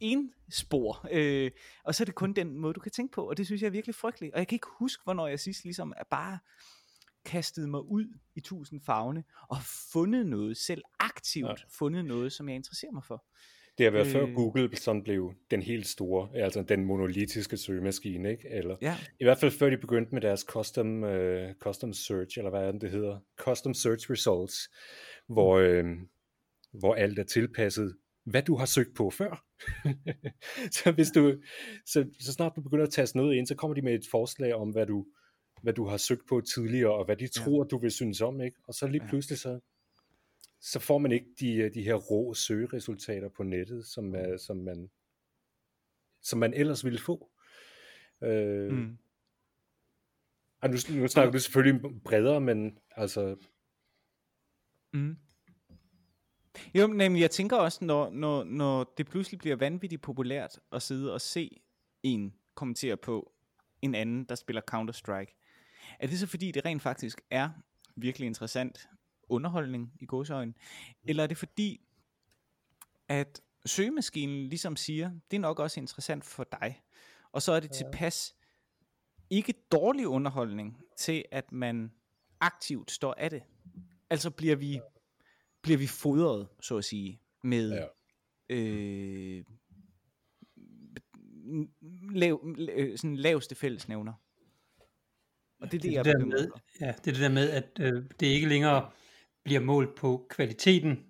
en 0.00 0.32
spor, 0.50 1.08
øh, 1.12 1.50
og 1.84 1.94
så 1.94 2.02
er 2.02 2.04
det 2.04 2.14
kun 2.14 2.32
den 2.32 2.58
måde, 2.58 2.74
du 2.74 2.80
kan 2.80 2.92
tænke 2.92 3.12
på, 3.12 3.28
og 3.28 3.36
det 3.36 3.46
synes 3.46 3.62
jeg 3.62 3.66
er 3.66 3.72
virkelig 3.72 3.94
frygteligt. 3.94 4.34
Og 4.34 4.38
jeg 4.38 4.48
kan 4.48 4.56
ikke 4.56 4.66
huske, 4.78 5.04
hvornår 5.04 5.26
jeg 5.26 5.40
sidst 5.40 5.64
ligesom 5.64 5.92
er 5.96 6.04
bare 6.10 6.38
kastet 7.24 7.68
mig 7.68 7.82
ud 7.82 8.18
i 8.34 8.40
tusind 8.40 8.80
fagne, 8.80 9.24
og 9.48 9.56
fundet 9.92 10.26
noget, 10.26 10.56
selv 10.56 10.82
aktivt 10.98 11.48
ja. 11.48 11.54
fundet 11.68 12.04
noget, 12.04 12.32
som 12.32 12.48
jeg 12.48 12.56
interesserer 12.56 12.92
mig 12.92 13.04
for. 13.04 13.24
Det 13.78 13.86
har 13.86 13.90
været 13.90 14.06
øh, 14.06 14.12
før 14.12 14.34
Google 14.34 14.76
sådan 14.76 15.02
blev 15.02 15.32
den 15.50 15.62
helt 15.62 15.86
store, 15.86 16.28
altså 16.34 16.62
den 16.62 16.84
monolitiske 16.84 17.56
søgemaskine, 17.56 18.30
ikke? 18.30 18.48
Eller 18.48 18.76
ja. 18.82 18.96
i 19.20 19.24
hvert 19.24 19.38
fald 19.38 19.50
før 19.50 19.70
de 19.70 19.76
begyndte 19.76 20.14
med 20.14 20.20
deres 20.20 20.40
custom, 20.40 21.02
uh, 21.02 21.52
custom 21.58 21.92
search, 21.92 22.38
eller 22.38 22.50
hvad 22.50 22.60
er 22.60 22.72
det, 22.72 22.80
det 22.80 22.90
hedder? 22.90 23.18
Custom 23.36 23.74
search 23.74 24.10
results, 24.10 24.70
hvor, 25.28 25.56
øh, 25.56 25.84
hvor 26.72 26.94
alt 26.94 27.18
er 27.18 27.24
tilpasset, 27.24 27.96
hvad 28.24 28.42
du 28.42 28.56
har 28.56 28.66
søgt 28.66 28.94
på 28.96 29.10
før. 29.10 29.44
så 30.76 30.92
hvis 30.92 31.10
du, 31.10 31.34
så, 31.86 32.06
så 32.20 32.32
snart 32.32 32.52
du 32.56 32.60
begynder 32.60 32.84
at 32.84 32.92
taste 32.92 33.16
noget 33.16 33.36
ind, 33.36 33.46
så 33.46 33.54
kommer 33.54 33.74
de 33.74 33.82
med 33.82 33.94
et 33.94 34.06
forslag 34.10 34.54
om, 34.54 34.70
hvad 34.70 34.86
du, 34.86 35.06
hvad 35.62 35.72
du 35.72 35.86
har 35.86 35.96
søgt 35.96 36.28
på 36.28 36.40
tidligere, 36.40 36.94
og 36.94 37.04
hvad 37.04 37.16
de 37.16 37.28
tror, 37.28 37.64
ja. 37.64 37.68
du 37.68 37.78
vil 37.78 37.90
synes 37.90 38.20
om, 38.20 38.40
ikke? 38.40 38.56
Og 38.68 38.74
så 38.74 38.86
lige 38.86 39.04
pludselig 39.08 39.38
så 39.38 39.60
så 40.66 40.78
får 40.80 40.98
man 40.98 41.12
ikke 41.12 41.26
de, 41.40 41.70
de 41.70 41.82
her 41.82 41.94
rå 41.94 42.34
søgeresultater 42.34 43.28
på 43.28 43.42
nettet, 43.42 43.86
som, 43.86 44.14
er, 44.14 44.36
som, 44.36 44.56
man, 44.56 44.90
som 46.22 46.38
man 46.38 46.54
ellers 46.54 46.84
ville 46.84 46.98
få. 46.98 47.30
Øh, 48.22 48.72
mm. 48.72 48.98
Og 50.60 50.70
nu, 50.70 50.76
nu 50.90 51.08
snakker 51.08 51.32
du 51.32 51.38
selvfølgelig 51.38 52.02
bredere, 52.04 52.40
men 52.40 52.78
altså... 52.90 53.36
Mm. 54.92 55.16
Jo, 56.74 56.86
nemlig 56.86 57.20
jeg 57.20 57.30
tænker 57.30 57.56
også, 57.56 57.84
når, 57.84 58.10
når, 58.10 58.44
når 58.44 58.94
det 58.98 59.06
pludselig 59.06 59.38
bliver 59.38 59.56
vanvittigt 59.56 60.02
populært 60.02 60.60
at 60.72 60.82
sidde 60.82 61.12
og 61.12 61.20
se 61.20 61.60
en 62.02 62.34
kommentere 62.54 62.96
på 62.96 63.32
en 63.82 63.94
anden, 63.94 64.24
der 64.24 64.34
spiller 64.34 64.62
Counter-Strike, 64.70 65.42
er 66.00 66.06
det 66.06 66.18
så 66.18 66.26
fordi, 66.26 66.50
det 66.52 66.64
rent 66.64 66.82
faktisk 66.82 67.20
er 67.30 67.50
virkelig 67.96 68.26
interessant 68.26 68.88
underholdning 69.28 69.92
i 70.00 70.06
godsøjen, 70.06 70.56
eller 71.04 71.22
er 71.22 71.26
det 71.26 71.36
fordi, 71.36 71.80
at 73.08 73.40
søgemaskinen 73.66 74.48
ligesom 74.48 74.76
siger, 74.76 75.10
det 75.30 75.36
er 75.36 75.40
nok 75.40 75.58
også 75.58 75.80
interessant 75.80 76.24
for 76.24 76.44
dig, 76.60 76.82
og 77.32 77.42
så 77.42 77.52
er 77.52 77.60
det 77.60 77.70
tilpas 77.70 78.36
ikke 79.30 79.54
dårlig 79.72 80.08
underholdning 80.08 80.82
til, 80.96 81.24
at 81.30 81.52
man 81.52 81.92
aktivt 82.40 82.90
står 82.90 83.14
af 83.18 83.30
det. 83.30 83.42
Altså 84.10 84.30
bliver 84.30 84.56
vi, 84.56 84.80
bliver 85.62 85.78
vi 85.78 85.86
fodret, 85.86 86.48
så 86.60 86.76
at 86.76 86.84
sige, 86.84 87.20
med 87.42 87.72
ja. 87.72 88.56
øh, 88.56 89.44
lav, 92.14 92.54
øh, 92.58 92.98
sådan 92.98 93.16
laveste 93.16 93.54
fællesnævner. 93.54 94.12
Og 95.60 95.72
det 95.72 95.78
er 95.78 95.80
det, 95.80 95.82
det, 95.82 95.92
jeg 95.92 96.04
det 96.04 96.28
med, 96.28 96.48
Ja, 96.80 96.86
det 96.86 97.06
er 97.08 97.12
det 97.12 97.20
der 97.20 97.28
med, 97.28 97.50
at 97.50 97.78
øh, 97.80 98.04
det 98.20 98.28
er 98.28 98.34
ikke 98.34 98.48
længere 98.48 98.90
bliver 99.46 99.60
målt 99.60 99.94
på 99.94 100.26
kvaliteten. 100.30 101.04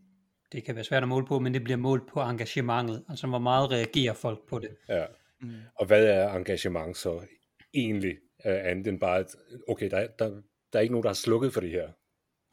Det 0.52 0.64
kan 0.64 0.74
være 0.74 0.84
svært 0.84 1.02
at 1.02 1.08
måle 1.08 1.26
på, 1.26 1.38
men 1.38 1.54
det 1.54 1.64
bliver 1.64 1.76
målt 1.76 2.08
på 2.08 2.20
engagementet. 2.20 3.04
Altså 3.08 3.26
hvor 3.26 3.38
meget 3.38 3.70
reagerer 3.70 4.12
folk 4.12 4.48
på 4.48 4.58
det. 4.58 4.70
Ja. 4.88 5.04
Mm. 5.40 5.54
Og 5.74 5.86
hvad 5.86 6.06
er 6.06 6.32
engagement 6.32 6.96
så 6.96 7.20
egentlig 7.74 8.16
uh, 8.44 8.52
andet 8.52 8.86
end 8.86 9.00
bare, 9.00 9.18
at 9.18 9.36
okay, 9.68 9.90
der, 9.90 10.06
der, 10.18 10.28
der 10.72 10.78
er 10.78 10.80
ikke 10.80 10.92
nogen, 10.92 11.02
der 11.02 11.08
har 11.08 11.14
slukket 11.14 11.52
for 11.52 11.60
det 11.60 11.70
her. 11.70 11.88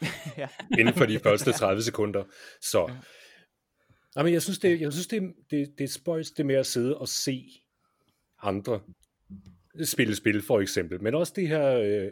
ja. 0.41 0.47
Inden 0.79 0.93
for 0.93 1.05
de 1.05 1.19
første 1.29 1.51
30 1.51 1.81
sekunder. 1.81 2.23
Så. 2.61 2.85
Ja. 2.89 2.95
Jamen, 4.17 4.33
jeg 4.33 4.41
synes, 4.41 4.59
det, 4.59 4.81
jeg 4.81 4.93
synes 4.93 5.07
det, 5.07 5.33
det, 5.51 5.73
det 5.77 5.83
er 5.83 5.87
spøjs 5.87 6.31
det 6.31 6.45
med 6.45 6.55
at 6.55 6.65
sidde 6.65 6.97
og 6.97 7.07
se 7.07 7.49
andre 8.41 8.79
spille 9.83 10.15
spil, 10.15 10.41
for 10.41 10.59
eksempel. 10.59 11.03
Men 11.03 11.15
også 11.15 11.33
de 11.35 11.47
her 11.47 11.77
øh, 11.77 12.11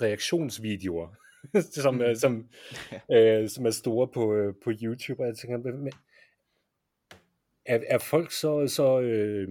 reaktionsvideoer, 0.00 1.08
som, 1.82 1.94
mm. 1.94 2.14
som, 2.14 2.48
øh, 3.14 3.48
som 3.48 3.66
er 3.66 3.70
store 3.70 4.08
på, 4.08 4.34
øh, 4.34 4.54
på 4.64 4.72
YouTube, 4.82 5.22
og 5.22 5.26
jeg 5.26 5.36
tænker, 5.36 5.58
men, 5.58 5.92
er, 7.66 7.80
er 7.86 7.98
folk 7.98 8.32
så, 8.32 8.66
så 8.66 9.00
øh, 9.00 9.48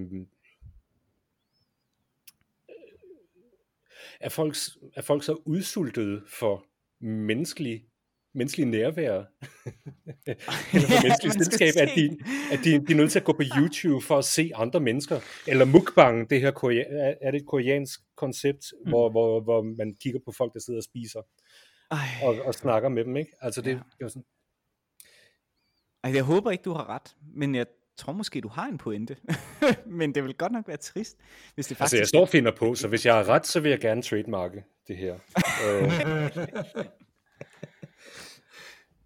er, 4.20 4.30
folk, 4.30 4.56
er 4.96 5.02
folk 5.02 5.24
så 5.24 5.42
udsultet 5.46 6.24
for 6.28 6.66
menneskelig 7.00 7.86
menneskelig 8.38 8.68
nærvær, 8.68 9.14
eller 10.74 10.88
for 10.88 11.04
menneskelig 11.04 11.34
selskab, 11.34 11.74
at, 11.82 11.90
de, 11.96 12.18
at 12.52 12.60
de, 12.64 12.88
de 12.88 12.94
er 12.94 12.96
nødt 12.96 13.12
til 13.12 13.20
at 13.20 13.26
gå 13.26 13.34
på 13.34 13.44
YouTube 13.58 14.06
for 14.06 14.18
at 14.18 14.26
se 14.26 14.52
andre 14.56 14.80
mennesker, 14.80 15.20
eller 15.48 15.66
mukbang, 15.66 16.30
det 16.30 16.42
her 16.42 16.52
er 17.22 17.32
det 17.32 17.42
et 17.42 17.48
koreansk 17.48 18.00
koncept, 18.16 18.66
mm. 18.86 18.90
hvor, 18.90 19.10
hvor, 19.10 19.42
hvor 19.42 19.62
man 19.62 19.96
kigger 20.02 20.20
på 20.26 20.32
folk, 20.32 20.54
der 20.54 20.60
sidder 20.60 20.80
og 20.80 20.84
spiser 20.84 21.22
og, 22.24 22.36
og 22.46 22.54
snakker 22.54 22.90
med 22.90 23.06
dem, 23.06 23.18
ikke? 23.18 23.32
Altså 23.42 23.62
det, 23.62 23.72
ja. 23.72 23.76
det 23.76 23.84
var 24.00 24.08
sådan... 24.08 24.26
Ej, 26.04 26.14
jeg 26.14 26.24
håber 26.24 26.52
ikke, 26.52 26.62
du 26.62 26.74
har 26.74 26.90
ret, 26.90 27.16
men 27.34 27.56
jeg 27.56 27.66
tror 27.98 28.14
måske, 28.14 28.42
du 28.42 28.48
har 28.48 28.66
en 28.66 28.78
pointe. 28.78 29.18
men 29.86 30.16
det 30.16 30.24
vil 30.24 30.36
godt 30.36 30.52
nok 30.52 30.68
være 30.68 30.78
trist, 30.78 31.18
hvis 31.56 31.68
det 31.68 31.78
faktisk... 31.78 31.94
Altså, 31.94 31.98
jeg 31.98 32.08
står 32.08 32.22
og 32.22 32.30
finder 32.30 32.52
på, 32.52 32.76
så 32.76 32.88
hvis 32.88 33.06
jeg 33.06 33.16
har 33.16 33.30
ret, 33.30 33.48
så 33.48 33.60
vil 33.60 33.70
jeg 33.70 33.80
gerne 33.80 34.02
trademarke 34.02 34.64
det 34.88 34.98
her. 34.98 35.18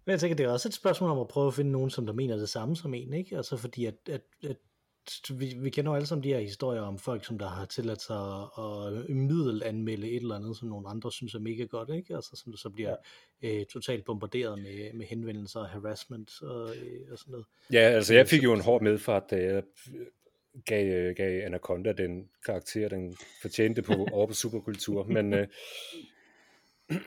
Men 0.04 0.10
jeg 0.12 0.20
tænker, 0.20 0.36
det 0.36 0.46
er 0.46 0.50
også 0.50 0.68
et 0.68 0.74
spørgsmål 0.74 1.10
om 1.10 1.18
at 1.18 1.28
prøve 1.28 1.46
at 1.46 1.54
finde 1.54 1.72
nogen, 1.72 1.90
som 1.90 2.06
der 2.06 2.12
mener 2.12 2.36
det 2.36 2.48
samme 2.48 2.76
som 2.76 2.94
en, 2.94 3.12
ikke? 3.12 3.36
Altså 3.36 3.56
fordi, 3.56 3.84
at, 3.84 3.94
at, 4.08 4.22
at 4.48 4.56
vi, 5.30 5.54
vi 5.58 5.70
kender 5.70 5.90
jo 5.90 5.96
alle 5.96 6.06
sammen 6.06 6.24
de 6.24 6.28
her 6.28 6.40
historier 6.40 6.80
om 6.80 6.98
folk, 6.98 7.24
som 7.24 7.38
der 7.38 7.48
har 7.48 7.66
tilladt 7.66 8.02
sig 8.02 8.42
at, 8.58 9.08
at 9.08 9.16
middelanmelde 9.16 10.10
et 10.10 10.16
eller 10.16 10.34
andet, 10.34 10.56
som 10.56 10.68
nogle 10.68 10.88
andre 10.88 11.12
synes 11.12 11.34
er 11.34 11.38
mega 11.38 11.64
godt, 11.64 11.90
ikke? 11.90 12.14
Altså 12.14 12.36
som 12.44 12.56
så 12.56 12.70
bliver 12.70 12.96
ja. 13.42 13.60
øh, 13.60 13.66
totalt 13.66 14.04
bombarderet 14.04 14.58
med, 14.62 14.92
med 14.92 15.06
henvendelser 15.06 15.60
og 15.60 15.68
harassment 15.68 16.42
og, 16.42 16.76
øh, 16.76 17.12
og 17.12 17.18
sådan 17.18 17.32
noget. 17.32 17.46
Ja, 17.72 17.80
altså 17.80 18.14
jeg 18.14 18.28
fik 18.28 18.42
jo 18.42 18.52
en 18.52 18.60
hård 18.60 18.82
medfart, 18.82 19.30
da 19.30 19.36
jeg 19.36 19.62
gav, 20.66 21.14
gav 21.14 21.46
Anaconda 21.46 21.92
den 21.92 22.28
karakter, 22.46 22.88
den 22.88 23.16
fortjente 23.42 23.82
på 23.82 23.92
over 24.12 24.26
på 24.26 24.34
superkultur, 24.34 25.04
men... 25.04 25.34
Øh... 25.34 25.48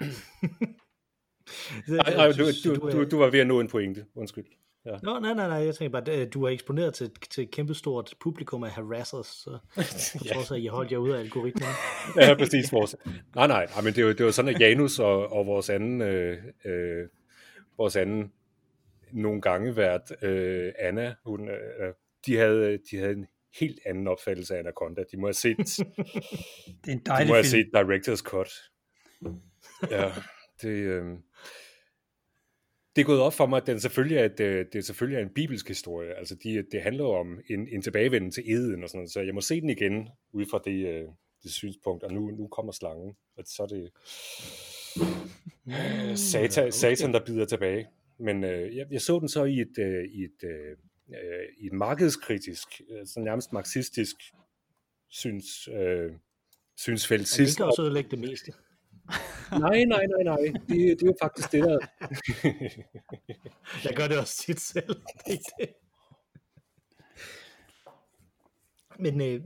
ej, 2.00 2.14
ej, 2.14 2.32
du, 2.32 2.44
du, 2.64 2.92
du, 2.92 3.10
du 3.10 3.18
var 3.18 3.30
ved 3.30 3.40
at 3.40 3.48
nå 3.48 3.60
en 3.60 3.68
pointe, 3.68 4.06
undskyld. 4.16 4.46
Ja. 4.86 4.98
Nå, 5.04 5.20
nej, 5.20 5.34
nej, 5.34 5.48
nej, 5.48 5.58
jeg 5.58 5.76
tænker 5.76 6.02
bare, 6.02 6.14
at 6.14 6.34
du 6.34 6.44
er 6.44 6.50
eksponeret 6.50 6.94
til, 6.94 7.12
til 7.30 7.44
et 7.44 7.52
kæmpestort 7.52 8.14
publikum 8.20 8.64
af 8.64 8.72
harassers, 8.72 9.28
så 9.28 9.58
jeg 10.26 10.34
tror 10.34 10.44
så, 10.44 10.56
at 10.56 10.62
I 10.62 10.68
holdt 10.68 10.92
jer 10.92 10.98
ude 10.98 11.16
af 11.16 11.20
algoritmen. 11.20 11.70
ja, 12.22 12.36
præcis. 12.36 12.72
Vores. 12.72 12.96
Nej, 13.36 13.48
nej, 13.48 13.66
nej, 13.66 13.82
men 13.84 13.94
det 13.94 14.06
var, 14.06 14.14
det 14.14 14.26
var 14.26 14.32
sådan, 14.32 14.56
at 14.56 14.62
Janus 14.62 15.00
og, 15.00 15.32
og 15.32 15.46
vores 15.46 15.70
anden, 15.70 16.02
øh, 16.02 16.38
øh, 16.66 17.08
vores 17.78 17.96
anden 17.96 18.32
nogle 19.12 19.42
gange 19.42 19.76
været 19.76 20.24
øh, 20.24 20.74
Anna, 20.80 21.16
hun, 21.26 21.50
øh, 21.50 21.94
de, 22.26 22.38
havde, 22.38 22.80
de 22.92 22.98
havde 22.98 23.14
en 23.14 23.28
helt 23.60 23.80
anden 23.86 24.08
opfattelse 24.08 24.56
af 24.56 24.60
Anaconda. 24.60 25.04
De 25.12 25.18
må 25.18 25.28
have 25.28 25.34
set, 25.34 25.58
det 26.86 26.88
er 26.88 26.92
en 26.92 27.02
dejlig 27.06 27.28
de 27.28 27.32
må 27.32 27.34
have 27.34 27.44
set 27.44 27.68
Director's 27.76 28.24
Cut. 28.24 28.52
Ja, 29.92 30.12
det, 30.62 30.70
øh, 30.70 31.06
det 32.96 33.02
er 33.02 33.06
gået 33.06 33.20
op 33.20 33.34
for 33.34 33.46
mig, 33.46 33.58
at 33.58 33.68
den 33.68 33.80
selvfølgelig 33.80 34.18
er, 34.18 34.26
et, 34.26 34.40
øh, 34.40 34.66
det 34.74 34.86
selvfølgelig 34.86 35.18
er 35.18 35.24
en 35.24 35.34
bibelsk 35.36 35.68
historie. 35.68 36.14
Altså, 36.14 36.36
de, 36.36 36.64
det 36.72 36.82
handler 36.82 37.06
om 37.06 37.40
en, 37.50 37.68
en 37.68 37.82
tilbagevenden 37.82 38.32
til 38.32 38.44
eden 38.52 38.84
og 38.84 38.90
sådan 38.90 38.98
noget. 38.98 39.12
Så 39.12 39.22
jeg 39.22 39.34
må 39.34 39.42
se 39.42 39.62
den 39.62 39.70
igen 39.70 40.10
ud 40.34 40.46
fra 40.46 40.62
det, 40.66 40.88
øh, 40.88 41.04
det 41.44 41.52
synspunkt. 41.52 42.04
Og 42.04 42.14
nu, 42.14 42.30
nu 42.30 42.48
kommer 42.48 42.72
slangen. 42.72 43.16
Og 43.38 43.44
så 43.46 43.64
er 43.64 43.68
det 43.68 43.92
satan, 46.20 46.64
okay. 46.64 46.72
satan, 46.72 47.14
der 47.14 47.26
bider 47.26 47.46
tilbage. 47.46 47.88
Men 48.20 48.44
øh, 48.44 48.76
jeg, 48.76 48.86
jeg 48.92 49.02
så 49.02 49.20
den 49.20 49.30
så 49.30 49.44
i 49.44 49.60
et, 49.60 49.78
øh, 49.80 50.04
i 50.06 50.24
et, 50.24 50.44
øh, 50.44 50.78
i 51.58 51.66
et 51.66 51.74
markedskritisk, 51.74 52.82
øh, 52.90 53.06
så 53.06 53.20
nærmest 53.20 53.54
marxistisk 53.54 54.16
syns, 55.10 55.68
øh, 55.68 56.12
synsfelt 56.78 57.28
sidst. 57.28 57.50
Det 57.50 57.58
kan 57.58 57.66
også 57.66 57.82
ødelægge 57.82 58.10
det 58.10 58.20
meste 58.20 58.52
nej, 59.52 59.86
nej, 59.86 60.06
nej, 60.06 60.24
nej. 60.24 60.54
Det, 60.68 60.70
det 60.70 61.02
er 61.02 61.06
jo 61.06 61.16
faktisk 61.22 61.52
det, 61.52 61.64
der... 61.64 61.80
jeg 63.86 63.96
gør 63.96 64.08
det 64.08 64.20
også 64.20 64.44
tit 64.46 64.60
selv. 64.60 64.96
Det 65.28 65.40
det. 65.60 65.70
Men 69.00 69.22
øh, 69.22 69.42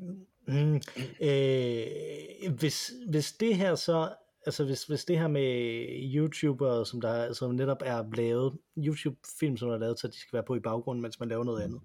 mm, 0.47 0.81
øh, 1.21 2.53
hvis, 2.59 2.91
hvis 3.09 3.31
det 3.31 3.55
her 3.55 3.75
så 3.75 4.09
altså 4.45 4.65
hvis, 4.65 4.83
hvis 4.83 5.05
det 5.05 5.19
her 5.19 5.27
med 5.27 5.87
YouTuber, 6.15 6.83
som, 6.83 7.01
der, 7.01 7.33
som 7.33 7.55
netop 7.55 7.81
er 7.85 8.15
lavet, 8.15 8.57
YouTube-film, 8.77 9.57
som 9.57 9.69
er 9.69 9.77
lavet, 9.77 9.99
så 9.99 10.07
de 10.07 10.19
skal 10.19 10.37
være 10.37 10.43
på 10.47 10.55
i 10.55 10.59
baggrunden, 10.59 11.01
mens 11.01 11.19
man 11.19 11.29
laver 11.29 11.43
noget 11.43 11.61
andet. 11.61 11.81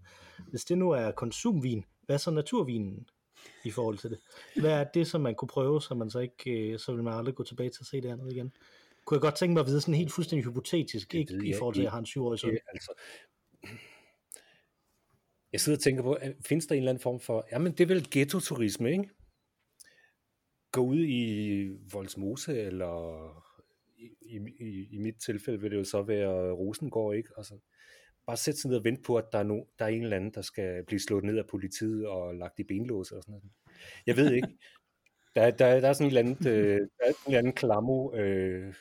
Hvis 0.51 0.64
det 0.64 0.79
nu 0.79 0.91
er 0.91 1.11
konsumvin, 1.11 1.85
hvad 2.07 2.16
er 2.16 2.18
så 2.18 2.31
naturvinen? 2.31 3.07
I 3.64 3.70
forhold 3.70 3.99
til 3.99 4.11
det. 4.11 4.18
Hvad 4.61 4.70
er 4.70 4.84
det, 4.84 5.07
som 5.07 5.20
man 5.20 5.34
kunne 5.34 5.49
prøve, 5.49 5.82
så 5.82 5.95
man 5.95 6.11
så 6.11 6.18
ikke, 6.18 6.72
øh, 6.72 6.78
så 6.78 6.92
vil 6.95 7.05
man 7.05 7.14
aldrig 7.14 7.34
gå 7.34 7.42
tilbage 7.42 7.70
til 7.70 7.78
at 7.80 7.86
se 7.86 8.01
det 8.01 8.09
andet 8.09 8.32
igen? 8.32 8.53
Kunne 9.05 9.16
jeg 9.16 9.22
godt 9.22 9.34
tænke 9.34 9.53
mig 9.53 9.61
at 9.61 9.66
vide 9.66 9.80
sådan 9.80 9.95
helt 9.95 10.12
fuldstændig 10.12 10.45
hypotetisk, 10.45 11.14
ikke 11.14 11.47
i 11.47 11.53
forhold 11.53 11.74
til, 11.74 11.80
at 11.80 11.84
jeg 11.84 11.92
har 11.92 11.99
en 11.99 12.07
syvårig 12.07 12.38
søn. 12.38 12.59
Altså, 12.68 12.92
jeg 15.53 15.61
sidder 15.61 15.78
og 15.78 15.82
tænker 15.82 16.03
på, 16.03 16.18
findes 16.47 16.66
der 16.66 16.74
en 16.74 16.78
eller 16.78 16.90
anden 16.90 17.03
form 17.03 17.20
for, 17.20 17.47
jamen 17.53 17.72
det 17.72 17.80
er 17.80 17.86
vel 17.86 18.09
ghetto-turisme, 18.11 18.90
ikke? 18.92 19.09
Gå 20.72 20.80
ud 20.80 20.99
i 20.99 21.68
Voldsmose, 21.92 22.61
eller 22.61 23.45
i, 23.97 24.38
i, 24.61 24.88
i 24.90 24.99
mit 24.99 25.14
tilfælde 25.16 25.61
vil 25.61 25.70
det 25.70 25.76
jo 25.76 25.84
så 25.84 26.03
være 26.03 26.53
Rosengård, 26.53 27.16
ikke? 27.16 27.28
Altså, 27.36 27.55
bare 28.27 28.37
sætte 28.37 28.61
sig 28.61 28.68
ned 28.68 28.79
og 28.79 28.85
vente 28.85 29.03
på, 29.03 29.16
at 29.16 29.25
der 29.33 29.39
er, 29.39 29.43
no, 29.43 29.61
der 29.79 29.85
er 29.85 29.89
en 29.89 30.03
eller 30.03 30.16
anden, 30.16 30.35
der 30.35 30.43
skal 30.43 30.85
blive 30.85 31.01
slået 31.01 31.25
ned 31.25 31.39
af 31.39 31.47
politiet 31.47 32.07
og 32.07 32.35
lagt 32.35 32.59
i 32.59 32.64
benlås 32.64 33.12
og 33.12 33.22
sådan 33.22 33.33
noget. 33.33 33.45
Jeg 34.07 34.16
ved 34.16 34.33
ikke. 34.33 34.49
Der, 35.35 35.51
der, 35.51 35.81
der 35.81 35.89
er 35.89 35.93
sådan 35.93 36.07
en 36.12 36.16
eller 36.16 36.20
anden, 36.20 36.49
øh, 36.49 36.79
der 36.99 37.05
er 37.05 37.09
en 37.09 37.14
eller 37.27 37.39
anden 37.39 37.53
klamo, 37.53 38.14
øh, 38.14 38.75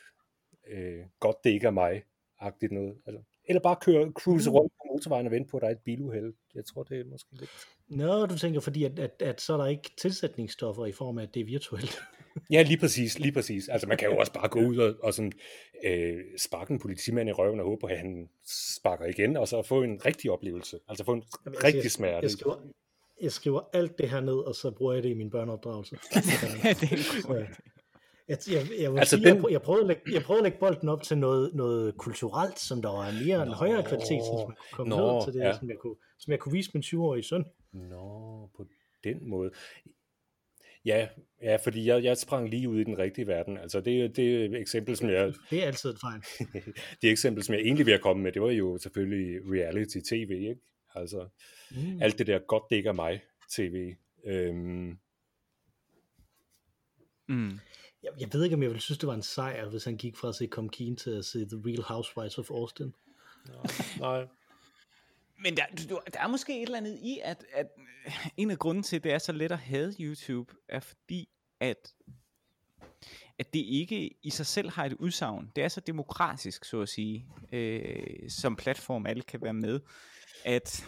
øh, 0.68 1.04
godt 1.20 1.36
det 1.44 1.50
ikke 1.50 1.66
er 1.66 1.70
mig-agtigt 1.70 2.72
noget. 2.72 2.96
Altså, 3.06 3.22
eller 3.44 3.60
bare 3.60 3.76
køre, 3.80 4.12
cruise 4.12 4.50
rundt 4.50 4.72
på 4.72 4.92
motorvejen 4.92 5.26
og 5.26 5.32
vente 5.32 5.50
på, 5.50 5.56
at 5.56 5.60
der 5.60 5.66
er 5.66 5.72
et 5.72 5.84
biluheld. 5.84 6.34
Jeg 6.54 6.64
tror, 6.64 6.82
det 6.82 7.00
er 7.00 7.04
måske 7.04 7.28
lidt... 7.32 7.50
Nå, 7.88 8.26
du 8.26 8.38
tænker, 8.38 8.60
fordi 8.60 8.84
at, 8.84 8.98
at, 8.98 9.22
at 9.22 9.40
så 9.40 9.52
er 9.52 9.56
der 9.56 9.66
ikke 9.66 9.90
tilsætningsstoffer 9.98 10.86
i 10.86 10.92
form 10.92 11.18
af, 11.18 11.22
at 11.22 11.34
det 11.34 11.40
er 11.40 11.44
virtuelt 11.44 12.02
ja, 12.50 12.62
lige 12.62 12.78
præcis, 12.78 13.18
lige 13.18 13.32
præcis. 13.32 13.68
Altså 13.68 13.88
man 13.88 13.96
kan 13.96 14.10
jo 14.10 14.16
også 14.16 14.32
bare 14.32 14.48
gå 14.48 14.60
ud 14.60 14.76
og, 14.76 14.94
og 15.02 15.14
sådan, 15.14 15.32
øh, 15.84 16.20
sparke 16.38 16.72
en 16.72 16.78
politimand 16.78 17.28
i 17.28 17.32
røven 17.32 17.60
og 17.60 17.66
håbe 17.66 17.80
på, 17.80 17.86
at 17.86 17.98
han 17.98 18.28
sparker 18.76 19.06
igen, 19.06 19.36
og 19.36 19.48
så 19.48 19.62
få 19.62 19.82
en 19.82 20.06
rigtig 20.06 20.30
oplevelse. 20.30 20.78
Altså 20.88 21.04
få 21.04 21.12
en 21.12 21.22
Jamen, 21.46 21.64
rigtig 21.64 21.82
jeg, 21.82 21.90
smerte. 21.90 22.22
Jeg 22.22 22.30
skriver, 22.30 22.56
jeg 23.22 23.32
skriver 23.32 23.60
alt 23.72 23.98
det 23.98 24.10
her 24.10 24.20
ned, 24.20 24.34
og 24.34 24.54
så 24.54 24.70
bruger 24.70 24.94
jeg 24.94 25.02
det 25.02 25.08
i 25.08 25.14
min 25.14 25.30
børneopdragelse. 25.30 25.96
det 26.80 26.92
er 26.92 27.46
jeg, 28.28 28.38
jeg, 28.48 28.66
jeg, 28.80 28.98
altså 28.98 29.16
sige, 29.16 29.28
den... 29.28 29.36
jeg, 29.36 29.52
jeg, 29.52 29.62
prøvede 29.62 29.82
at 29.82 29.86
lægge, 29.86 30.14
jeg 30.14 30.22
prøvede 30.22 30.40
at 30.40 30.44
lægge 30.44 30.58
bolden 30.58 30.88
op 30.88 31.02
til 31.02 31.18
noget, 31.18 31.54
noget 31.54 31.96
kulturelt, 31.96 32.60
som 32.60 32.82
der 32.82 32.88
var 32.88 33.24
mere 33.26 33.42
en 33.42 33.52
højere 33.52 33.82
kvalitet, 33.82 34.22
så 34.22 34.32
man 34.36 34.46
kunne 34.46 34.56
komme 34.72 34.96
Nå, 34.96 35.18
ned 35.18 35.24
til 35.24 35.34
det, 35.34 35.40
ja. 35.40 35.58
som, 35.58 35.68
jeg 35.68 35.78
kunne, 35.78 35.96
som 36.18 36.30
jeg 36.30 36.40
kunne 36.40 36.52
vise 36.52 36.70
min 36.74 36.82
20-årige 36.82 37.22
søn. 37.22 37.44
Nå, 37.72 38.50
på 38.56 38.64
den 39.04 39.28
måde. 39.28 39.50
Ja, 40.84 41.08
ja 41.42 41.56
fordi 41.56 41.86
jeg, 41.86 42.04
jeg 42.04 42.18
sprang 42.18 42.48
lige 42.48 42.68
ud 42.68 42.80
i 42.80 42.84
den 42.84 42.98
rigtige 42.98 43.26
verden. 43.26 43.58
Altså 43.58 43.80
det, 43.80 44.16
det 44.16 44.34
er 44.34 44.44
et 44.44 44.60
eksempel, 44.60 44.96
som 44.96 45.08
jeg... 45.08 45.32
Det 45.50 45.62
er 45.62 45.66
altid 45.66 45.90
et 45.94 46.00
fejl. 46.00 46.24
det 47.02 47.10
eksempel, 47.10 47.44
som 47.44 47.54
jeg 47.54 47.62
egentlig 47.62 47.86
vil 47.86 47.92
have 47.92 48.02
kommet 48.02 48.22
med, 48.22 48.32
det 48.32 48.42
var 48.42 48.50
jo 48.50 48.78
selvfølgelig 48.78 49.40
reality-tv, 49.52 50.30
ikke? 50.30 50.60
Altså 50.94 51.28
mm. 51.70 52.02
alt 52.02 52.18
det 52.18 52.26
der 52.26 52.38
godt, 52.38 52.62
det 52.70 52.76
ikke 52.76 52.88
er 52.88 52.92
mig 52.92 53.20
tv. 53.50 53.94
Øhm... 54.26 54.98
Mm. 57.28 57.58
Jeg, 58.02 58.10
jeg 58.20 58.28
ved 58.32 58.44
ikke, 58.44 58.56
om 58.56 58.62
jeg 58.62 58.70
ville 58.70 58.82
synes, 58.82 58.98
det 58.98 59.06
var 59.06 59.14
en 59.14 59.22
sejr, 59.22 59.68
hvis 59.68 59.84
han 59.84 59.96
gik 59.96 60.16
fra 60.16 60.28
at 60.28 60.34
se 60.34 60.46
Come 60.46 60.68
Keen 60.68 60.96
til 60.96 61.10
at 61.10 61.24
se 61.24 61.38
The 61.38 61.62
Real 61.66 61.82
Housewives 61.82 62.38
of 62.38 62.50
Austin. 62.50 62.94
Nej. 63.48 63.62
nej. 63.98 64.26
Men 65.44 65.56
der, 65.56 65.66
der 66.12 66.20
er 66.20 66.28
måske 66.28 66.56
et 66.56 66.62
eller 66.62 66.78
andet 66.78 66.98
i, 67.02 67.20
at, 67.24 67.44
at 67.52 67.66
en 68.36 68.50
af 68.50 68.58
grunden 68.58 68.82
til, 68.82 68.96
at 68.96 69.04
det 69.04 69.12
er 69.12 69.18
så 69.18 69.32
let 69.32 69.52
at 69.52 69.58
have 69.58 69.94
YouTube, 70.00 70.54
er 70.68 70.80
fordi, 70.80 71.28
at, 71.60 71.94
at 73.38 73.54
det 73.54 73.60
ikke 73.60 74.10
i 74.22 74.30
sig 74.30 74.46
selv 74.46 74.70
har 74.70 74.84
et 74.84 74.92
udsagn. 74.92 75.50
Det 75.56 75.64
er 75.64 75.68
så 75.68 75.80
demokratisk, 75.80 76.64
så 76.64 76.80
at 76.80 76.88
sige, 76.88 77.26
øh, 77.52 78.30
som 78.30 78.56
platform 78.56 79.06
alle 79.06 79.22
kan 79.22 79.42
være 79.42 79.54
med, 79.54 79.80
at 80.44 80.86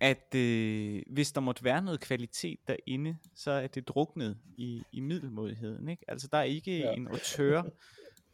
at 0.00 0.34
øh, 0.34 1.02
hvis 1.06 1.32
der 1.32 1.40
måtte 1.40 1.64
være 1.64 1.82
noget 1.82 2.00
kvalitet 2.00 2.58
derinde, 2.68 3.16
så 3.34 3.50
er 3.50 3.66
det 3.66 3.88
druknet 3.88 4.38
i, 4.56 4.82
i 4.92 5.00
middelmodigheden. 5.00 5.88
Ikke? 5.88 6.04
Altså 6.08 6.28
der 6.32 6.38
er 6.38 6.42
ikke 6.42 6.78
ja. 6.78 6.92
en 6.92 7.08
auteur, 7.08 7.70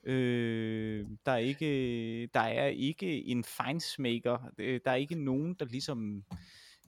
øh, 0.05 1.07
der, 1.27 1.33
er 1.33 1.37
ikke, 1.37 2.27
der 2.27 2.41
er 2.41 2.67
ikke 2.67 3.27
en 3.27 3.45
fejnsmaker, 3.45 4.39
øh, 4.59 4.81
der 4.85 4.91
er 4.91 4.95
ikke 4.95 5.25
nogen, 5.25 5.55
der 5.55 5.65
ligesom 5.65 6.25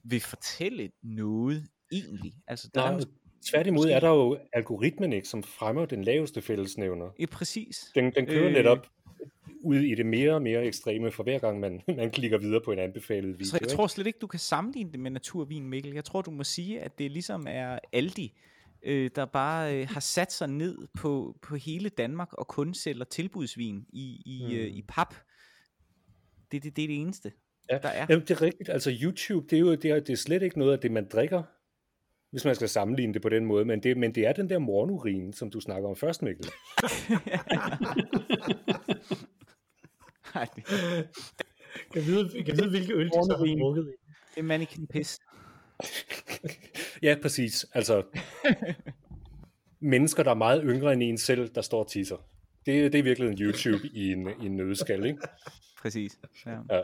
vil 0.03 0.21
fortælle 0.21 0.91
noget 1.03 1.63
egentlig. 1.91 2.33
Altså, 2.47 2.69
der 2.73 2.81
Nej, 2.81 2.99
er 2.99 3.03
tværtimod 3.51 3.85
er 3.85 3.99
der 3.99 4.09
jo 4.09 4.37
algoritmen, 4.53 5.13
ikke, 5.13 5.27
som 5.27 5.43
fremmer 5.43 5.85
den 5.85 6.03
laveste 6.03 6.41
fællesnævner. 6.41 7.09
Ja, 7.19 7.25
præcis. 7.25 7.91
Den, 7.95 8.11
den 8.15 8.25
kører 8.25 8.47
øh, 8.47 8.53
netop 8.53 8.87
ud 9.63 9.79
i 9.79 9.95
det 9.95 10.05
mere 10.05 10.33
og 10.33 10.41
mere 10.41 10.65
ekstreme, 10.65 11.11
for 11.11 11.23
hver 11.23 11.39
gang 11.39 11.59
man, 11.59 11.81
man 11.87 12.11
klikker 12.11 12.37
videre 12.37 12.61
på 12.65 12.71
en 12.71 12.79
anbefalet 12.79 13.39
video. 13.39 13.49
Så 13.49 13.55
jeg 13.55 13.61
ikke? 13.61 13.75
tror 13.75 13.87
slet 13.87 14.07
ikke, 14.07 14.19
du 14.19 14.27
kan 14.27 14.39
sammenligne 14.39 14.91
det 14.91 14.99
med 14.99 15.11
naturvin, 15.11 15.67
Mikkel. 15.67 15.93
Jeg 15.93 16.05
tror, 16.05 16.21
du 16.21 16.31
må 16.31 16.43
sige, 16.43 16.81
at 16.81 16.99
det 16.99 17.11
ligesom 17.11 17.47
er 17.49 17.79
Aldi, 17.93 18.33
øh, 18.83 19.11
der 19.15 19.25
bare 19.25 19.81
øh, 19.81 19.87
har 19.89 19.99
sat 19.99 20.31
sig 20.31 20.47
ned 20.47 20.87
på, 20.93 21.37
på 21.41 21.55
hele 21.55 21.89
Danmark 21.89 22.33
og 22.33 22.47
kun 22.47 22.73
sælger 22.73 23.03
tilbudsvin 23.03 23.85
i, 23.89 24.21
i, 24.25 24.45
mm. 24.45 24.51
øh, 24.51 24.67
i 24.67 24.81
pap. 24.87 25.15
Det, 26.51 26.63
det, 26.63 26.75
det 26.75 26.83
er 26.83 26.87
det 26.87 27.01
eneste, 27.01 27.31
ja. 27.69 27.77
der 27.77 27.89
er. 27.89 28.05
Jamen, 28.09 28.21
det 28.21 28.31
er 28.31 28.41
rigtigt. 28.41 28.69
Altså 28.69 28.97
YouTube, 29.01 29.47
det 29.49 29.55
er 29.55 29.59
jo 29.59 29.75
det 29.75 29.91
er, 29.91 29.99
det 29.99 30.09
er 30.09 30.17
slet 30.17 30.43
ikke 30.43 30.59
noget 30.59 30.73
af 30.73 30.79
det, 30.79 30.91
man 30.91 31.07
drikker 31.07 31.43
hvis 32.31 32.45
man 32.45 32.55
skal 32.55 32.69
sammenligne 32.69 33.13
det 33.13 33.21
på 33.21 33.29
den 33.29 33.45
måde, 33.45 33.65
men 33.65 33.83
det, 33.83 33.97
men 33.97 34.15
det 34.15 34.27
er 34.27 34.33
den 34.33 34.49
der 34.49 34.59
morgenurin, 34.59 35.33
som 35.33 35.49
du 35.49 35.59
snakker 35.59 35.89
om 35.89 35.95
først, 35.95 36.21
Mikkel. 36.21 36.45
Nej, 40.35 40.47
det... 40.55 40.63
Kan 41.93 42.05
vide, 42.05 42.43
kan 42.43 42.57
vide, 42.57 42.69
hvilke 42.69 42.93
øl 42.93 43.05
de 43.05 43.11
så 43.13 43.35
har 43.37 43.45
drukket 43.59 43.83
i. 43.83 43.91
Det 44.35 44.39
er 44.39 44.43
mannequin 44.43 44.87
piss. 44.87 45.19
ja, 47.03 47.15
præcis. 47.21 47.65
Altså, 47.73 48.03
mennesker, 49.79 50.23
der 50.23 50.31
er 50.31 50.35
meget 50.35 50.61
yngre 50.65 50.93
end 50.93 51.03
en 51.03 51.17
selv, 51.17 51.49
der 51.55 51.61
står 51.61 51.83
og 51.83 51.91
tisser. 51.91 52.17
Det, 52.65 52.93
det 52.93 52.99
er 52.99 53.03
virkelig 53.03 53.29
en 53.29 53.37
YouTube 53.41 53.87
i 53.93 54.11
en, 54.11 54.27
i 54.41 54.45
en 54.45 54.57
nødskal, 54.57 55.05
ikke? 55.05 55.19
Præcis. 55.81 56.19
Ja. 56.45 56.57
ja. 56.71 56.81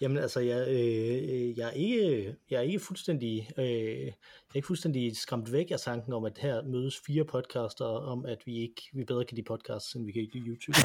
Jamen 0.00 0.16
altså, 0.16 0.40
jeg, 0.40 0.68
øh, 0.68 1.58
jeg, 1.58 1.66
er 1.66 1.70
ikke, 1.70 2.34
jeg 2.50 2.58
er 2.58 2.62
ikke 2.62 2.78
fuldstændig, 2.78 3.50
øh, 3.58 4.12
ikke 4.54 4.66
fuldstændig 4.66 5.16
skræmt 5.16 5.52
væk 5.52 5.70
af 5.70 5.80
tanken 5.80 6.12
om, 6.12 6.24
at 6.24 6.38
her 6.38 6.62
mødes 6.62 7.00
fire 7.06 7.24
podcaster 7.24 7.84
om, 7.84 8.26
at 8.26 8.38
vi 8.46 8.58
ikke 8.58 8.82
vi 8.92 9.04
bedre 9.04 9.24
kan 9.24 9.34
lide 9.34 9.46
podcasts, 9.46 9.94
end 9.94 10.06
vi 10.06 10.12
kan 10.12 10.28
lide 10.32 10.46
YouTube. 10.46 10.78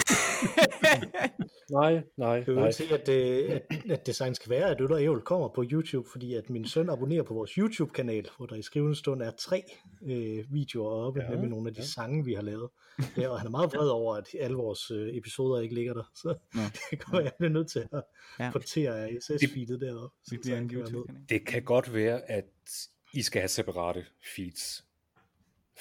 nej, 1.80 2.04
nej, 2.18 2.44
Jeg 2.48 2.56
vil 2.56 2.74
se, 2.74 2.84
at, 2.92 3.10
øh, 3.10 3.52
at, 3.52 3.92
at 3.92 4.08
design 4.08 4.36
skal 4.36 4.50
være, 4.50 4.70
at 4.70 4.82
Øl 4.82 4.92
og 4.92 5.04
Ævl 5.04 5.22
kommer 5.22 5.48
på 5.48 5.64
YouTube, 5.72 6.10
fordi 6.12 6.34
at 6.34 6.50
min 6.50 6.68
søn 6.68 6.90
abonnerer 6.90 7.24
på 7.24 7.34
vores 7.34 7.52
YouTube-kanal, 7.52 8.30
hvor 8.38 8.46
der 8.46 8.56
i 8.56 8.62
skrivende 8.62 8.96
stund 8.96 9.22
er 9.22 9.32
tre 9.32 9.64
øh, 10.06 10.54
videoer 10.54 10.90
oppe, 10.90 11.22
ja, 11.22 11.40
med 11.40 11.50
nogle 11.50 11.68
af 11.68 11.74
de 11.74 11.82
ja. 11.82 11.88
sange, 11.88 12.26
vi 12.26 12.34
har 12.34 12.42
lavet. 12.42 12.70
Ja, 13.18 13.28
og 13.28 13.40
han 13.40 13.48
er 13.48 13.52
meget 13.52 13.74
vred 13.74 13.88
over, 13.88 14.16
at 14.16 14.28
alle 14.40 14.58
vores 14.58 14.92
øh, 14.92 15.18
episoder 15.18 15.62
ikke 15.62 15.76
ligger 15.76 15.94
der, 15.94 16.12
så 16.16 16.36
ja. 16.56 16.62
det 16.92 17.00
kommer 17.00 17.22
jeg 17.22 17.32
er 17.40 17.50
nødt 17.50 17.72
til 17.72 17.80
at 17.80 18.04
ja. 18.40 18.52
portere 18.52 19.08
RSS-feedet 19.08 19.80
deroppe. 19.80 20.16
Det 20.30 20.40
bliver. 20.42 21.04
Det 21.30 21.48
kan 21.48 21.64
godt 21.64 21.94
være, 21.94 22.32
at 22.32 22.46
I 23.14 23.22
skal 23.22 23.42
have 23.42 23.50
separate 23.50 24.06
feeds 24.36 24.86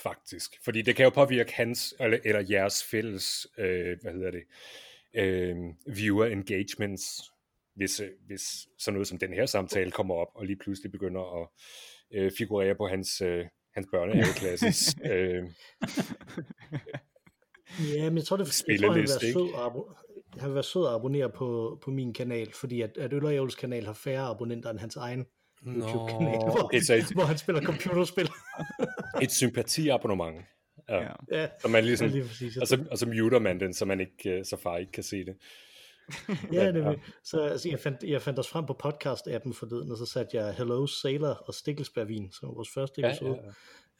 faktisk. 0.02 0.64
Fordi 0.64 0.82
det 0.82 0.96
kan 0.96 1.04
jo 1.04 1.10
påvirke 1.10 1.52
hans 1.52 1.94
eller, 2.00 2.18
eller 2.24 2.44
jeres 2.50 2.84
fælles, 2.84 3.46
øh, 3.58 3.96
hvad 4.02 4.12
hedder 4.12 4.30
det, 4.30 4.42
øh, 5.14 5.56
viewer 5.96 6.26
engagements, 6.26 7.32
hvis, 7.74 8.00
øh, 8.00 8.08
hvis 8.26 8.68
sådan 8.78 8.94
noget 8.94 9.08
som 9.08 9.18
den 9.18 9.32
her 9.32 9.46
samtale 9.46 9.90
kommer 9.90 10.14
op, 10.14 10.28
og 10.34 10.46
lige 10.46 10.56
pludselig 10.56 10.92
begynder 10.92 11.42
at 11.42 11.48
øh, 12.14 12.32
figurere 12.38 12.74
på 12.74 12.86
hans, 12.86 13.20
øh, 13.20 13.46
hans 13.74 13.86
børnehaveklasses 13.92 14.96
øh, 15.12 15.42
Ja, 17.94 18.10
men 18.10 18.16
jeg 18.16 18.24
tror, 18.24 18.36
det, 18.36 18.64
jeg 18.68 18.80
tror, 18.80 18.92
han 18.92 19.00
vil 19.00 19.08
være 19.08 19.32
sød 19.32 19.54
og 19.54 19.96
han 20.40 20.48
vil 20.48 20.54
være 20.54 20.62
sød 20.62 20.86
at 20.86 20.94
abonnere 20.94 21.30
på, 21.30 21.78
på 21.82 21.90
min 21.90 22.12
kanal, 22.12 22.52
fordi 22.52 22.80
at, 22.80 22.98
at 22.98 23.12
Øl 23.12 23.40
og 23.40 23.50
kanal 23.58 23.86
har 23.86 23.92
færre 23.92 24.26
abonnenter 24.26 24.70
end 24.70 24.78
hans 24.78 24.96
egen 24.96 25.26
YouTube-kanal, 25.66 26.38
hvor, 26.38 26.64
okay, 26.64 26.80
så 26.80 26.94
et, 26.94 27.12
hvor 27.14 27.24
han 27.24 27.38
spiller 27.38 27.62
computerspil. 27.62 28.28
et 29.22 29.32
sympatiabonnement. 29.32 30.44
Ja. 30.88 31.08
ja. 31.30 31.48
Så 31.60 31.68
man 31.68 31.84
ligesom, 31.84 32.06
ja, 32.06 32.12
lige 32.12 32.24
præcis, 32.24 32.56
og, 32.56 32.66
så, 32.66 32.84
og 32.90 32.98
så 32.98 33.06
muter 33.06 33.38
man 33.38 33.60
den, 33.60 33.74
så 33.74 33.84
man 33.84 34.00
ikke, 34.00 34.30
øh, 34.30 34.44
så 34.44 34.56
far 34.56 34.76
ikke 34.76 34.92
kan 34.92 35.02
se 35.02 35.24
det. 35.24 35.36
ja, 36.52 36.72
det 36.72 36.84
ja. 36.84 36.94
Så 37.24 37.42
altså, 37.42 37.68
jeg, 37.68 37.80
fandt, 37.80 38.02
jeg 38.02 38.22
fandt 38.22 38.38
os 38.38 38.48
frem 38.48 38.66
på 38.66 38.72
podcast-appen 38.84 39.52
forleden, 39.54 39.90
og 39.90 39.98
så 39.98 40.06
satte 40.06 40.36
jeg 40.36 40.54
Hello 40.54 40.86
Sailor 40.86 41.28
og 41.46 41.54
Stikkelsbærvin, 41.54 42.32
som 42.32 42.48
var 42.48 42.54
vores 42.54 42.70
første 42.74 43.06
episode, 43.06 43.38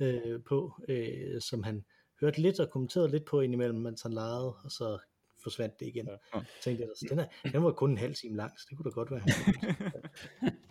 ja, 0.00 0.06
ja, 0.06 0.12
ja. 0.12 0.32
Øh, 0.34 0.40
på, 0.48 0.72
øh, 0.88 1.40
som 1.40 1.62
han 1.62 1.84
hørte 2.20 2.40
lidt 2.40 2.60
og 2.60 2.70
kommenterede 2.70 3.10
lidt 3.10 3.24
på 3.24 3.40
indimellem, 3.40 3.78
mens 3.78 4.02
han 4.02 4.12
legede, 4.12 4.54
og 4.64 4.70
så 4.70 4.98
forsvandt 5.42 5.80
det 5.80 5.86
igen. 5.86 6.08
Ja. 6.08 6.40
Så 6.40 6.62
tænkte 6.62 6.82
jeg, 6.82 6.88
altså, 6.88 7.06
den, 7.10 7.18
er, 7.18 7.50
den 7.52 7.64
var 7.64 7.72
kun 7.72 7.90
en 7.90 7.98
halv 7.98 8.14
time 8.14 8.36
lang, 8.36 8.52
så 8.58 8.66
det 8.70 8.78
kunne 8.78 8.90
da 8.90 8.94
godt 8.94 9.10
være. 9.10 9.22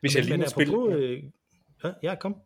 Hvis 0.00 0.16
jeg 0.16 0.24
lige 0.24 0.36
må 0.36 0.44
spille... 0.48 0.94
Øh, 0.94 1.22
ja, 1.84 1.92
ja, 2.02 2.14
kom. 2.14 2.36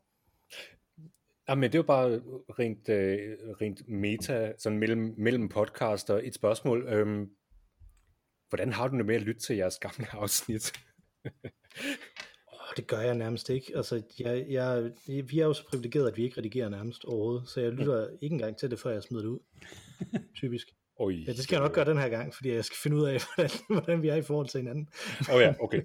Ja, 1.48 1.54
men 1.54 1.62
det 1.62 1.74
er 1.74 1.78
jo 1.78 1.82
bare 1.82 2.20
rent, 2.58 2.88
øh, 2.88 3.38
rent 3.60 3.88
meta, 3.88 4.52
sådan 4.58 4.78
mellem, 4.78 5.14
mellem 5.18 5.48
podcaster, 5.48 6.20
et 6.22 6.34
spørgsmål. 6.34 6.86
Øhm, 6.88 7.30
hvordan 8.48 8.72
har 8.72 8.88
du 8.88 8.98
det 8.98 9.06
med 9.06 9.14
at 9.14 9.22
lytte 9.22 9.40
til 9.40 9.56
jeres 9.56 9.78
gamle 9.78 10.06
afsnit? 10.22 10.72
det 12.76 12.86
gør 12.86 13.00
jeg 13.00 13.14
nærmest 13.14 13.50
ikke. 13.50 13.72
Altså, 13.76 14.02
jeg, 14.18 14.46
jeg, 14.48 14.90
vi 15.06 15.40
er 15.40 15.44
jo 15.44 15.52
så 15.52 15.66
privilegeret, 15.66 16.10
at 16.10 16.16
vi 16.16 16.24
ikke 16.24 16.38
redigerer 16.38 16.68
nærmest 16.68 17.04
overhovedet, 17.04 17.48
så 17.48 17.60
jeg 17.60 17.72
lytter 17.72 18.08
ikke 18.22 18.32
engang 18.32 18.56
til 18.56 18.70
det, 18.70 18.80
før 18.80 18.90
jeg 18.90 19.02
smider 19.02 19.22
det 19.22 19.30
ud. 19.30 19.38
Typisk. 20.36 20.68
Oj, 20.96 21.12
Ja, 21.26 21.32
det 21.32 21.38
skal 21.38 21.56
jeg 21.56 21.62
nok 21.62 21.74
gøre 21.74 21.84
den 21.84 21.98
her 21.98 22.08
gang, 22.08 22.34
fordi 22.34 22.52
jeg 22.52 22.64
skal 22.64 22.78
finde 22.82 22.96
ud 22.96 23.04
af, 23.04 23.20
hvordan, 23.34 23.50
hvordan 23.68 24.02
vi 24.02 24.08
er 24.08 24.14
i 24.14 24.22
forhold 24.22 24.48
til 24.48 24.60
hinanden. 24.60 24.88
Åh 25.28 25.34
oh, 25.34 25.40
ja, 25.40 25.54
okay. 25.60 25.82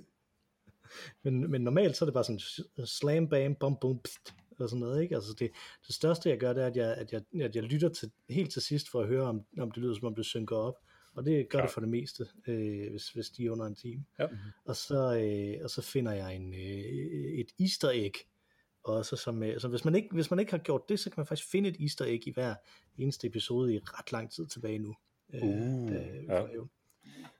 Men, 1.23 1.51
men 1.51 1.61
normalt 1.61 1.97
så 1.97 2.05
er 2.05 2.07
det 2.07 2.13
bare 2.13 2.23
sådan 2.23 2.87
slam 2.87 3.29
bam, 3.29 3.55
bum 3.55 3.77
bum, 3.81 3.99
pst, 4.03 4.33
og 4.59 4.69
sådan 4.69 4.79
noget, 4.79 5.03
ikke? 5.03 5.15
Altså 5.15 5.35
det, 5.39 5.51
det 5.87 5.95
største 5.95 6.29
jeg 6.29 6.39
gør, 6.39 6.53
det 6.53 6.63
er, 6.63 6.67
at 6.67 6.75
jeg, 6.77 6.93
at 6.93 7.13
jeg, 7.13 7.21
at 7.41 7.55
jeg 7.55 7.63
lytter 7.63 7.89
til, 7.89 8.11
helt 8.29 8.51
til 8.51 8.61
sidst 8.61 8.89
for 8.89 9.01
at 9.01 9.07
høre, 9.07 9.23
om, 9.23 9.41
om 9.59 9.71
det 9.71 9.83
lyder, 9.83 9.95
som 9.95 10.07
om 10.07 10.15
det 10.15 10.25
synker 10.25 10.55
op. 10.55 10.75
Og 11.13 11.25
det 11.25 11.49
gør 11.49 11.59
ja. 11.59 11.65
det 11.65 11.73
for 11.73 11.81
det 11.81 11.89
meste, 11.89 12.25
øh, 12.47 12.91
hvis, 12.91 13.09
hvis 13.09 13.29
de 13.29 13.45
er 13.45 13.51
under 13.51 13.65
en 13.65 13.75
time. 13.75 14.05
Ja. 14.19 14.27
Og, 14.65 14.75
så, 14.75 15.17
øh, 15.17 15.63
og 15.63 15.69
så 15.69 15.81
finder 15.81 16.11
jeg 16.11 16.35
en, 16.35 16.53
øh, 16.53 17.39
et 17.39 17.47
easter 17.59 17.89
egg, 17.89 18.13
også 18.83 19.15
som, 19.15 19.43
øh, 19.43 19.59
så 19.59 19.67
hvis 19.67 19.85
man, 19.85 19.95
ikke, 19.95 20.09
hvis 20.11 20.31
man 20.31 20.39
ikke 20.39 20.51
har 20.51 20.57
gjort 20.59 20.89
det, 20.89 20.99
så 20.99 21.09
kan 21.09 21.19
man 21.19 21.25
faktisk 21.25 21.51
finde 21.51 21.69
et 21.69 21.77
easter 21.79 22.05
egg 22.05 22.27
i 22.27 22.31
hver 22.31 22.55
eneste 22.97 23.27
episode 23.27 23.73
i 23.73 23.79
ret 23.79 24.11
lang 24.11 24.31
tid 24.31 24.47
tilbage 24.47 24.79
nu. 24.79 24.95
Øh, 25.33 25.43
Uh, 25.43 25.89
da- 25.91 26.23
ja. 26.29 26.45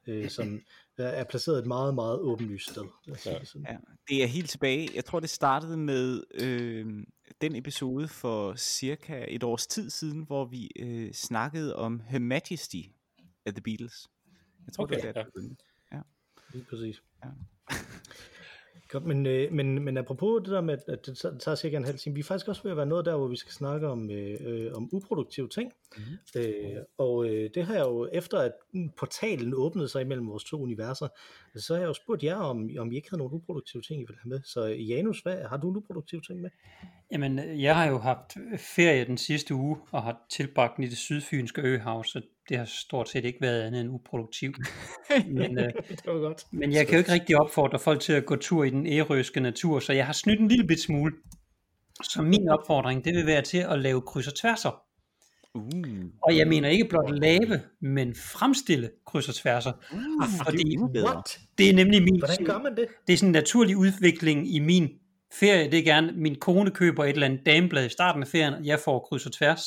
Øh, 0.08 0.30
som 0.30 0.62
er 0.98 1.24
placeret 1.24 1.60
et 1.60 1.66
meget, 1.66 1.96
meget 1.96 2.20
åbenlyst 2.20 2.72
sted. 2.72 2.84
Ja. 3.08 3.12
det. 3.12 3.56
Ja, 3.68 3.78
det 4.10 4.24
er 4.24 4.28
helt 4.28 4.50
tilbage. 4.50 4.90
Jeg 4.96 5.06
tror, 5.06 5.20
det 5.20 5.30
startede 5.30 5.78
med 5.78 6.24
øh, 6.34 7.04
den 7.42 7.56
episode 7.56 8.08
for 8.08 8.56
cirka 8.56 9.26
et 9.28 9.44
års 9.44 9.68
tid 9.68 9.90
siden, 9.90 10.24
hvor 10.24 10.46
vi 10.46 10.72
øh, 10.80 11.14
snakkede 11.14 11.76
om 11.76 12.00
Her 12.00 12.20
Majesty 12.20 12.82
af 13.46 13.54
The 13.54 13.62
Beatles. 13.62 14.08
Jeg 14.66 14.74
tror, 14.74 14.84
Okay, 14.84 14.96
det 14.96 15.06
var 15.06 15.12
der, 15.12 15.20
ja. 15.20 15.26
det 15.26 15.34
begyndte. 15.34 15.64
Lige 16.54 16.66
præcis. 16.70 17.04
Ja. 17.24 17.30
Godt, 18.90 19.06
men, 19.06 19.26
øh, 19.26 19.54
men, 19.54 19.84
men 19.84 19.98
apropos 19.98 20.42
det 20.44 20.52
der 20.52 20.62
med, 20.62 20.78
at 20.88 21.06
det 21.06 21.18
tager- 21.18 21.56
cirka 21.56 21.78
en 21.78 21.86
halv 21.86 21.98
time, 21.98 22.16
vi 22.16 22.20
er 22.20 22.24
faktisk 22.24 22.48
også 22.48 22.64
ved 22.64 22.72
at 22.72 22.78
være 22.78 22.86
noget 22.86 23.06
der, 23.06 23.18
hvor 23.18 23.28
vi 23.28 23.36
skal 23.36 23.52
snakke 23.52 23.88
om, 23.88 24.12
øh, 24.12 24.38
øh, 24.40 24.72
om 24.76 24.90
uproduktive 24.92 25.48
ting. 25.50 25.72
Mm. 25.98 26.42
Øh, 26.42 26.76
og 26.98 27.26
øh, 27.30 27.50
det 27.56 27.66
har 27.66 27.74
jeg 27.76 27.86
jo, 27.86 28.10
efter 28.14 28.40
at 28.40 28.52
portalen 28.98 29.54
åbnede 29.54 29.88
sig 29.88 30.02
imellem 30.02 30.28
vores 30.28 30.44
to 30.44 30.62
universer, 30.62 31.08
så 31.56 31.74
har 31.74 31.82
jeg 31.82 31.88
jo 31.88 31.94
spurgt 31.94 32.24
jer, 32.24 32.36
om, 32.36 32.70
om 32.80 32.92
I 32.92 32.96
ikke 32.96 33.10
havde 33.10 33.20
nogle 33.20 33.34
uproduktive 33.34 33.82
ting, 33.82 34.02
I 34.02 34.06
ville 34.08 34.20
have 34.24 34.30
med. 34.30 34.42
Så 34.46 34.66
Janus, 34.66 35.20
hvad, 35.20 35.38
har 35.44 35.58
du 35.58 35.68
uproduktive 35.68 36.22
ting 36.22 36.42
med? 36.42 36.50
Jamen, 37.12 37.40
øh, 37.40 37.64
jeg 37.64 37.76
har 37.76 37.86
jo 37.86 37.98
haft 37.98 38.34
ferie 38.76 39.06
den 39.06 39.18
sidste 39.18 39.54
uge, 39.54 39.78
og 39.92 40.04
har 40.04 40.26
tilbragt 40.30 40.76
den 40.78 40.84
i 40.84 40.88
det 40.88 40.98
sydfynske 40.98 41.62
øhav, 41.62 42.04
så 42.04 42.22
det 42.50 42.58
har 42.58 42.66
stort 42.66 43.10
set 43.10 43.26
ikke 43.26 43.42
været 43.42 43.62
andet 43.62 43.82
end 43.82 43.90
uproduktivt. 43.90 44.58
Men, 45.28 45.60
øh, 45.60 45.66
det 45.90 46.00
var 46.06 46.20
godt. 46.20 46.44
men 46.52 46.72
jeg 46.74 46.86
kan 46.88 46.94
jo 46.94 46.98
ikke 47.00 47.12
rigtig 47.12 47.38
opfordre 47.42 47.80
folk 47.80 48.02
til 48.02 48.14
at 48.14 48.26
gå 48.26 48.36
tur 48.36 48.64
i 48.64 48.70
den 48.70 48.88
ærøske 48.88 49.40
natur, 49.40 49.80
så 49.80 49.94
jeg 49.94 50.06
har 50.06 50.14
snydt 50.14 50.40
en 50.40 50.48
lille 50.48 50.68
bit 50.68 50.80
smule. 50.82 51.14
Så 52.04 52.22
min 52.22 52.50
opfordring, 52.50 53.06
det 53.06 53.16
vil 53.16 53.26
være 53.26 53.42
til 53.42 53.58
at 53.58 53.80
lave 53.80 54.02
kryds 54.02 54.28
og 54.28 54.36
tværser. 54.36 54.82
Uh, 55.54 55.64
Og 56.22 56.38
jeg 56.38 56.48
mener 56.48 56.70
ikke 56.70 56.86
blot 56.90 57.20
lave, 57.20 57.62
men 57.82 58.16
fremstille 58.16 58.90
kryds 59.06 59.30
og 59.30 59.36
tværser. 59.36 59.72
uh, 59.94 60.28
fordi- 60.46 60.78
det 60.94 61.04
er? 61.04 61.22
Det 61.58 61.70
er 61.70 61.74
nemlig 61.74 62.04
min, 62.04 62.20
Hvordan 62.20 62.46
gør 62.46 62.58
man 62.64 62.76
det? 62.76 62.88
det 63.08 63.14
er 63.14 63.18
sådan 63.18 63.30
en 63.30 63.34
naturlig 63.34 63.78
udvikling 63.78 64.56
i 64.56 64.60
min 64.60 64.90
ferie. 65.40 65.72
Det 65.72 65.80
er 65.80 65.84
gerne, 65.84 66.12
min 66.16 66.36
kone 66.36 66.72
køber 66.72 67.04
et 67.04 67.10
eller 67.10 67.26
andet 67.26 67.46
dameblad 67.46 67.86
i 67.86 67.90
starten 67.90 68.22
af 68.24 68.28
ferien, 68.28 68.54
og 68.54 68.66
jeg 68.66 68.80
får 68.80 69.00
kryds 69.10 69.26
og 69.26 69.32
tværs 69.32 69.62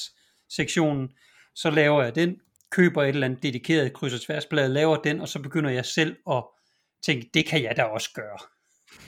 sektionen. 0.51 1.09
Så 1.55 1.70
laver 1.70 2.03
jeg 2.03 2.14
den, 2.14 2.37
køber 2.71 3.03
et 3.03 3.09
eller 3.09 3.27
andet 3.27 3.43
dedikeret 3.43 3.93
kryds 3.93 4.14
og 4.14 4.21
tværsblad, 4.21 4.69
laver 4.69 4.97
den, 4.97 5.21
og 5.21 5.29
så 5.29 5.43
begynder 5.43 5.71
jeg 5.71 5.85
selv 5.85 6.16
at 6.31 6.45
tænke, 7.03 7.31
det 7.35 7.47
kan 7.47 7.62
jeg 7.62 7.77
da 7.77 7.83
også 7.83 8.11
gøre. 8.14 8.39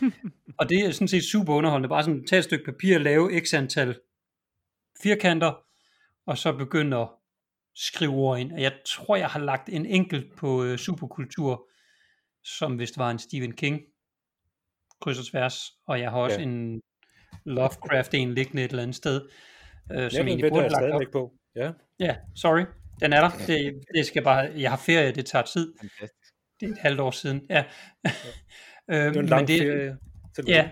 og 0.59 0.69
det 0.69 0.79
er 0.87 0.91
sådan 0.91 1.09
set 1.09 1.25
super 1.25 1.55
underholdende. 1.55 1.89
Bare 1.89 2.03
sådan 2.05 2.27
tage 2.27 2.39
et 2.39 2.45
stykke 2.45 2.65
papir, 2.65 2.99
lave 2.99 3.41
x 3.41 3.55
antal 3.55 3.99
firkanter, 5.03 5.53
og 6.27 6.39
så 6.39 6.53
begynde 6.53 6.97
at 6.97 7.09
skrive 7.75 8.13
ord 8.13 8.39
ind. 8.39 8.53
Og 8.53 8.61
jeg 8.63 8.73
tror, 8.87 9.17
jeg 9.17 9.29
har 9.29 9.41
lagt 9.41 9.69
en 9.69 9.87
enkelt 9.87 10.37
på 10.37 10.65
øh, 10.65 10.79
superkultur, 10.79 11.69
som 12.45 12.77
hvis 12.77 12.91
det 12.91 12.99
var 12.99 13.11
en 13.11 13.19
Stephen 13.19 13.53
King 13.57 13.81
kryds 15.01 15.19
og 15.19 15.27
tværs, 15.27 15.55
og 15.87 16.01
jeg 16.01 16.11
har 16.11 16.19
også 16.19 16.41
Ja. 16.41 16.43
ja. 16.47 16.49
en 16.51 16.81
Lovecraft 17.45 18.15
en 18.15 18.35
liggende 18.35 18.65
et 18.65 18.71
eller 18.71 18.83
andet 18.83 18.97
sted, 18.97 19.29
øh, 19.93 19.99
Ja, 19.99 20.09
som 20.09 20.19
den 20.19 20.29
egentlig 20.29 20.53
burde 20.53 20.69
lagt 20.69 20.93
op. 20.95 21.03
på. 21.13 21.33
Ja. 21.57 21.73
Ja, 22.01 22.17
sorry, 22.37 22.65
den 23.03 23.13
er 23.13 23.21
der. 23.21 23.31
Det, 23.47 23.75
det 23.95 24.07
skal 24.07 24.23
bare, 24.23 24.51
jeg 24.57 24.71
har 24.71 24.77
ferie, 24.77 25.13
det 25.13 25.27
tager 25.27 25.43
tid. 25.45 25.75
Fantastisk. 25.81 26.35
Det 26.61 26.69
er 26.69 26.73
et 26.73 26.79
halvt 26.79 27.01
år 27.01 27.11
siden. 27.11 27.41
Ja. 27.51 27.65
øh, 28.05 28.13
Det 28.89 28.97
er 28.97 29.09
en 29.09 29.15
men 29.17 29.27
lang 29.27 29.49
det, 29.49 29.59
ferie. 29.59 29.97
Ja, 30.47 30.71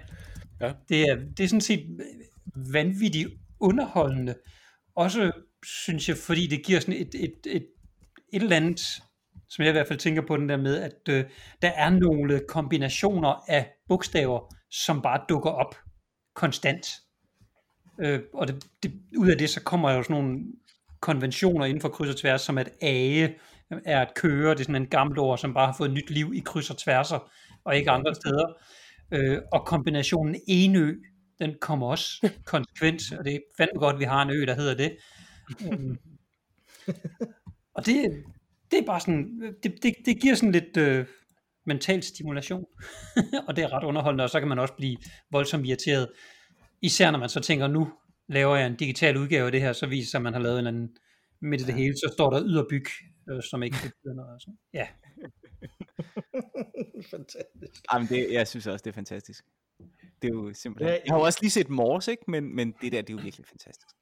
Ja. 0.60 0.72
det 0.88 1.02
er, 1.02 1.16
det 1.36 1.44
er 1.44 1.48
sådan 1.48 1.60
set 1.60 1.86
vanvittigt 2.72 3.28
underholdende. 3.60 4.34
Også, 4.96 5.32
synes 5.66 6.08
jeg, 6.08 6.16
fordi 6.16 6.46
det 6.46 6.64
giver 6.66 6.80
sådan 6.80 6.94
et, 7.00 7.14
et, 7.14 7.34
et, 7.46 7.66
et 8.32 8.42
eller 8.42 8.56
andet, 8.56 8.80
som 9.48 9.62
jeg 9.64 9.68
i 9.68 9.72
hvert 9.72 9.88
fald 9.88 9.98
tænker 9.98 10.22
på 10.26 10.36
den 10.36 10.48
der 10.48 10.56
med, 10.56 10.76
at 10.80 11.08
øh, 11.10 11.24
der 11.62 11.68
er 11.68 11.90
nogle 11.90 12.40
kombinationer 12.48 13.44
af 13.48 13.70
bogstaver, 13.88 14.54
som 14.70 15.02
bare 15.02 15.20
dukker 15.28 15.50
op 15.50 15.74
konstant. 16.34 16.86
Øh, 18.00 18.20
og 18.34 18.48
det, 18.48 18.64
det, 18.82 18.92
ud 19.18 19.28
af 19.28 19.38
det, 19.38 19.50
så 19.50 19.62
kommer 19.62 19.90
jo 19.92 20.02
sådan 20.02 20.14
nogle 20.16 20.38
konventioner 21.00 21.64
inden 21.64 21.80
for 21.80 21.88
kryds 21.88 22.10
og 22.10 22.16
tværs, 22.16 22.40
som 22.40 22.58
at 22.58 22.70
age 22.82 23.34
er 23.70 24.00
at 24.00 24.14
køre, 24.14 24.50
det 24.50 24.60
er 24.60 24.64
sådan 24.64 24.82
en 24.82 24.86
gammelt 24.86 25.18
ord, 25.18 25.38
som 25.38 25.54
bare 25.54 25.66
har 25.66 25.74
fået 25.78 25.90
nyt 25.90 26.10
liv 26.10 26.32
i 26.34 26.40
kryds 26.40 26.70
og 26.70 26.78
tværser, 26.78 27.30
og 27.64 27.76
ikke 27.76 27.90
andre 27.90 28.14
steder. 28.14 28.46
Øh, 29.12 29.38
og 29.52 29.66
kombinationen 29.66 30.36
enø, 30.46 30.94
den 31.38 31.54
kommer 31.60 31.86
også 31.86 32.30
konsekvent, 32.44 33.02
og 33.18 33.24
det 33.24 33.34
er 33.34 33.38
fandme 33.56 33.80
godt, 33.80 33.94
at 33.94 34.00
vi 34.00 34.04
har 34.04 34.22
en 34.22 34.30
ø, 34.30 34.46
der 34.46 34.54
hedder 34.54 34.74
det. 34.74 34.96
Øhm, 35.66 35.98
og 37.74 37.86
det, 37.86 38.24
det 38.70 38.78
er 38.78 38.86
bare 38.86 39.00
sådan, 39.00 39.54
det, 39.62 39.82
det, 39.82 39.94
det 40.06 40.20
giver 40.20 40.34
sådan 40.34 40.52
lidt 40.52 40.76
øh, 40.76 41.06
mental 41.66 42.02
stimulation, 42.02 42.64
og 43.48 43.56
det 43.56 43.64
er 43.64 43.72
ret 43.72 43.84
underholdende, 43.84 44.24
og 44.24 44.30
så 44.30 44.38
kan 44.38 44.48
man 44.48 44.58
også 44.58 44.74
blive 44.74 44.96
voldsomt 45.30 45.66
irriteret, 45.66 46.08
især 46.82 47.10
når 47.10 47.18
man 47.18 47.28
så 47.28 47.40
tænker, 47.40 47.66
nu 47.66 47.88
laver 48.28 48.56
jeg 48.56 48.66
en 48.66 48.76
digital 48.76 49.16
udgave 49.16 49.46
af 49.46 49.52
det 49.52 49.60
her, 49.60 49.72
så 49.72 49.86
viser 49.86 50.10
sig, 50.10 50.18
at 50.18 50.22
man 50.22 50.32
har 50.32 50.40
lavet 50.40 50.58
en 50.58 50.66
anden 50.66 50.96
midt 51.40 51.60
i 51.60 51.64
det 51.64 51.74
hele, 51.74 51.96
så 51.96 52.10
står 52.12 52.30
der 52.30 52.42
yderbyg, 52.44 52.86
øh, 53.30 53.42
som 53.50 53.62
ikke 53.62 53.76
betyder 53.82 54.14
noget. 54.14 54.34
og 54.34 54.40
sådan. 54.40 54.58
Ja, 54.72 54.88
Fantastisk. 57.10 57.84
Jamen, 57.92 58.08
det, 58.08 58.32
jeg 58.32 58.48
synes 58.48 58.66
også, 58.66 58.82
det 58.82 58.90
er 58.90 58.94
fantastisk. 58.94 59.44
Det 60.22 60.28
er 60.30 60.34
jo 60.34 60.54
simpelthen... 60.54 60.94
Jeg 60.94 61.02
har 61.08 61.16
jo 61.16 61.24
også 61.24 61.38
lige 61.42 61.50
set 61.50 61.68
Morse, 61.68 62.10
ikke? 62.10 62.24
Men, 62.28 62.56
men 62.56 62.74
det 62.82 62.92
der, 62.92 63.02
det 63.02 63.10
er 63.10 63.14
jo 63.14 63.22
virkelig 63.22 63.46
fantastisk. 63.46 63.96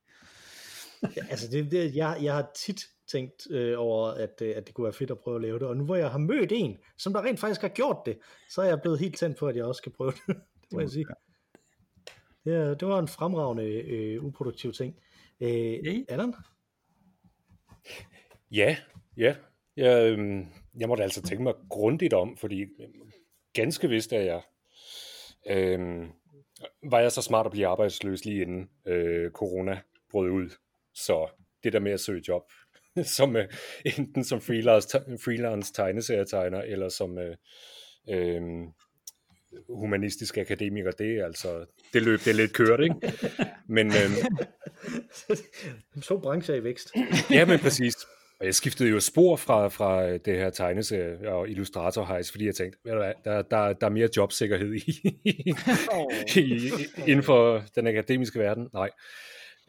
Ja, 1.16 1.26
altså 1.30 1.48
det, 1.50 1.70
det, 1.70 1.96
jeg, 1.96 2.18
jeg 2.22 2.34
har 2.34 2.50
tit 2.54 2.86
tænkt 3.08 3.50
øh, 3.50 3.74
over, 3.78 4.08
at, 4.08 4.42
øh, 4.42 4.56
at 4.56 4.66
det 4.66 4.74
kunne 4.74 4.84
være 4.84 4.92
fedt 4.92 5.10
at 5.10 5.18
prøve 5.18 5.36
at 5.36 5.42
lave 5.42 5.58
det, 5.58 5.68
og 5.68 5.76
nu 5.76 5.84
hvor 5.84 5.96
jeg 5.96 6.10
har 6.10 6.18
mødt 6.18 6.52
en, 6.52 6.76
som 6.98 7.12
der 7.12 7.22
rent 7.22 7.40
faktisk 7.40 7.60
har 7.60 7.68
gjort 7.68 7.96
det, 8.06 8.18
så 8.50 8.62
er 8.62 8.66
jeg 8.66 8.80
blevet 8.80 8.98
helt 8.98 9.16
tændt 9.16 9.38
på, 9.38 9.48
at 9.48 9.56
jeg 9.56 9.64
også 9.64 9.78
skal 9.78 9.92
prøve 9.92 10.10
det, 10.12 10.20
det 10.62 10.72
må 10.72 10.80
jeg 10.80 10.90
sige. 10.90 11.06
Er- 12.46 12.74
det 12.74 12.88
var 12.88 12.98
en 12.98 13.08
fremragende 13.08 13.64
øh, 13.64 14.24
uproduktiv 14.24 14.72
ting. 14.72 14.96
Øh, 15.40 15.48
Yay. 15.50 16.04
Allan? 16.08 16.34
Ja, 18.50 18.76
ja. 19.16 19.36
Jeg, 19.76 20.12
øhm, 20.12 20.46
jeg 20.78 20.88
måtte 20.88 21.02
altså 21.02 21.22
tænke 21.22 21.42
mig 21.42 21.54
grundigt 21.70 22.12
om, 22.12 22.36
fordi 22.36 22.60
øhm, 22.62 23.10
ganske 23.52 23.88
vist 23.88 24.12
er 24.12 24.20
jeg, 24.20 24.42
øhm, 25.50 26.12
var 26.82 27.00
jeg 27.00 27.12
så 27.12 27.22
smart 27.22 27.46
at 27.46 27.52
blive 27.52 27.66
arbejdsløs 27.66 28.24
lige 28.24 28.42
inden 28.42 28.70
øh, 28.86 29.30
corona 29.30 29.80
brød 30.10 30.30
ud. 30.30 30.50
Så 30.94 31.28
det 31.64 31.72
der 31.72 31.80
med 31.80 31.92
at 31.92 32.00
søge 32.00 32.22
job, 32.28 32.42
som 33.16 33.36
øh, 33.36 33.48
enten 33.98 34.24
som 34.24 34.40
freelance, 34.40 34.98
freelance 35.24 35.72
tegneserietegner, 35.72 36.62
eller 36.62 36.88
som 36.88 37.18
øh, 37.18 37.36
øh, 38.10 38.42
humanistisk 39.68 40.38
akademiker, 40.38 40.90
det 40.90 41.18
er 41.18 41.24
altså, 41.24 41.66
det 41.92 42.02
løb 42.02 42.20
det 42.20 42.30
er 42.30 42.34
lidt 42.34 42.52
kørt, 42.52 42.80
ikke? 42.80 42.94
Men, 43.68 43.86
øh, 44.00 44.10
to 46.02 46.18
brancher 46.18 46.54
i 46.54 46.64
vækst. 46.64 46.92
Ja, 47.30 47.44
men 47.44 47.58
præcis. 47.58 47.94
Og 48.40 48.46
jeg 48.46 48.54
skiftede 48.54 48.90
jo 48.90 49.00
spor 49.00 49.36
fra, 49.36 49.68
fra 49.68 50.16
det 50.16 50.36
her 50.38 50.50
tegneserie 50.50 51.28
og 51.28 51.48
illustrator 51.48 52.04
hejs, 52.04 52.30
fordi 52.30 52.46
jeg 52.46 52.54
tænkte, 52.54 52.78
hvad, 52.82 53.12
der, 53.24 53.42
der, 53.42 53.72
der 53.72 53.86
er 53.86 53.90
mere 53.90 54.08
jobsikkerhed 54.16 54.74
i, 54.74 55.00
i, 55.24 55.54
i, 56.36 56.70
inden 57.06 57.22
for 57.22 57.62
den 57.74 57.86
akademiske 57.86 58.38
verden. 58.38 58.68
Nej, 58.72 58.90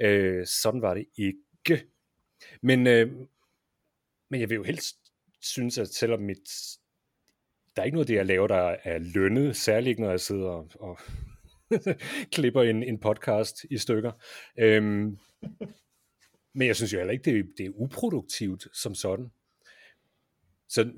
øh, 0.01 0.45
sådan 0.45 0.81
var 0.81 0.93
det 0.93 1.05
ikke. 1.17 1.87
Men, 2.61 2.87
øh, 2.87 3.11
men 4.29 4.41
jeg 4.41 4.49
vil 4.49 4.55
jo 4.55 4.63
helst 4.63 4.95
synes, 5.41 5.77
at 5.77 5.87
selvom 5.87 6.21
mit, 6.21 6.49
der 7.77 7.81
er 7.81 7.85
ikke 7.85 7.95
noget 7.95 8.05
af 8.05 8.07
det, 8.07 8.15
jeg 8.15 8.25
laver, 8.25 8.47
der 8.47 8.75
er 8.83 8.97
lønnet, 8.99 9.55
særligt 9.55 9.89
ikke, 9.89 10.01
når 10.01 10.09
jeg 10.09 10.19
sidder 10.19 10.75
og, 10.79 10.99
klipper 12.35 12.61
en, 12.63 12.83
en 12.83 12.99
podcast 12.99 13.65
i 13.71 13.77
stykker. 13.77 14.11
Øhm, 14.59 15.17
men 16.53 16.67
jeg 16.67 16.75
synes 16.75 16.93
jo 16.93 16.97
heller 16.97 17.11
ikke, 17.13 17.31
det, 17.31 17.39
er- 17.39 17.43
det 17.57 17.65
er 17.65 17.71
uproduktivt 17.75 18.67
som 18.73 18.95
sådan. 18.95 19.31
Så 20.69 20.91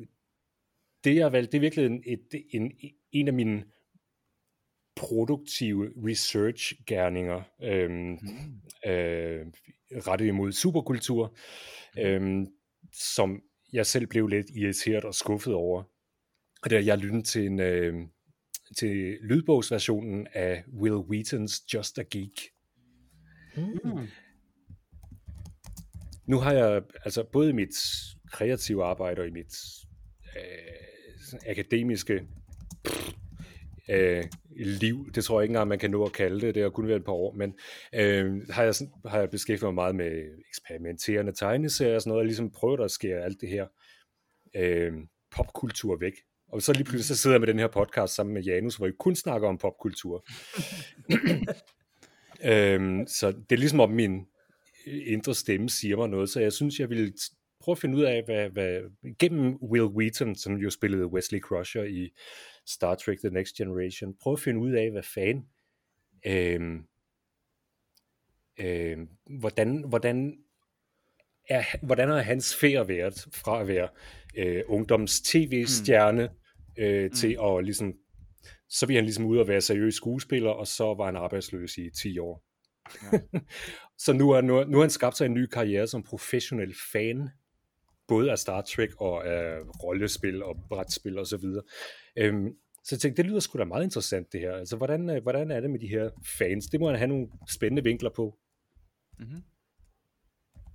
det, 1.04 1.16
jeg 1.16 1.26
har 1.26 1.30
valgt, 1.30 1.52
det 1.52 1.58
er 1.58 1.62
virkelig 1.62 1.86
en, 1.86 2.04
et, 2.06 2.44
en, 2.52 2.72
en 3.12 3.28
af 3.28 3.34
mine 3.34 3.64
produktive 4.96 5.94
research-gerninger 6.08 7.42
øh, 7.64 8.12
øh, 8.86 9.46
rettet 10.08 10.26
imod 10.28 10.52
superkultur, 10.52 11.38
øh, 12.00 12.46
som 12.94 13.44
jeg 13.74 13.86
selv 13.86 14.08
blev 14.08 14.28
lidt 14.28 14.48
irriteret 14.56 15.04
og 15.06 15.14
skuffet 15.16 15.54
over. 15.54 15.84
Og 16.64 16.70
der 16.70 16.80
jeg 16.80 16.97
lyttede 16.97 17.24
til 17.24 17.45
en 17.45 17.60
øh, 17.60 17.93
til 18.78 19.18
lydbogsversionen 19.22 20.28
af 20.34 20.64
Will 20.74 20.95
Wheatons 20.95 21.74
Just 21.74 21.99
a 21.99 22.03
Geek. 22.12 22.39
Mm. 23.57 24.07
Nu 26.26 26.38
har 26.38 26.51
jeg 26.51 26.82
altså 27.05 27.24
både 27.32 27.49
i 27.49 27.53
mit 27.53 27.76
kreative 28.32 28.84
arbejde 28.86 29.22
og 29.22 29.28
i 29.28 29.32
mit 29.32 29.55
øh, 30.36 31.39
akademiske 31.47 32.28
øh, 33.89 34.24
liv, 34.55 35.12
det 35.16 35.24
tror 35.24 35.39
jeg 35.39 35.43
ikke 35.43 35.51
engang, 35.51 35.68
man 35.68 35.80
kan 35.80 35.91
nå 35.91 36.05
at 36.05 36.14
kalde 36.14 36.41
det, 36.41 36.55
det 36.55 36.64
har 36.64 36.70
kun 36.70 36.88
været 36.88 36.99
et 36.99 37.05
par 37.05 37.12
år, 37.14 37.34
men 37.34 37.57
øh, 37.95 38.47
har, 38.49 38.64
jeg, 38.64 38.76
sådan, 38.76 38.93
har 39.05 39.20
jeg 39.20 39.30
beskæftiget 39.30 39.68
mig 39.68 39.74
meget 39.74 39.95
med 39.95 40.39
eksperimenterende 40.49 41.32
tegneserier 41.32 41.95
og 41.95 42.01
sådan 42.01 42.10
noget, 42.10 42.22
og 42.22 42.26
ligesom 42.26 42.51
prøvet 42.51 42.82
at 42.82 42.91
skære 42.91 43.24
alt 43.24 43.41
det 43.41 43.49
her 43.49 43.68
øh, 44.55 44.93
popkultur 45.32 45.97
væk. 45.99 46.14
Og 46.52 46.62
så 46.62 46.74
lige 46.74 46.84
pludselig 46.84 47.06
så 47.06 47.22
sidder 47.22 47.36
jeg 47.36 47.41
med 47.41 47.47
den 47.47 47.60
her 47.60 47.68
podcast 47.68 48.16
sammen 48.16 48.34
med 48.34 48.43
Janus, 48.43 48.76
hvor 48.76 48.86
vi 48.86 48.93
kun 49.00 49.16
snakker 49.16 49.47
om 49.47 49.58
popkultur. 49.58 50.26
øhm, 52.52 53.08
så 53.08 53.32
det 53.32 53.52
er 53.52 53.58
ligesom 53.58 53.80
om 53.80 53.91
min 53.91 54.26
indre 54.86 55.36
stemme 55.36 55.70
siger 55.70 55.97
mig 55.97 56.10
noget, 56.10 56.30
så 56.30 56.39
jeg 56.39 56.54
synes, 56.54 56.80
jeg 56.80 56.89
vil 56.89 57.14
prøve 57.60 57.74
at 57.74 57.80
finde 57.80 57.97
ud 57.97 58.04
af, 58.04 58.24
hvad, 58.26 58.50
hvad 58.50 58.82
gennem 59.20 59.56
Will 59.56 59.86
Wheaton, 59.86 60.36
som 60.36 60.56
jo 60.58 60.70
spillede 60.70 61.08
Wesley 61.08 61.39
Crusher 61.39 61.84
i 61.84 62.10
Star 62.66 62.95
Trek 62.95 63.20
The 63.20 63.30
Next 63.30 63.56
Generation, 63.56 64.16
prøve 64.22 64.34
at 64.34 64.39
finde 64.39 64.60
ud 64.60 64.72
af, 64.72 64.91
hvad 64.91 65.04
fanden, 65.04 65.45
øhm, 66.26 66.84
øhm, 68.60 69.08
hvordan, 69.39 69.84
hvordan 69.89 70.38
er, 71.50 71.86
hvordan 71.86 72.10
har 72.10 72.22
hans 72.22 72.56
ferie 72.56 72.88
været 72.88 73.28
fra 73.34 73.62
at 73.62 73.68
være 73.68 73.89
øh, 74.38 74.64
ungdoms 74.68 75.22
tv-stjerne 75.22 76.30
mm. 76.78 76.84
øh, 76.84 77.12
til 77.12 77.38
mm. 77.39 77.45
at 77.45 77.66
ligesom, 77.66 77.93
så 78.70 78.86
vil 78.86 78.95
han 78.95 79.06
ligesom 79.06 79.26
ud 79.26 79.38
og 79.38 79.47
være 79.47 79.62
seriøs 79.62 79.95
skuespiller, 79.95 80.50
og 80.50 80.68
så 80.68 80.84
var 80.84 81.06
han 81.06 81.16
arbejdsløs 81.16 81.78
i 81.78 81.89
10 81.89 82.20
år. 82.20 82.43
Ja. 83.04 83.20
så 84.06 84.14
nu 84.14 84.32
er, 84.32 84.41
nu, 84.41 84.64
nu 84.64 84.78
har 84.78 84.84
han 84.84 84.89
skabt 84.89 85.18
sig 85.18 85.26
en 85.26 85.34
ny 85.34 85.45
karriere 85.45 85.88
som 85.88 86.04
professionel 86.04 86.76
fan, 86.91 87.30
både 88.08 88.32
af 88.32 88.39
Star 88.39 88.62
Trek 88.62 88.89
og 88.97 89.28
af 89.28 89.60
rollespil 89.84 90.43
og 90.43 90.56
brætspil 90.70 91.18
og 91.18 91.28
så 91.28 91.38
videre. 91.38 91.64
Øhm, 92.18 92.54
så 92.84 92.95
jeg 92.95 93.00
tænkte, 93.00 93.24
det 93.24 93.30
lyder 93.30 93.39
sgu 93.39 93.58
da 93.58 93.64
meget 93.64 93.84
interessant 93.84 94.34
det 94.34 94.39
her. 94.41 94.54
Altså, 94.54 94.76
hvordan, 94.78 95.10
øh, 95.10 95.22
hvordan 95.24 95.52
er 95.52 95.60
det 95.60 95.70
med 95.70 95.80
de 95.80 95.88
her 95.88 96.10
fans? 96.38 96.66
Det 96.66 96.80
må 96.80 96.88
han 96.88 96.97
have 96.97 97.08
nogle 97.08 97.28
spændende 97.50 97.84
vinkler 97.84 98.10
på. 98.10 98.38
Mm-hmm. 99.20 99.43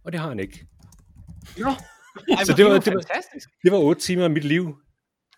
Og 0.05 0.13
det 0.13 0.21
har 0.21 0.29
han 0.29 0.41
ikke. 0.41 0.67
Jo. 1.61 1.69
Ej, 2.37 2.45
så 2.45 2.55
det 2.57 2.65
var, 2.65 2.79
det, 2.79 2.95
var, 2.95 3.03
fantastisk. 3.03 3.49
det 3.63 3.73
var 3.73 3.79
otte 3.79 4.03
timer 4.03 4.25
af 4.25 4.31
mit 4.31 4.45
liv 4.45 4.77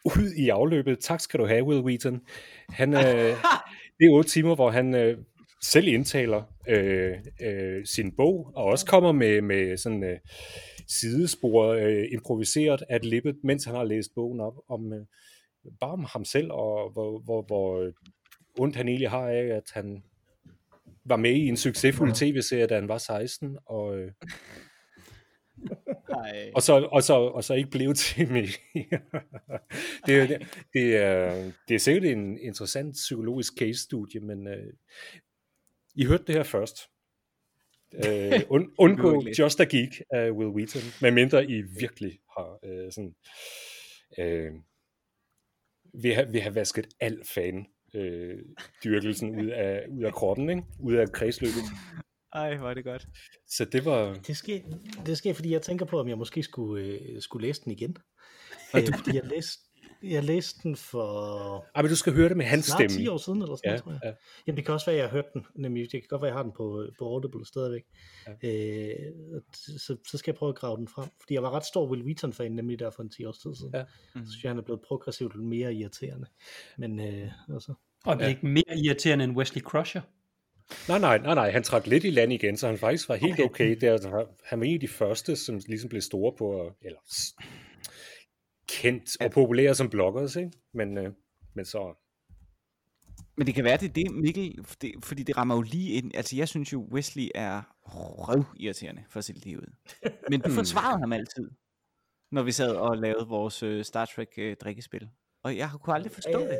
ud 0.05 0.33
i 0.39 0.49
afløbet. 0.49 0.99
Tak 1.01 1.21
skal 1.21 1.41
du 1.41 1.47
have, 1.47 1.65
Will 1.65 1.85
Wheaton. 1.85 2.21
Han, 2.69 2.95
øh, 2.95 3.03
det 3.99 4.07
er 4.07 4.11
otte 4.11 4.31
timer, 4.31 4.55
hvor 4.55 4.71
han 4.71 4.95
øh, 4.95 5.19
selv 5.63 5.89
indtaler 5.89 6.43
øh, 6.69 7.13
øh, 7.43 7.87
sin 7.87 8.17
bog, 8.17 8.53
og 8.55 8.65
også 8.65 8.87
kommer 8.87 9.13
med, 9.13 9.41
med 9.41 9.77
sådan 9.77 10.05
øh, 10.05 10.19
sidespor, 10.89 11.67
øh, 11.67 12.05
improviseret 12.13 12.83
at 12.89 13.05
lippet, 13.05 13.37
mens 13.45 13.65
han 13.65 13.75
har 13.75 13.85
læst 13.85 14.11
bogen 14.15 14.41
op, 14.41 14.55
om 14.69 14.93
øh, 14.93 15.07
bare 15.81 15.91
om 15.91 16.07
ham 16.13 16.25
selv, 16.25 16.53
og 16.53 16.93
hvor, 16.93 17.19
hvor, 17.19 17.43
hvor 17.43 17.91
ondt 18.59 18.77
han 18.77 18.89
egentlig 18.89 19.11
har 19.11 19.29
af, 19.29 19.45
at 19.45 19.71
han 19.73 20.03
var 21.09 21.17
med 21.17 21.35
i 21.35 21.47
en 21.47 21.57
succesfuld 21.57 22.15
tv-serie, 22.15 22.67
da 22.67 22.75
han 22.75 22.89
var 22.89 22.99
16, 22.99 23.59
og, 23.67 23.99
øh, 23.99 24.13
og, 26.57 26.63
så, 26.63 26.89
og, 26.93 27.03
så, 27.03 27.15
og 27.15 27.45
så 27.45 27.55
ikke 27.55 27.71
blev 27.71 27.95
til 27.95 28.33
mig. 28.33 28.49
det, 30.07 30.29
det, 30.29 30.67
det, 30.73 30.97
er, 30.97 31.53
det 31.69 31.75
er 31.75 31.79
sikkert 31.79 32.05
en 32.05 32.39
interessant 32.39 32.95
psykologisk 32.95 33.53
case-studie, 33.59 34.21
men 34.21 34.49
øh, 34.49 34.73
I 35.95 36.05
hørte 36.05 36.25
det 36.27 36.35
her 36.35 36.43
først. 36.43 36.79
Øh, 37.95 38.41
und, 38.55 38.73
undgå 38.79 39.25
Just 39.39 39.61
a 39.61 39.65
Geek 39.65 40.01
af 40.11 40.31
Will 40.31 40.51
Wheaton, 40.51 40.83
medmindre 41.01 41.45
I 41.45 41.63
virkelig 41.63 42.19
har 42.39 42.59
øh, 42.65 42.93
sådan, 42.93 43.15
øh, 44.19 44.53
vi 46.03 46.11
har, 46.11 46.25
vi 46.25 46.39
har 46.39 46.51
vasket 46.51 46.89
al 47.01 47.23
fan 47.25 47.67
øh, 47.97 48.39
dyrkelsen 48.85 49.41
ud 49.41 49.47
af, 49.47 49.87
ud 49.91 50.03
af 50.03 50.13
kroppen, 50.13 50.51
ikke? 50.51 50.63
ud 50.81 50.95
af 50.95 51.13
kredsløbet. 51.13 51.63
Ej, 52.33 52.57
hvor 52.57 52.71
er 52.71 52.75
det 52.75 52.85
godt. 52.85 53.09
Så 53.49 53.65
det 53.65 53.85
var... 53.85 54.15
Det 54.27 54.37
sker, 54.37 54.61
det 55.07 55.19
sker 55.19 55.33
fordi 55.35 55.53
jeg 55.53 55.63
tænker 55.63 55.87
på, 55.87 56.01
om 56.01 56.09
jeg 56.09 56.19
måske 56.19 56.43
skulle, 56.43 56.85
øh, 56.85 57.21
skulle 57.21 57.47
læse 57.47 57.65
den 57.65 57.73
igen. 57.73 57.97
Og 58.73 58.81
du... 58.81 58.93
Fordi 58.97 59.17
jeg 59.17 59.25
læste, 59.25 59.63
jeg 60.03 60.25
læste 60.25 60.61
den 60.63 60.77
for... 60.77 61.67
Ah, 61.75 61.85
men 61.85 61.91
du 61.91 61.97
skal 61.97 62.13
høre 62.13 62.29
det 62.29 62.37
med 62.37 62.47
hans 62.47 62.65
stemme. 62.65 62.97
10 62.97 63.09
år 63.09 63.17
siden, 63.17 63.43
eller 63.43 63.57
sådan 63.57 63.73
ja, 63.73 63.79
tror 63.79 63.93
jeg. 63.93 64.01
Ja. 64.05 64.13
Jamen, 64.47 64.57
det 64.57 64.65
kan 64.65 64.75
også 64.75 64.87
være, 64.87 64.97
at 64.97 65.01
jeg 65.01 65.09
har 65.09 65.17
hørt 65.17 65.33
den. 65.35 65.47
Nemlig, 65.55 65.83
det 65.83 65.91
kan 65.91 66.03
godt 66.09 66.23
være, 66.23 66.29
at 66.29 66.33
jeg 66.33 66.39
har 66.39 66.43
den 66.43 66.53
på, 66.57 66.87
på 66.99 67.05
Audible 67.05 67.47
stadigvæk. 67.47 67.83
Ja. 68.43 68.49
Øh, 68.49 69.13
så, 69.55 69.97
så 70.11 70.19
skal 70.19 70.33
jeg 70.33 70.39
prøve 70.39 70.51
at 70.51 70.57
grave 70.57 70.77
den 70.77 70.89
frem. 70.89 71.09
Fordi 71.21 71.35
jeg 71.35 71.43
var 71.43 71.51
ret 71.51 71.65
stor 71.65 71.91
Will 71.91 72.03
Wheaton-fan, 72.03 72.53
nemlig 72.53 72.79
der 72.79 72.91
for 72.91 73.03
en 73.03 73.11
10 73.11 73.25
års 73.25 73.39
tid 73.39 73.55
siden. 73.55 73.73
Ja. 73.75 73.85
Mm. 74.15 74.25
Så 74.25 74.31
synes 74.31 74.45
jeg, 74.45 74.51
han 74.51 74.59
er 74.59 74.63
blevet 74.63 74.81
progressivt 74.89 75.35
mere 75.35 75.75
irriterende. 75.75 76.27
Men 76.79 77.01
øh, 77.01 77.31
altså... 77.55 77.75
Og 78.07 78.17
det 78.17 78.23
er 78.23 78.29
ja. 78.29 78.35
ikke 78.35 78.47
mere 78.47 78.79
irriterende 78.85 79.25
end 79.25 79.37
Wesley 79.37 79.63
Crusher? 79.63 80.01
Nej, 80.89 80.99
nej, 80.99 81.19
nej, 81.19 81.35
nej, 81.35 81.51
han 81.51 81.63
trak 81.63 81.87
lidt 81.87 82.05
i 82.05 82.11
land 82.11 82.33
igen, 82.33 82.57
så 82.57 82.67
han 82.67 82.79
faktisk 82.79 83.09
var 83.09 83.15
helt 83.15 83.33
okay. 83.33 83.45
okay 83.45 83.77
der, 83.81 84.27
han 84.45 84.61
var 84.61 84.67
en 84.67 84.75
af 84.75 84.81
de 84.81 84.89
første, 84.89 85.37
som 85.37 85.61
ligesom 85.69 85.89
blev 85.89 86.03
store 86.03 86.33
på, 86.39 86.73
eller 86.83 86.99
kendt 88.69 89.21
og 89.21 89.31
populære 89.31 89.75
som 89.75 89.91
bloggers, 89.91 90.37
ikke? 90.37 90.51
Men, 90.75 90.99
øh, 90.99 91.13
men 91.55 91.65
så... 91.65 91.95
Men 93.37 93.47
det 93.47 93.55
kan 93.55 93.65
være, 93.65 93.77
det 93.77 93.89
er 93.89 93.93
det, 93.93 94.11
Mikkel, 94.11 94.67
det, 94.83 94.95
fordi 95.03 95.23
det 95.23 95.37
rammer 95.37 95.55
jo 95.55 95.63
lige 95.63 95.93
ind. 95.93 96.11
Altså, 96.15 96.37
jeg 96.37 96.49
synes 96.49 96.73
jo, 96.73 96.89
Wesley 96.93 97.29
er 97.35 97.63
røvirriterende 97.85 99.05
for 99.09 99.21
sit 99.21 99.45
liv 99.45 99.59
ud. 99.59 99.75
Men 100.31 100.41
du 100.41 100.51
forsvarede 100.51 100.99
ham 101.01 101.13
altid, 101.13 101.51
når 102.33 102.43
vi 102.43 102.53
sad 102.53 102.75
og 102.75 102.97
lavede 102.97 103.27
vores 103.29 103.63
uh, 103.63 103.83
Star 103.83 104.05
Trek 104.05 104.29
uh, 104.39 104.53
drikkespil. 104.61 105.09
Og 105.43 105.57
jeg 105.57 105.71
kunne 105.83 105.95
aldrig 105.95 106.13
forstå 106.13 106.41
det. 106.41 106.59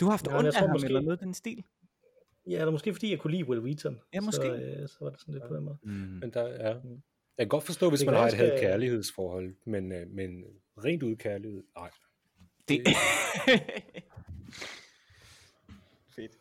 Du 0.00 0.04
har 0.04 0.10
haft 0.10 0.26
ja, 0.26 0.38
ondt 0.38 0.48
af 0.48 0.54
ham, 0.54 0.70
måske... 0.70 0.86
eller 0.86 1.00
noget 1.00 1.20
den 1.20 1.34
stil? 1.34 1.64
Ja, 2.46 2.58
eller 2.58 2.70
måske 2.70 2.92
fordi 2.92 3.10
jeg 3.10 3.18
kunne 3.18 3.30
lide 3.30 3.48
Will 3.48 3.60
Wheaton. 3.60 4.00
Ja, 4.14 4.20
måske. 4.20 4.42
Så, 4.42 4.54
øh, 4.54 4.88
så 4.88 4.96
var 5.00 5.10
det 5.10 5.20
sådan 5.20 5.34
lidt 5.34 5.48
på 5.48 5.56
den 5.56 5.64
måde. 5.64 5.78
Mm. 5.82 5.92
Men 5.92 6.30
der 6.30 6.42
er... 6.42 6.80
Jeg 7.38 7.44
kan 7.44 7.48
godt 7.48 7.64
forstå, 7.64 7.88
hvis 7.88 8.00
det 8.00 8.06
man 8.06 8.14
har 8.14 8.26
et 8.26 8.32
had 8.32 8.60
kærlighedsforhold, 8.60 9.54
men, 9.64 9.92
øh, 9.92 10.10
men 10.10 10.44
rent 10.84 11.02
ud 11.02 11.16
kærlighed, 11.16 11.64
nej. 11.76 11.90
Det... 12.68 12.86
Fedt. 16.16 16.32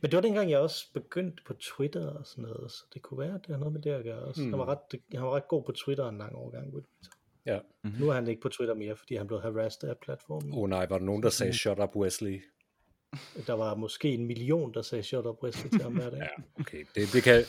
Men 0.00 0.10
det 0.10 0.16
var 0.16 0.20
dengang, 0.20 0.50
jeg 0.50 0.58
også 0.58 0.92
begyndte 0.92 1.42
på 1.46 1.54
Twitter 1.54 2.06
og 2.06 2.26
sådan 2.26 2.42
noget, 2.42 2.70
så 2.70 2.84
det 2.94 3.02
kunne 3.02 3.18
være, 3.18 3.34
at 3.34 3.40
det 3.40 3.50
har 3.50 3.58
noget 3.58 3.72
med 3.72 3.82
det 3.82 3.90
at 3.90 4.04
gøre 4.04 4.22
også. 4.22 4.42
Mm. 4.42 4.50
Han, 4.50 4.58
var 4.58 4.68
ret, 4.68 5.00
han 5.12 5.22
var 5.22 5.36
ret 5.36 5.48
god 5.48 5.64
på 5.64 5.72
Twitter 5.72 6.08
en 6.08 6.18
lang 6.18 6.34
overgang. 6.34 6.74
Will 6.74 6.86
Ja. 7.50 7.58
Mm-hmm. 7.84 8.00
Nu 8.00 8.08
er 8.08 8.14
han 8.14 8.28
ikke 8.28 8.40
på 8.40 8.48
Twitter 8.48 8.74
mere, 8.74 8.96
fordi 8.96 9.16
han 9.16 9.26
blev 9.26 9.40
harassed 9.40 9.88
af 9.88 9.98
platformen. 10.02 10.52
Åh 10.52 10.58
oh, 10.58 10.68
nej, 10.68 10.86
var 10.86 10.98
der 10.98 11.04
nogen, 11.04 11.22
der 11.22 11.30
sagde, 11.30 11.52
shut 11.52 11.78
up 11.78 11.96
Wesley? 11.96 12.42
Der 13.46 13.52
var 13.52 13.74
måske 13.74 14.08
en 14.08 14.26
million, 14.26 14.74
der 14.74 14.82
sagde 14.82 15.02
shut 15.02 15.26
up 15.26 15.42
Wesley 15.42 15.70
til 15.70 15.82
ham 15.82 15.92
hver 15.92 16.10
dag. 16.10 16.18
ja, 16.38 16.60
okay. 16.60 16.84
Det, 16.94 17.08
det, 17.12 17.22
kan, 17.22 17.44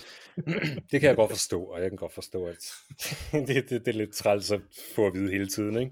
det 0.91 0.99
kan 1.01 1.07
jeg 1.07 1.15
godt 1.15 1.31
forstå, 1.31 1.63
og 1.63 1.81
jeg 1.81 1.91
kan 1.91 1.97
godt 1.97 2.13
forstå, 2.13 2.45
at 2.45 2.71
det, 3.47 3.47
det, 3.47 3.69
det 3.69 3.87
er 3.87 3.97
lidt 3.97 4.13
træls 4.13 4.51
at 4.51 4.61
få 4.95 5.07
at 5.07 5.13
vide 5.13 5.31
hele 5.31 5.47
tiden, 5.47 5.77
ikke? 5.77 5.91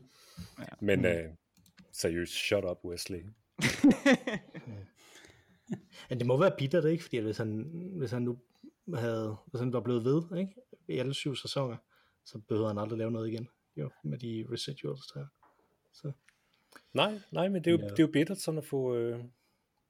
Ja. 0.59 0.65
Men 0.81 1.05
uh, 1.05 1.33
seriøst, 1.91 2.33
shut 2.33 2.65
up 2.65 2.77
Wesley. 2.85 3.23
Men 6.09 6.19
det 6.19 6.27
må 6.27 6.37
være 6.37 6.51
bittert, 6.57 6.85
ikke? 6.85 7.03
Fordi 7.03 7.17
hvis 7.17 7.37
han, 7.37 7.71
hvis 7.97 8.11
han 8.11 8.21
nu 8.21 8.37
havde, 8.95 9.35
hvis 9.47 9.59
han 9.59 9.73
var 9.73 9.81
blevet 9.81 10.03
ved, 10.03 10.39
ikke? 10.39 10.53
I 10.87 10.97
alle 10.97 11.13
syv 11.13 11.35
sæsoner, 11.35 11.77
så 12.25 12.39
behøver 12.47 12.67
han 12.67 12.77
aldrig 12.77 12.97
lave 12.97 13.11
noget 13.11 13.29
igen, 13.31 13.47
jo, 13.79 13.89
med 14.03 14.17
de 14.17 14.45
residuals 14.51 15.07
der. 15.07 15.25
Så. 15.93 16.11
Nej, 16.93 17.19
nej, 17.31 17.49
men 17.49 17.63
det 17.63 17.67
er 17.67 17.71
jo, 17.71 17.77
ja. 17.77 17.83
det 17.83 17.99
er 17.99 18.03
jo 18.03 18.11
bittert 18.13 18.37
sådan 18.37 18.57
at 18.57 18.65
få, 18.65 18.95
øh, 18.95 19.19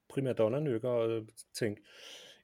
primadonna-nykker 0.10 0.90
og 0.90 1.28
tænkte, 1.54 1.84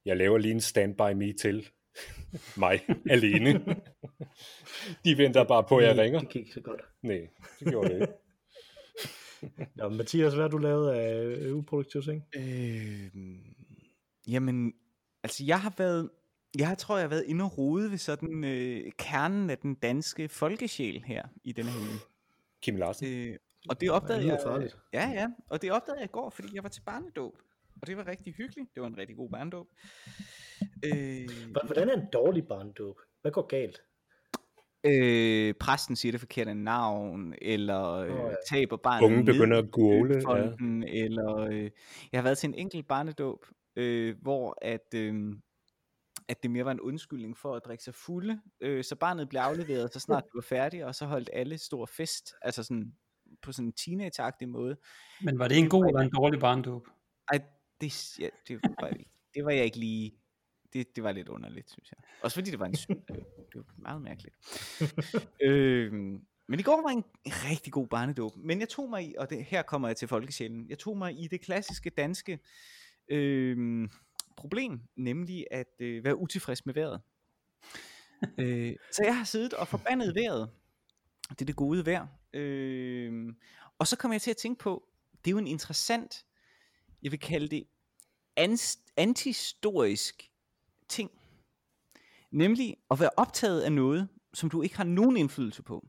jeg 0.06 0.18
laver 0.18 0.38
lige 0.38 0.52
en 0.52 0.62
stand-by 0.62 1.14
me 1.14 1.34
til 1.34 1.70
mig 2.58 2.82
alene. 3.10 3.50
De 5.06 5.18
venter 5.18 5.44
bare 5.44 5.64
på, 5.70 5.78
at 5.78 5.86
jeg 5.86 5.98
ringer. 5.98 6.20
Det 6.20 6.30
gik 6.30 6.54
så 6.54 6.62
godt. 6.62 6.82
Nej, 7.02 7.28
det 7.60 7.68
gjorde 7.68 7.90
det 7.90 8.02
ikke. 8.02 8.14
Nå, 9.78 9.90
Mathias, 9.90 10.34
hvad 10.34 10.44
har 10.44 10.50
du 10.50 10.58
lavet 10.58 10.92
af 10.92 11.52
uproduktiv 11.52 12.02
ting? 12.02 12.24
Øh, 12.36 13.16
jamen, 14.28 14.74
altså 15.24 15.44
jeg 15.46 15.62
har 15.62 15.74
været, 15.78 16.10
jeg 16.60 16.78
tror, 16.78 16.96
jeg 16.96 17.04
har 17.04 17.10
været 17.10 17.24
inde 17.28 17.46
og 17.46 17.58
rode 17.58 17.92
ved 17.92 17.98
sådan 17.98 18.44
øh, 18.44 18.92
kernen 18.98 19.50
af 19.50 19.58
den 19.58 19.76
danske 19.76 20.30
folkesjæl 20.30 21.04
her 21.06 21.24
i 21.44 21.52
denne 21.52 21.72
her 21.72 21.80
uge. 21.80 22.00
Kim 22.62 22.76
Larsen. 22.76 23.08
Øh, 23.08 23.36
og 23.70 23.82
det 23.82 23.92
opdagede 23.92 24.28
jeg, 24.28 24.70
ja, 24.94 25.10
ja, 25.10 25.28
og 25.50 25.62
det 25.62 25.72
opdagede 25.72 26.00
jeg 26.00 26.10
i 26.10 26.12
går, 26.12 26.30
fordi 26.30 26.48
jeg 26.54 26.64
var 26.64 26.70
til 26.70 26.82
barnedåb. 26.82 27.34
og 27.82 27.88
det 27.88 27.98
var 27.98 28.08
rigtig 28.08 28.34
hyggeligt. 28.34 28.76
Det 28.76 28.82
var 28.82 28.88
en 28.88 28.98
rigtig 28.98 29.16
god 29.16 29.30
barndåb. 29.30 29.68
Øh, 30.86 31.30
Hvordan 31.66 31.90
er 31.90 31.94
en 31.94 32.08
dårlig 32.14 32.48
barndåb? 32.48 32.96
Hvad 33.22 33.32
går 33.32 33.48
galt? 33.48 33.82
øh, 34.86 35.54
præsten 35.54 35.96
siger 35.96 36.12
det 36.12 36.20
forkerte 36.20 36.54
navn, 36.54 37.34
eller 37.42 37.92
øh, 37.92 38.10
ja. 38.10 38.36
taber 38.50 38.78
barnet 38.78 39.06
Ungen 39.06 39.26
begynder 39.26 39.58
at 39.58 39.66
i 39.66 39.68
gurgle, 39.72 40.22
ja. 40.30 40.52
eller 40.88 41.38
øh, 41.38 41.70
jeg 42.12 42.20
har 42.20 42.24
været 42.24 42.38
til 42.38 42.48
en 42.48 42.56
enkelt 42.56 42.88
barnedåb, 42.88 43.46
øh, 43.76 44.16
hvor 44.22 44.58
at, 44.62 44.94
øh, 44.96 45.34
at 46.28 46.44
det 46.44 46.52
mere 46.52 46.66
var 46.66 46.72
en 46.72 46.80
undskyldning 46.80 47.38
for 47.38 47.56
at 47.56 47.62
drikke 47.66 47.84
sig 47.84 47.96
fulde, 47.96 48.42
øh, 48.62 48.84
så 48.84 48.96
barnet 48.96 49.30
blev 49.30 49.42
afleveret, 49.42 49.94
så 49.94 50.00
snart 50.00 50.24
det 50.28 50.32
var 50.34 50.42
færdigt, 50.42 50.84
og 50.84 50.96
så 50.96 51.06
holdt 51.06 51.30
alle 51.34 51.58
stor 51.58 51.86
fest, 51.86 52.34
altså 52.42 52.64
sådan 52.64 52.94
på 53.42 53.52
sådan 53.52 53.68
en 53.68 53.74
teenage 53.74 54.48
måde. 54.48 54.78
Men 55.22 55.40
var 55.40 55.48
det 55.48 55.58
en 55.58 55.70
god 55.70 55.86
eller 55.86 56.02
en 56.02 56.12
dårlig 56.16 56.40
barndåb? 56.40 56.88
Ej, 57.32 57.42
det, 57.82 58.20
ja, 58.20 58.30
det, 58.48 58.60
var, 58.64 58.90
det 59.34 59.46
var 59.46 59.52
jeg 59.52 59.66
ikke 59.66 59.80
lige, 59.80 60.14
det, 60.74 60.96
det 60.96 61.04
var 61.04 61.12
lidt 61.12 61.30
underligt, 61.30 61.72
synes 61.72 61.92
jeg. 61.92 61.98
Også 62.22 62.36
fordi 62.36 62.52
det 62.52 62.60
var 62.60 62.66
en 62.66 62.76
synd, 62.76 63.02
øh, 63.12 63.18
det 63.18 63.56
var 63.56 63.66
meget 63.78 64.02
mærkeligt. 64.02 64.36
øh, 65.48 65.94
men 66.48 66.60
i 66.60 66.64
går 66.64 66.82
var 66.82 66.90
en 66.90 67.04
rigtig 67.26 67.74
god 67.74 67.88
barnedåb. 67.88 68.36
Men 68.36 68.60
jeg 68.60 68.70
tog 68.70 68.90
mig 68.90 69.04
i, 69.04 69.16
og 69.18 69.30
det, 69.30 69.46
her 69.46 69.62
kommer 69.62 69.88
jeg 69.88 69.98
til 69.98 70.08
folkesjælen, 70.08 70.70
jeg 70.70 70.80
tog 70.80 70.98
mig 70.98 71.24
i 71.24 71.28
det 71.28 71.42
klassiske 71.42 71.90
danske 71.90 72.40
øh, 73.10 73.88
problem, 74.38 74.82
nemlig 74.96 75.48
at 75.52 75.68
øh, 75.80 76.04
være 76.04 76.18
utilfreds 76.18 76.66
med 76.66 76.74
vejret. 76.74 77.02
øh, 78.40 78.76
så 78.92 79.04
jeg 79.04 79.18
har 79.18 79.26
siddet 79.26 79.54
og 79.54 79.68
forbandet 79.68 80.16
vejret. 80.16 80.50
Det 81.30 81.42
er 81.42 81.46
det 81.46 81.56
gode 81.56 81.86
vejr. 81.86 82.08
Øh, 82.34 83.34
og 83.80 83.88
så 83.88 83.98
kom 83.98 84.12
jeg 84.12 84.22
til 84.22 84.32
at 84.32 84.38
tænke 84.38 84.60
på, 84.60 84.88
det 85.26 85.28
er 85.28 85.32
jo 85.32 85.38
en 85.38 85.48
interessant, 85.48 86.26
jeg 87.04 87.12
vil 87.12 87.20
kalde 87.20 87.48
det, 87.48 87.64
antistorisk 88.98 90.32
ting. 90.90 91.12
Nemlig 92.32 92.78
at 92.92 93.00
være 93.00 93.10
optaget 93.18 93.62
af 93.62 93.72
noget, 93.72 94.08
som 94.34 94.50
du 94.50 94.62
ikke 94.62 94.78
har 94.78 94.84
nogen 94.84 95.18
indflydelse 95.18 95.64
på. 95.64 95.88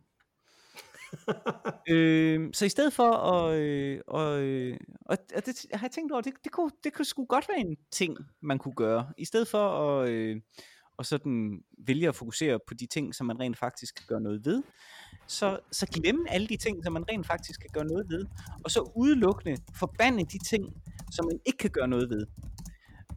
øh, 1.91 2.51
så 2.53 2.65
i 2.65 2.69
stedet 2.69 2.93
for 2.93 3.13
at, 3.13 3.59
øh, 3.59 4.01
og, 4.07 4.43
øh, 4.43 4.77
og, 5.01 5.19
og 5.37 5.47
det 5.47 5.67
har 5.73 5.87
jeg 5.87 5.91
tænkt 5.91 6.13
over, 6.13 6.21
det, 6.21 6.33
det, 6.45 6.53
kunne, 6.53 6.71
det 6.85 6.93
kunne 6.93 7.05
sgu 7.05 7.25
godt 7.25 7.49
være 7.49 7.59
en 7.59 7.77
ting, 7.91 8.17
man 8.43 8.59
kunne 8.59 8.75
gøre. 8.75 9.13
I 9.19 9.25
stedet 9.25 9.49
for 9.49 9.69
at, 9.69 10.09
øh, 10.09 10.41
og 10.99 11.07
sådan 11.07 11.61
vælge 11.87 12.09
at 12.09 12.15
fokusere 12.15 12.59
på 12.69 12.75
de 12.75 12.87
ting, 12.87 13.15
som 13.15 13.27
man 13.27 13.41
rent 13.41 13.59
faktisk 13.59 13.95
kan 13.95 14.05
gøre 14.09 14.21
noget 14.21 14.47
ved, 14.47 14.63
så, 15.27 15.59
så 15.73 15.87
glemme 15.87 16.31
alle 16.31 16.47
de 16.47 16.57
ting, 16.57 16.85
som 16.85 16.93
man 16.93 17.05
rent 17.11 17.27
faktisk 17.27 17.61
kan 17.61 17.71
gøre 17.73 17.85
noget 17.85 18.07
ved, 18.11 18.27
og 18.65 18.71
så 18.71 18.93
udelukkende 18.97 19.57
forbande 19.75 20.25
de 20.25 20.39
ting, 20.39 20.83
som 21.13 21.25
man 21.25 21.41
ikke 21.47 21.59
kan 21.59 21.71
gøre 21.71 21.89
noget 21.89 22.11
ved. 22.11 22.27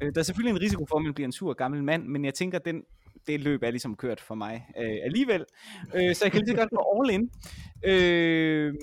Øh, 0.02 0.14
der 0.16 0.20
er 0.20 0.24
selvfølgelig 0.24 0.58
en 0.58 0.62
risiko 0.62 0.86
for, 0.86 0.96
at 0.96 1.04
man 1.04 1.14
bliver 1.14 1.28
en 1.28 1.32
sur 1.32 1.54
gammel 1.54 1.84
mand, 1.84 2.08
men 2.08 2.26
jeg 2.26 2.34
tænker, 2.34 2.60
den, 2.60 2.84
det 3.30 3.40
løb 3.40 3.64
er 3.64 3.72
ligesom 3.72 3.96
kørt 3.96 4.20
for 4.22 4.36
mig 4.36 4.66
øh, 4.78 4.98
alligevel. 5.04 5.46
Øh, 5.96 6.16
så 6.16 6.26
jeg 6.26 6.32
kan 6.32 6.42
lige 6.46 6.58
godt 6.58 6.70
gå 6.70 7.02
all 7.02 7.10
in. 7.16 7.30
Øh, 7.86 8.74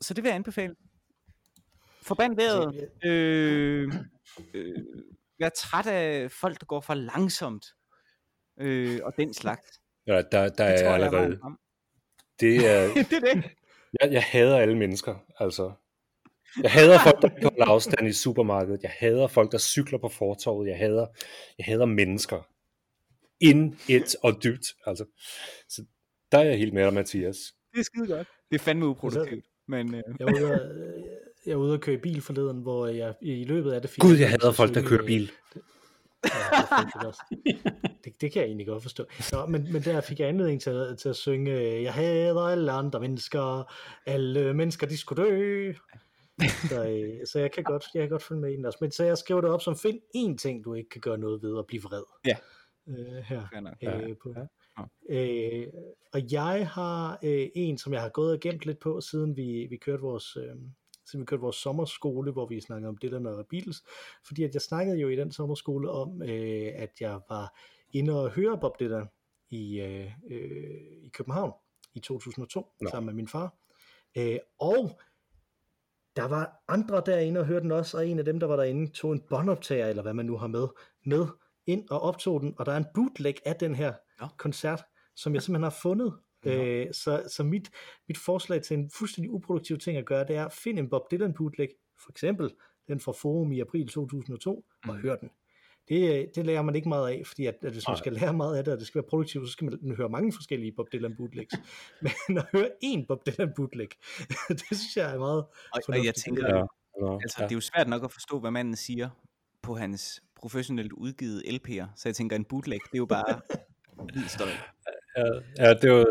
så 0.00 0.14
det 0.14 0.24
vil 0.24 0.28
jeg 0.28 0.36
anbefale. 0.36 0.74
Forband 2.02 2.36
vejret. 2.36 2.88
Øh, 3.04 3.92
øh, 4.54 4.84
vær 5.40 5.48
træt 5.48 5.86
af 5.86 6.30
folk, 6.30 6.60
der 6.60 6.66
går 6.66 6.80
for 6.80 6.94
langsomt. 6.94 7.66
Øh, 8.60 9.00
og 9.04 9.12
den 9.16 9.34
slags. 9.34 9.80
Ja, 10.06 10.12
der, 10.12 10.22
der 10.22 10.48
Det 10.48 10.58
er 10.58 10.58
tror 10.58 10.66
jeg, 10.66 10.84
er 10.84 10.94
allerede... 10.94 11.38
frem. 11.42 11.56
Det 12.40 12.56
er, 12.56 12.94
det 13.10 13.12
er 13.12 13.34
det. 13.34 13.44
jeg, 14.00 14.12
jeg 14.12 14.22
hader 14.22 14.58
alle 14.58 14.78
mennesker, 14.78 15.14
altså. 15.38 15.72
Jeg 16.62 16.70
hader 16.72 16.98
folk, 16.98 17.22
der 17.22 17.28
ikke 17.28 17.42
holder 17.42 17.66
afstand 17.66 18.08
i 18.08 18.12
supermarkedet. 18.12 18.82
Jeg 18.82 18.92
hader 18.98 19.26
folk, 19.26 19.52
der 19.52 19.58
cykler 19.58 19.98
på 19.98 20.08
fortorvet. 20.08 20.68
Jeg 20.68 20.78
hader, 20.78 21.06
jeg 21.58 21.66
hader 21.66 21.86
mennesker. 21.86 22.42
Ind, 23.40 23.74
et 23.88 24.16
og 24.22 24.42
dybt. 24.44 24.66
Altså. 24.86 25.04
Så 25.68 25.84
der 26.32 26.38
er 26.38 26.42
jeg 26.42 26.58
helt 26.58 26.74
med 26.74 26.84
dig, 26.84 26.94
Mathias. 26.94 27.36
Det 27.72 27.80
er 27.80 27.84
skide 27.84 28.06
godt. 28.06 28.28
Det 28.50 28.54
er 28.54 28.64
fandme 28.64 28.86
uproduktivt. 28.86 29.44
Men 29.68 29.94
øh, 29.94 30.02
Jeg 30.18 30.26
var 30.26 30.32
ude 30.42 30.52
at, 30.52 30.70
jeg 31.46 31.58
var 31.58 31.64
ude 31.64 31.74
at 31.74 31.80
køre 31.80 31.94
i 31.94 31.98
bil 31.98 32.20
forleden, 32.20 32.58
hvor 32.62 32.86
jeg 32.86 33.14
i 33.22 33.44
løbet 33.44 33.72
af 33.72 33.80
det 33.80 33.90
fik... 33.90 34.00
Gud, 34.02 34.16
jeg 34.16 34.30
hader 34.30 34.52
folk, 34.52 34.74
der 34.74 34.82
kører 34.82 35.06
bil. 35.06 35.30
Ja, 36.24 36.30
det, 37.30 37.58
det, 38.04 38.20
det 38.20 38.32
kan 38.32 38.40
jeg 38.42 38.46
egentlig 38.46 38.66
godt 38.66 38.82
forstå. 38.82 39.04
Nå, 39.32 39.46
men, 39.46 39.72
men 39.72 39.82
der 39.82 40.00
fik 40.00 40.20
jeg 40.20 40.28
anledning 40.28 40.60
til, 40.60 40.70
at- 40.70 40.98
til 40.98 41.08
at 41.08 41.16
synge, 41.16 41.82
jeg 41.82 41.92
hader 41.94 42.40
alle 42.40 42.72
andre 42.72 43.00
mennesker, 43.00 43.72
alle 44.06 44.54
mennesker, 44.54 44.86
de 44.86 44.96
skulle 44.98 45.22
dø. 45.24 45.72
Så, 46.68 46.84
øh, 46.88 47.26
så 47.26 47.38
jeg 47.38 47.52
kan 47.52 47.64
godt, 47.64 47.84
jeg 47.94 48.02
kan 48.02 48.08
godt 48.10 48.22
følge 48.22 48.40
med 48.40 48.52
i 48.52 48.56
den 48.56 48.64
også. 48.64 48.78
Men 48.80 48.90
så 48.90 49.04
jeg 49.04 49.18
skriver 49.18 49.40
det 49.40 49.50
op 49.50 49.62
som, 49.62 49.76
find 49.76 49.98
én 50.16 50.36
ting, 50.36 50.64
du 50.64 50.74
ikke 50.74 50.88
kan 50.90 51.00
gøre 51.00 51.18
noget 51.18 51.42
ved, 51.42 51.52
og 51.52 51.66
blive 51.66 51.82
vred. 51.82 52.02
Ja. 52.26 52.36
Øh, 52.88 53.22
her. 53.22 53.46
fair 53.52 53.60
nok. 53.60 53.76
Øh, 53.82 54.16
på. 54.22 54.34
Ja. 54.36 54.84
Øh, 55.10 55.66
og 56.12 56.32
jeg 56.32 56.68
har 56.68 57.18
øh, 57.22 57.48
en, 57.54 57.78
som 57.78 57.92
jeg 57.92 58.02
har 58.02 58.08
gået 58.08 58.32
og 58.32 58.40
gemt 58.40 58.66
lidt 58.66 58.78
på, 58.78 59.00
siden 59.00 59.36
vi, 59.36 59.66
vi 59.70 59.76
kørte 59.76 60.02
vores... 60.02 60.36
Øh, 60.36 60.56
siden 61.06 61.20
vi 61.20 61.26
kørte 61.26 61.40
vores 61.40 61.56
sommerskole, 61.56 62.32
hvor 62.32 62.46
vi 62.46 62.60
snakkede 62.60 62.88
om 62.88 62.98
Dylan 63.02 63.26
og 63.26 63.46
Beatles, 63.46 63.82
fordi 64.26 64.44
at 64.44 64.54
jeg 64.54 64.62
snakkede 64.62 64.98
jo 64.98 65.08
i 65.08 65.16
den 65.16 65.32
sommerskole 65.32 65.90
om, 65.90 66.22
øh, 66.22 66.72
at 66.74 66.90
jeg 67.00 67.20
var 67.28 67.58
inde 67.92 68.24
og 68.24 68.30
høre 68.30 68.58
Bob 68.60 68.80
Dylan 68.80 69.06
i, 69.50 69.80
øh, 69.80 70.12
øh, 70.30 70.80
i 71.02 71.08
København 71.08 71.52
i 71.94 72.00
2002, 72.00 72.60
Nå. 72.60 72.66
Nå. 72.80 72.90
sammen 72.90 73.06
med 73.06 73.14
min 73.14 73.28
far. 73.28 73.54
Øh, 74.16 74.38
og 74.58 75.00
der 76.16 76.28
var 76.28 76.62
andre 76.68 77.02
derinde 77.06 77.40
og 77.40 77.46
hørte 77.46 77.62
den 77.62 77.72
også, 77.72 77.96
og 77.96 78.08
en 78.08 78.18
af 78.18 78.24
dem, 78.24 78.40
der 78.40 78.46
var 78.46 78.56
derinde, 78.56 78.90
tog 78.90 79.12
en 79.12 79.20
båndoptager, 79.20 79.86
eller 79.86 80.02
hvad 80.02 80.14
man 80.14 80.26
nu 80.26 80.36
har 80.36 80.46
med, 80.46 80.68
med 81.04 81.26
ind 81.68 81.90
og 81.90 82.00
optog 82.00 82.40
den, 82.40 82.54
og 82.58 82.66
der 82.66 82.72
er 82.72 82.76
en 82.76 82.86
bootleg 82.94 83.34
af 83.46 83.56
den 83.56 83.74
her 83.74 83.92
Nå. 84.20 84.26
koncert, 84.36 84.82
som 85.16 85.34
jeg 85.34 85.42
simpelthen 85.42 85.62
har 85.62 85.76
fundet. 85.82 86.14
Nå. 86.44 86.50
Øh, 86.50 86.86
så 86.92 87.22
så 87.28 87.42
mit, 87.44 87.70
mit 88.08 88.18
forslag 88.18 88.62
til 88.62 88.78
en 88.78 88.90
fuldstændig 88.98 89.30
uproduktiv 89.30 89.78
ting 89.78 89.96
at 89.96 90.06
gøre, 90.06 90.26
det 90.26 90.36
er 90.36 90.46
at 90.46 90.52
finde 90.52 90.80
en 90.80 90.90
Bob 90.90 91.10
Dylan 91.10 91.34
bootleg, 91.34 91.68
for 92.04 92.10
eksempel 92.10 92.50
den 92.88 93.00
fra 93.00 93.12
Forum 93.12 93.52
i 93.52 93.60
april 93.60 93.88
2002, 93.88 94.64
og 94.88 94.94
Mm. 94.94 95.00
hør 95.00 95.16
den. 95.16 95.30
Det, 95.88 96.30
det 96.34 96.46
lærer 96.46 96.62
man 96.62 96.74
ikke 96.74 96.88
meget 96.88 97.08
af, 97.10 97.22
fordi 97.26 97.46
at, 97.46 97.54
at 97.62 97.72
hvis 97.72 97.88
man 97.88 97.96
skal 97.96 98.12
lære 98.12 98.32
meget 98.32 98.56
af 98.56 98.64
det, 98.64 98.72
og 98.72 98.78
det 98.78 98.86
skal 98.86 98.98
være 99.02 99.08
produktivt, 99.10 99.46
så 99.48 99.52
skal 99.52 99.64
man 99.82 99.96
høre 99.96 100.08
mange 100.08 100.32
forskellige 100.32 100.72
Bob 100.72 100.86
Dylan 100.92 101.16
bootlegs. 101.16 101.54
Men 102.28 102.38
at 102.38 102.46
høre 102.52 102.70
én 102.84 103.06
Bob 103.06 103.26
Dylan 103.26 103.52
bootleg, 103.56 103.88
det 104.48 104.60
synes 104.66 104.96
jeg 104.96 105.14
er 105.14 105.18
meget 105.18 105.44
Og, 105.74 105.80
og 105.88 106.04
jeg 106.04 106.14
tænker, 106.14 106.66
Ja. 107.02 107.12
Altså, 107.22 107.36
ja. 107.38 107.44
det 107.44 107.52
er 107.52 107.56
jo 107.56 107.60
svært 107.60 107.88
nok 107.88 108.04
at 108.04 108.12
forstå, 108.12 108.40
hvad 108.40 108.50
manden 108.50 108.76
siger 108.76 109.08
på 109.62 109.74
hans 109.74 110.22
professionelt 110.40 110.92
udgivet 110.92 111.42
LP'er. 111.46 111.86
Så 111.96 112.08
jeg 112.08 112.14
tænker, 112.16 112.36
en 112.36 112.44
bootleg, 112.44 112.80
det 112.84 112.94
er 112.94 112.98
jo 112.98 113.06
bare 113.06 113.40
støj. 114.36 114.48
Ja, 115.16 115.24
ja, 115.58 115.74
det 115.74 115.92
var... 115.92 116.06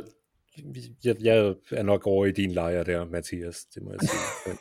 Jeg, 1.03 1.15
jeg 1.21 1.55
er 1.71 1.83
nok 1.83 2.07
over 2.07 2.25
i 2.25 2.31
din 2.31 2.51
lejr 2.51 2.83
der, 2.83 3.05
Mathias, 3.05 3.65
det 3.65 3.83
må 3.83 3.91
jeg 3.91 3.99
sige. 3.99 4.57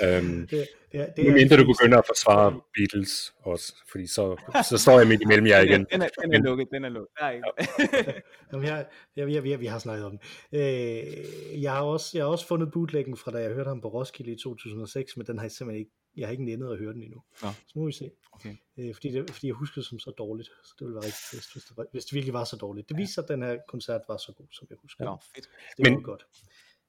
øhm, 0.16 0.46
Det, 0.46 0.68
det, 0.92 1.00
er, 1.00 1.12
det 1.12 1.28
er 1.28 1.32
mindre 1.32 1.56
du 1.56 1.66
begynder 1.66 1.98
at 1.98 2.04
forsvare 2.06 2.60
Beatles 2.76 3.34
også, 3.42 3.74
fordi 3.90 4.06
så, 4.06 4.36
så 4.68 4.78
står 4.78 4.98
jeg 4.98 5.08
midt 5.08 5.22
imellem 5.22 5.46
jer 5.46 5.60
igen. 5.60 5.86
Den 5.92 6.02
er, 6.02 6.08
den 6.22 6.34
er 6.34 6.38
lukket, 6.38 6.68
den 6.72 6.84
er 6.84 6.88
lukket. 6.88 7.08
Der 7.18 7.24
er 7.24 7.30
ikke. 7.30 8.22
Jamen, 8.52 8.66
jeg, 8.66 8.86
jeg, 9.16 9.32
jeg, 9.32 9.46
jeg, 9.46 9.60
vi 9.60 9.66
har 9.66 9.78
snakket 9.78 10.06
om 10.06 10.18
det. 10.18 10.20
Øh, 10.52 11.62
jeg, 11.62 11.72
har 11.72 11.82
også, 11.82 12.10
jeg 12.14 12.24
har 12.24 12.30
også 12.30 12.46
fundet 12.46 12.72
bootleggen 12.72 13.16
fra 13.16 13.30
da 13.30 13.38
jeg 13.38 13.52
hørte 13.52 13.68
ham 13.68 13.80
på 13.80 13.88
Roskilde 13.88 14.32
i 14.32 14.36
2006, 14.36 15.16
men 15.16 15.26
den 15.26 15.38
har 15.38 15.44
jeg 15.44 15.52
simpelthen 15.52 15.78
ikke, 15.78 15.92
jeg 16.18 16.26
har 16.26 16.30
ikke 16.32 16.44
nændet 16.44 16.72
at 16.72 16.78
høre 16.78 16.92
den 16.92 17.02
endnu. 17.02 17.22
Nå. 17.42 17.48
Så 17.66 17.72
må 17.78 17.86
vi 17.86 17.92
se. 17.92 18.10
Okay. 18.32 18.56
Øh, 18.78 18.94
fordi, 18.94 19.08
det, 19.12 19.30
fordi 19.30 19.46
jeg 19.46 19.54
husker 19.54 19.80
det 19.80 19.88
som 19.88 19.98
så 19.98 20.10
dårligt, 20.10 20.48
så 20.64 20.74
det 20.78 20.84
ville 20.84 20.94
være 20.94 21.04
rigtig 21.04 21.20
trist, 21.30 21.52
hvis 21.52 21.64
det, 21.64 21.76
var, 21.76 21.86
hvis 21.92 22.04
det 22.04 22.14
virkelig 22.14 22.32
var 22.34 22.44
så 22.44 22.56
dårligt. 22.56 22.88
Det 22.88 22.96
viser 22.96 23.12
sig, 23.12 23.22
at 23.22 23.28
den 23.28 23.42
her 23.42 23.58
koncert 23.68 24.00
var 24.08 24.16
så 24.16 24.32
god, 24.32 24.46
som 24.52 24.66
jeg 24.70 24.78
husker. 24.82 25.04
Nå, 25.04 25.16
fedt. 25.34 25.48
Det 25.76 25.84
Men- 25.84 25.94
var 25.94 26.00
godt. 26.00 26.26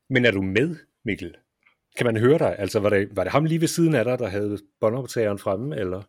Men 0.10 0.26
er 0.26 0.32
du 0.32 0.42
med, 0.42 0.76
Mikkel? 1.06 1.36
Kan 1.98 2.06
man 2.06 2.18
høre 2.18 2.38
dig? 2.40 2.56
Altså, 2.60 2.80
var 2.80 2.90
det, 2.90 3.16
var 3.16 3.24
det 3.24 3.32
ham 3.32 3.46
lige 3.46 3.62
ved 3.62 3.68
siden 3.68 3.96
af 3.96 4.06
dig, 4.06 4.20
der 4.20 4.28
havde 4.28 4.58
båndoptageren 4.80 5.40
fremme, 5.40 5.78
eller? 5.80 6.04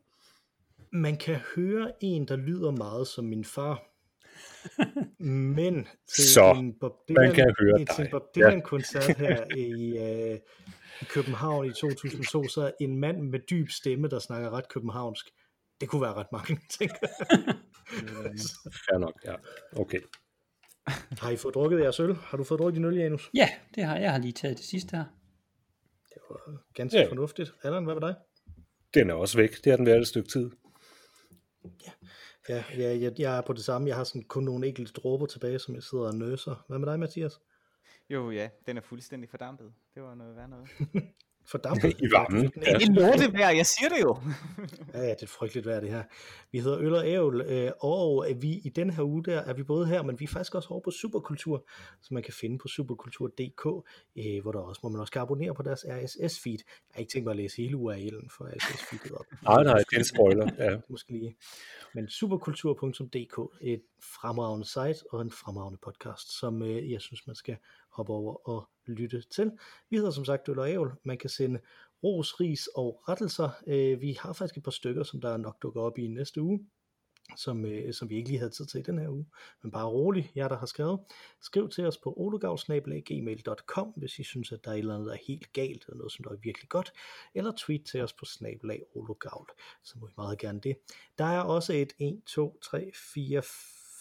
Man 0.92 1.16
kan 1.16 1.36
høre 1.54 1.92
en, 2.00 2.28
der 2.28 2.36
lyder 2.36 2.70
meget 2.70 3.06
som 3.06 3.24
min 3.24 3.44
far. 3.44 3.82
Men 5.24 5.88
til 6.14 6.24
Så, 6.32 6.52
en 6.52 6.74
Bob 6.80 6.92
man 7.10 7.34
kan 7.34 7.54
høre 7.60 7.78
til 7.78 7.86
dig. 7.96 8.04
en 8.04 8.10
Bob 8.10 8.34
Dylan-koncert 8.34 9.16
her 9.16 9.44
i, 9.56 9.98
øh, 10.32 10.38
i 11.02 11.04
København 11.04 11.66
i 11.66 11.72
2002, 11.72 12.48
så 12.48 12.62
er 12.62 12.70
en 12.80 12.96
mand 13.00 13.20
med 13.22 13.40
dyb 13.50 13.68
stemme, 13.70 14.08
der 14.08 14.18
snakker 14.18 14.50
ret 14.50 14.68
københavnsk. 14.68 15.26
Det 15.80 15.88
kunne 15.88 16.02
være 16.02 16.14
ret 16.14 16.32
mange 16.32 16.60
ting. 16.78 16.90
Fair 18.88 18.98
nok, 18.98 19.14
ja. 19.24 19.34
Okay. 19.76 20.00
har 21.20 21.30
I 21.30 21.36
fået 21.36 21.54
drukket 21.54 21.80
jeres 21.80 22.00
øl? 22.00 22.14
Har 22.14 22.36
du 22.36 22.44
fået 22.44 22.58
drukket 22.60 22.74
din 22.76 22.84
øl, 22.84 22.96
Janus? 22.96 23.30
Ja, 23.34 23.48
det 23.74 23.84
har 23.84 23.96
jeg 23.96 24.12
har 24.12 24.18
lige 24.18 24.32
taget 24.32 24.56
det 24.56 24.64
sidste 24.64 24.96
her. 24.96 25.04
Det 26.08 26.16
var 26.30 26.62
ganske 26.74 26.98
Ja. 26.98 27.08
fornuftigt. 27.08 27.54
Allan, 27.62 27.84
hvad 27.84 27.94
var 27.94 28.00
dig? 28.00 28.14
Den 28.94 29.10
er 29.10 29.14
også 29.14 29.36
væk. 29.38 29.64
Det 29.64 29.72
har 29.72 29.76
den 29.76 29.86
været 29.86 30.00
et 30.00 30.06
stykke 30.08 30.28
tid. 30.28 30.50
Ja, 32.48 32.64
ja 32.78 32.98
jeg, 33.00 33.12
jeg 33.18 33.36
er 33.38 33.40
på 33.40 33.52
det 33.52 33.64
samme. 33.64 33.88
Jeg 33.88 33.96
har 33.96 34.04
sådan 34.04 34.22
kun 34.22 34.44
nogle 34.44 34.66
enkelte 34.66 34.92
dråber 34.92 35.26
tilbage, 35.26 35.58
som 35.58 35.74
jeg 35.74 35.82
sidder 35.82 36.04
og 36.04 36.14
nøser. 36.14 36.64
Hvad 36.68 36.78
med 36.78 36.88
dig, 36.88 36.98
Mathias? 37.00 37.40
Jo, 38.10 38.30
ja, 38.30 38.48
den 38.66 38.76
er 38.76 38.80
fuldstændig 38.80 39.30
fordampet. 39.30 39.72
Det 39.94 40.02
var 40.02 40.14
noget 40.14 40.36
værd 40.36 40.48
noget. 40.48 40.68
fordampet. 41.50 41.96
I 41.98 42.10
varmen, 42.12 42.52
Ja. 42.56 42.72
Det 42.78 42.88
er 42.88 42.92
lortevejr, 42.92 43.50
jeg 43.50 43.66
siger 43.66 43.88
det 43.88 44.00
jo. 44.00 44.16
Ja, 44.94 45.00
ja, 45.00 45.10
det 45.10 45.22
er 45.22 45.26
frygteligt 45.26 45.66
vejr, 45.66 45.80
det 45.80 45.90
her. 45.90 46.02
Vi 46.52 46.58
hedder 46.58 46.78
Øl 46.78 46.94
og 46.94 47.08
Ævl, 47.08 47.40
øh, 47.40 47.70
og 47.80 48.26
vi, 48.36 48.50
i 48.64 48.68
den 48.68 48.90
her 48.90 49.02
uge 49.02 49.24
der 49.24 49.40
er 49.40 49.54
vi 49.54 49.62
både 49.62 49.86
her, 49.86 50.02
men 50.02 50.20
vi 50.20 50.24
er 50.24 50.28
faktisk 50.28 50.54
også 50.54 50.68
over 50.70 50.80
på 50.80 50.90
Superkultur, 50.90 51.66
som 52.02 52.14
man 52.14 52.22
kan 52.22 52.34
finde 52.40 52.58
på 52.58 52.68
superkultur.dk, 52.68 53.66
øh, 54.16 54.42
hvor 54.42 54.52
der 54.52 54.58
også, 54.58 54.80
hvor 54.80 54.88
man 54.90 55.00
også 55.00 55.12
kan 55.12 55.22
abonnere 55.22 55.54
på 55.54 55.62
deres 55.62 55.84
RSS-feed. 55.84 56.58
Jeg 56.66 56.94
har 56.94 57.00
ikke 57.00 57.12
tænkt 57.12 57.24
mig 57.24 57.30
at 57.30 57.36
læse 57.36 57.56
hele 57.56 57.76
URL'en 57.76 58.28
for 58.36 58.44
RSS-feedet 58.44 59.12
op. 59.12 59.26
Nej, 59.48 59.62
nej, 59.64 59.78
det 59.78 59.94
er 59.94 59.98
en 59.98 60.04
spoiler. 60.04 60.50
Ja. 60.58 60.76
Måske 60.88 61.12
lige. 61.12 61.36
Men 61.94 62.08
superkultur.dk, 62.08 63.58
et 63.60 63.82
fremragende 64.02 64.66
site 64.66 65.12
og 65.12 65.22
en 65.22 65.30
fremragende 65.30 65.78
podcast, 65.82 66.38
som 66.38 66.62
øh, 66.62 66.90
jeg 66.90 67.00
synes, 67.00 67.26
man 67.26 67.36
skal 67.36 67.56
hoppe 67.92 68.12
over 68.12 68.48
og 68.48 68.68
lytte 68.86 69.22
til. 69.30 69.52
Vi 69.90 69.96
hedder 69.96 70.10
som 70.10 70.24
sagt 70.24 70.48
Øl 70.48 70.58
og 70.58 70.70
Ævl. 70.70 70.92
Man 71.04 71.18
kan 71.18 71.30
sende 71.30 71.60
ros, 72.02 72.40
ris 72.40 72.66
og 72.66 73.02
rettelser. 73.08 73.50
Øh, 73.66 74.00
vi 74.00 74.12
har 74.20 74.32
faktisk 74.32 74.56
et 74.56 74.64
par 74.64 74.70
stykker, 74.70 75.02
som 75.02 75.20
der 75.20 75.36
nok 75.36 75.62
dukker 75.62 75.80
op 75.80 75.98
i 75.98 76.06
næste 76.06 76.42
uge, 76.42 76.66
som, 77.36 77.64
øh, 77.64 77.94
som 77.94 78.08
vi 78.08 78.16
ikke 78.16 78.28
lige 78.28 78.38
havde 78.38 78.50
tid 78.50 78.66
til 78.66 78.80
i 78.80 78.82
den 78.82 78.98
her 78.98 79.08
uge. 79.08 79.26
Men 79.62 79.72
bare 79.72 79.86
rolig, 79.86 80.32
jer 80.36 80.48
der 80.48 80.58
har 80.58 80.66
skrevet. 80.66 81.00
Skriv 81.40 81.68
til 81.68 81.86
os 81.86 81.98
på 81.98 82.14
olugavl.gmail.com, 82.16 83.92
hvis 83.96 84.18
I 84.18 84.22
synes, 84.22 84.52
at 84.52 84.64
der 84.64 84.70
er 84.70 84.74
et 84.74 84.78
eller 84.78 84.94
andet, 84.94 85.06
der 85.06 85.14
er 85.14 85.24
helt 85.26 85.52
galt, 85.52 85.84
eller 85.86 85.96
noget, 85.96 86.12
som 86.12 86.24
der 86.24 86.30
er 86.30 86.36
virkelig 86.42 86.68
godt. 86.68 86.92
Eller 87.34 87.52
tweet 87.56 87.84
til 87.84 88.00
os 88.00 88.12
på 88.12 88.24
snabelag 88.24 88.82
olugavl, 88.94 89.48
så 89.84 89.98
må 89.98 90.08
I 90.08 90.12
meget 90.16 90.38
gerne 90.38 90.60
det. 90.60 90.76
Der 91.18 91.24
er 91.24 91.40
også 91.40 91.72
et 91.72 91.92
1, 91.98 92.22
2, 92.26 92.58
3, 92.62 92.90
4, 92.94 93.42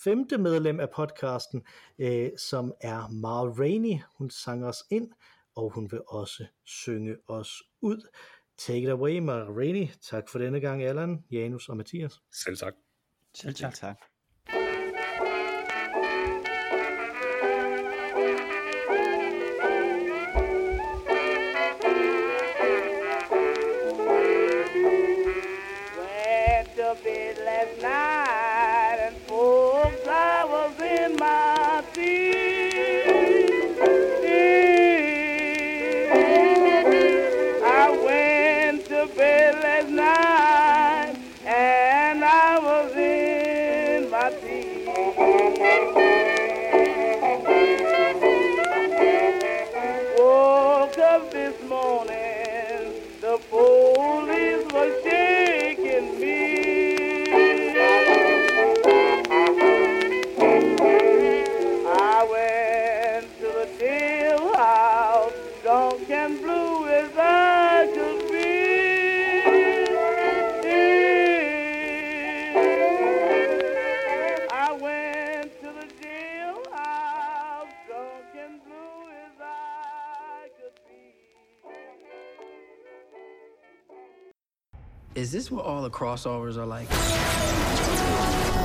femte 0.04 0.38
medlem 0.38 0.80
af 0.80 0.90
podcasten, 0.90 1.64
øh, 2.00 2.30
som 2.38 2.74
er 2.82 3.08
Mara 3.08 3.50
Rainey. 3.50 4.00
Hun 4.18 4.30
sang 4.30 4.66
os 4.66 4.84
ind, 4.90 5.12
og 5.56 5.70
hun 5.70 5.92
vil 5.92 6.02
også 6.08 6.46
synge 6.66 7.16
os 7.28 7.64
ud. 7.82 8.08
Take 8.58 8.82
it 8.82 8.90
away, 8.90 9.20
Mara 9.20 9.52
Rainey. 9.52 9.88
Tak 10.02 10.30
for 10.30 10.40
denne 10.40 10.60
gang, 10.60 10.84
Allan, 10.84 11.24
Janus 11.32 11.70
og 11.70 11.78
Mathias. 11.78 12.22
Selv 12.44 12.58
tak. 12.58 12.74
Selv 13.36 13.56
tak. 13.56 13.74
tak. 13.74 14.09
Crossovers 86.00 86.56
are 86.56 86.66
like? 86.66 88.59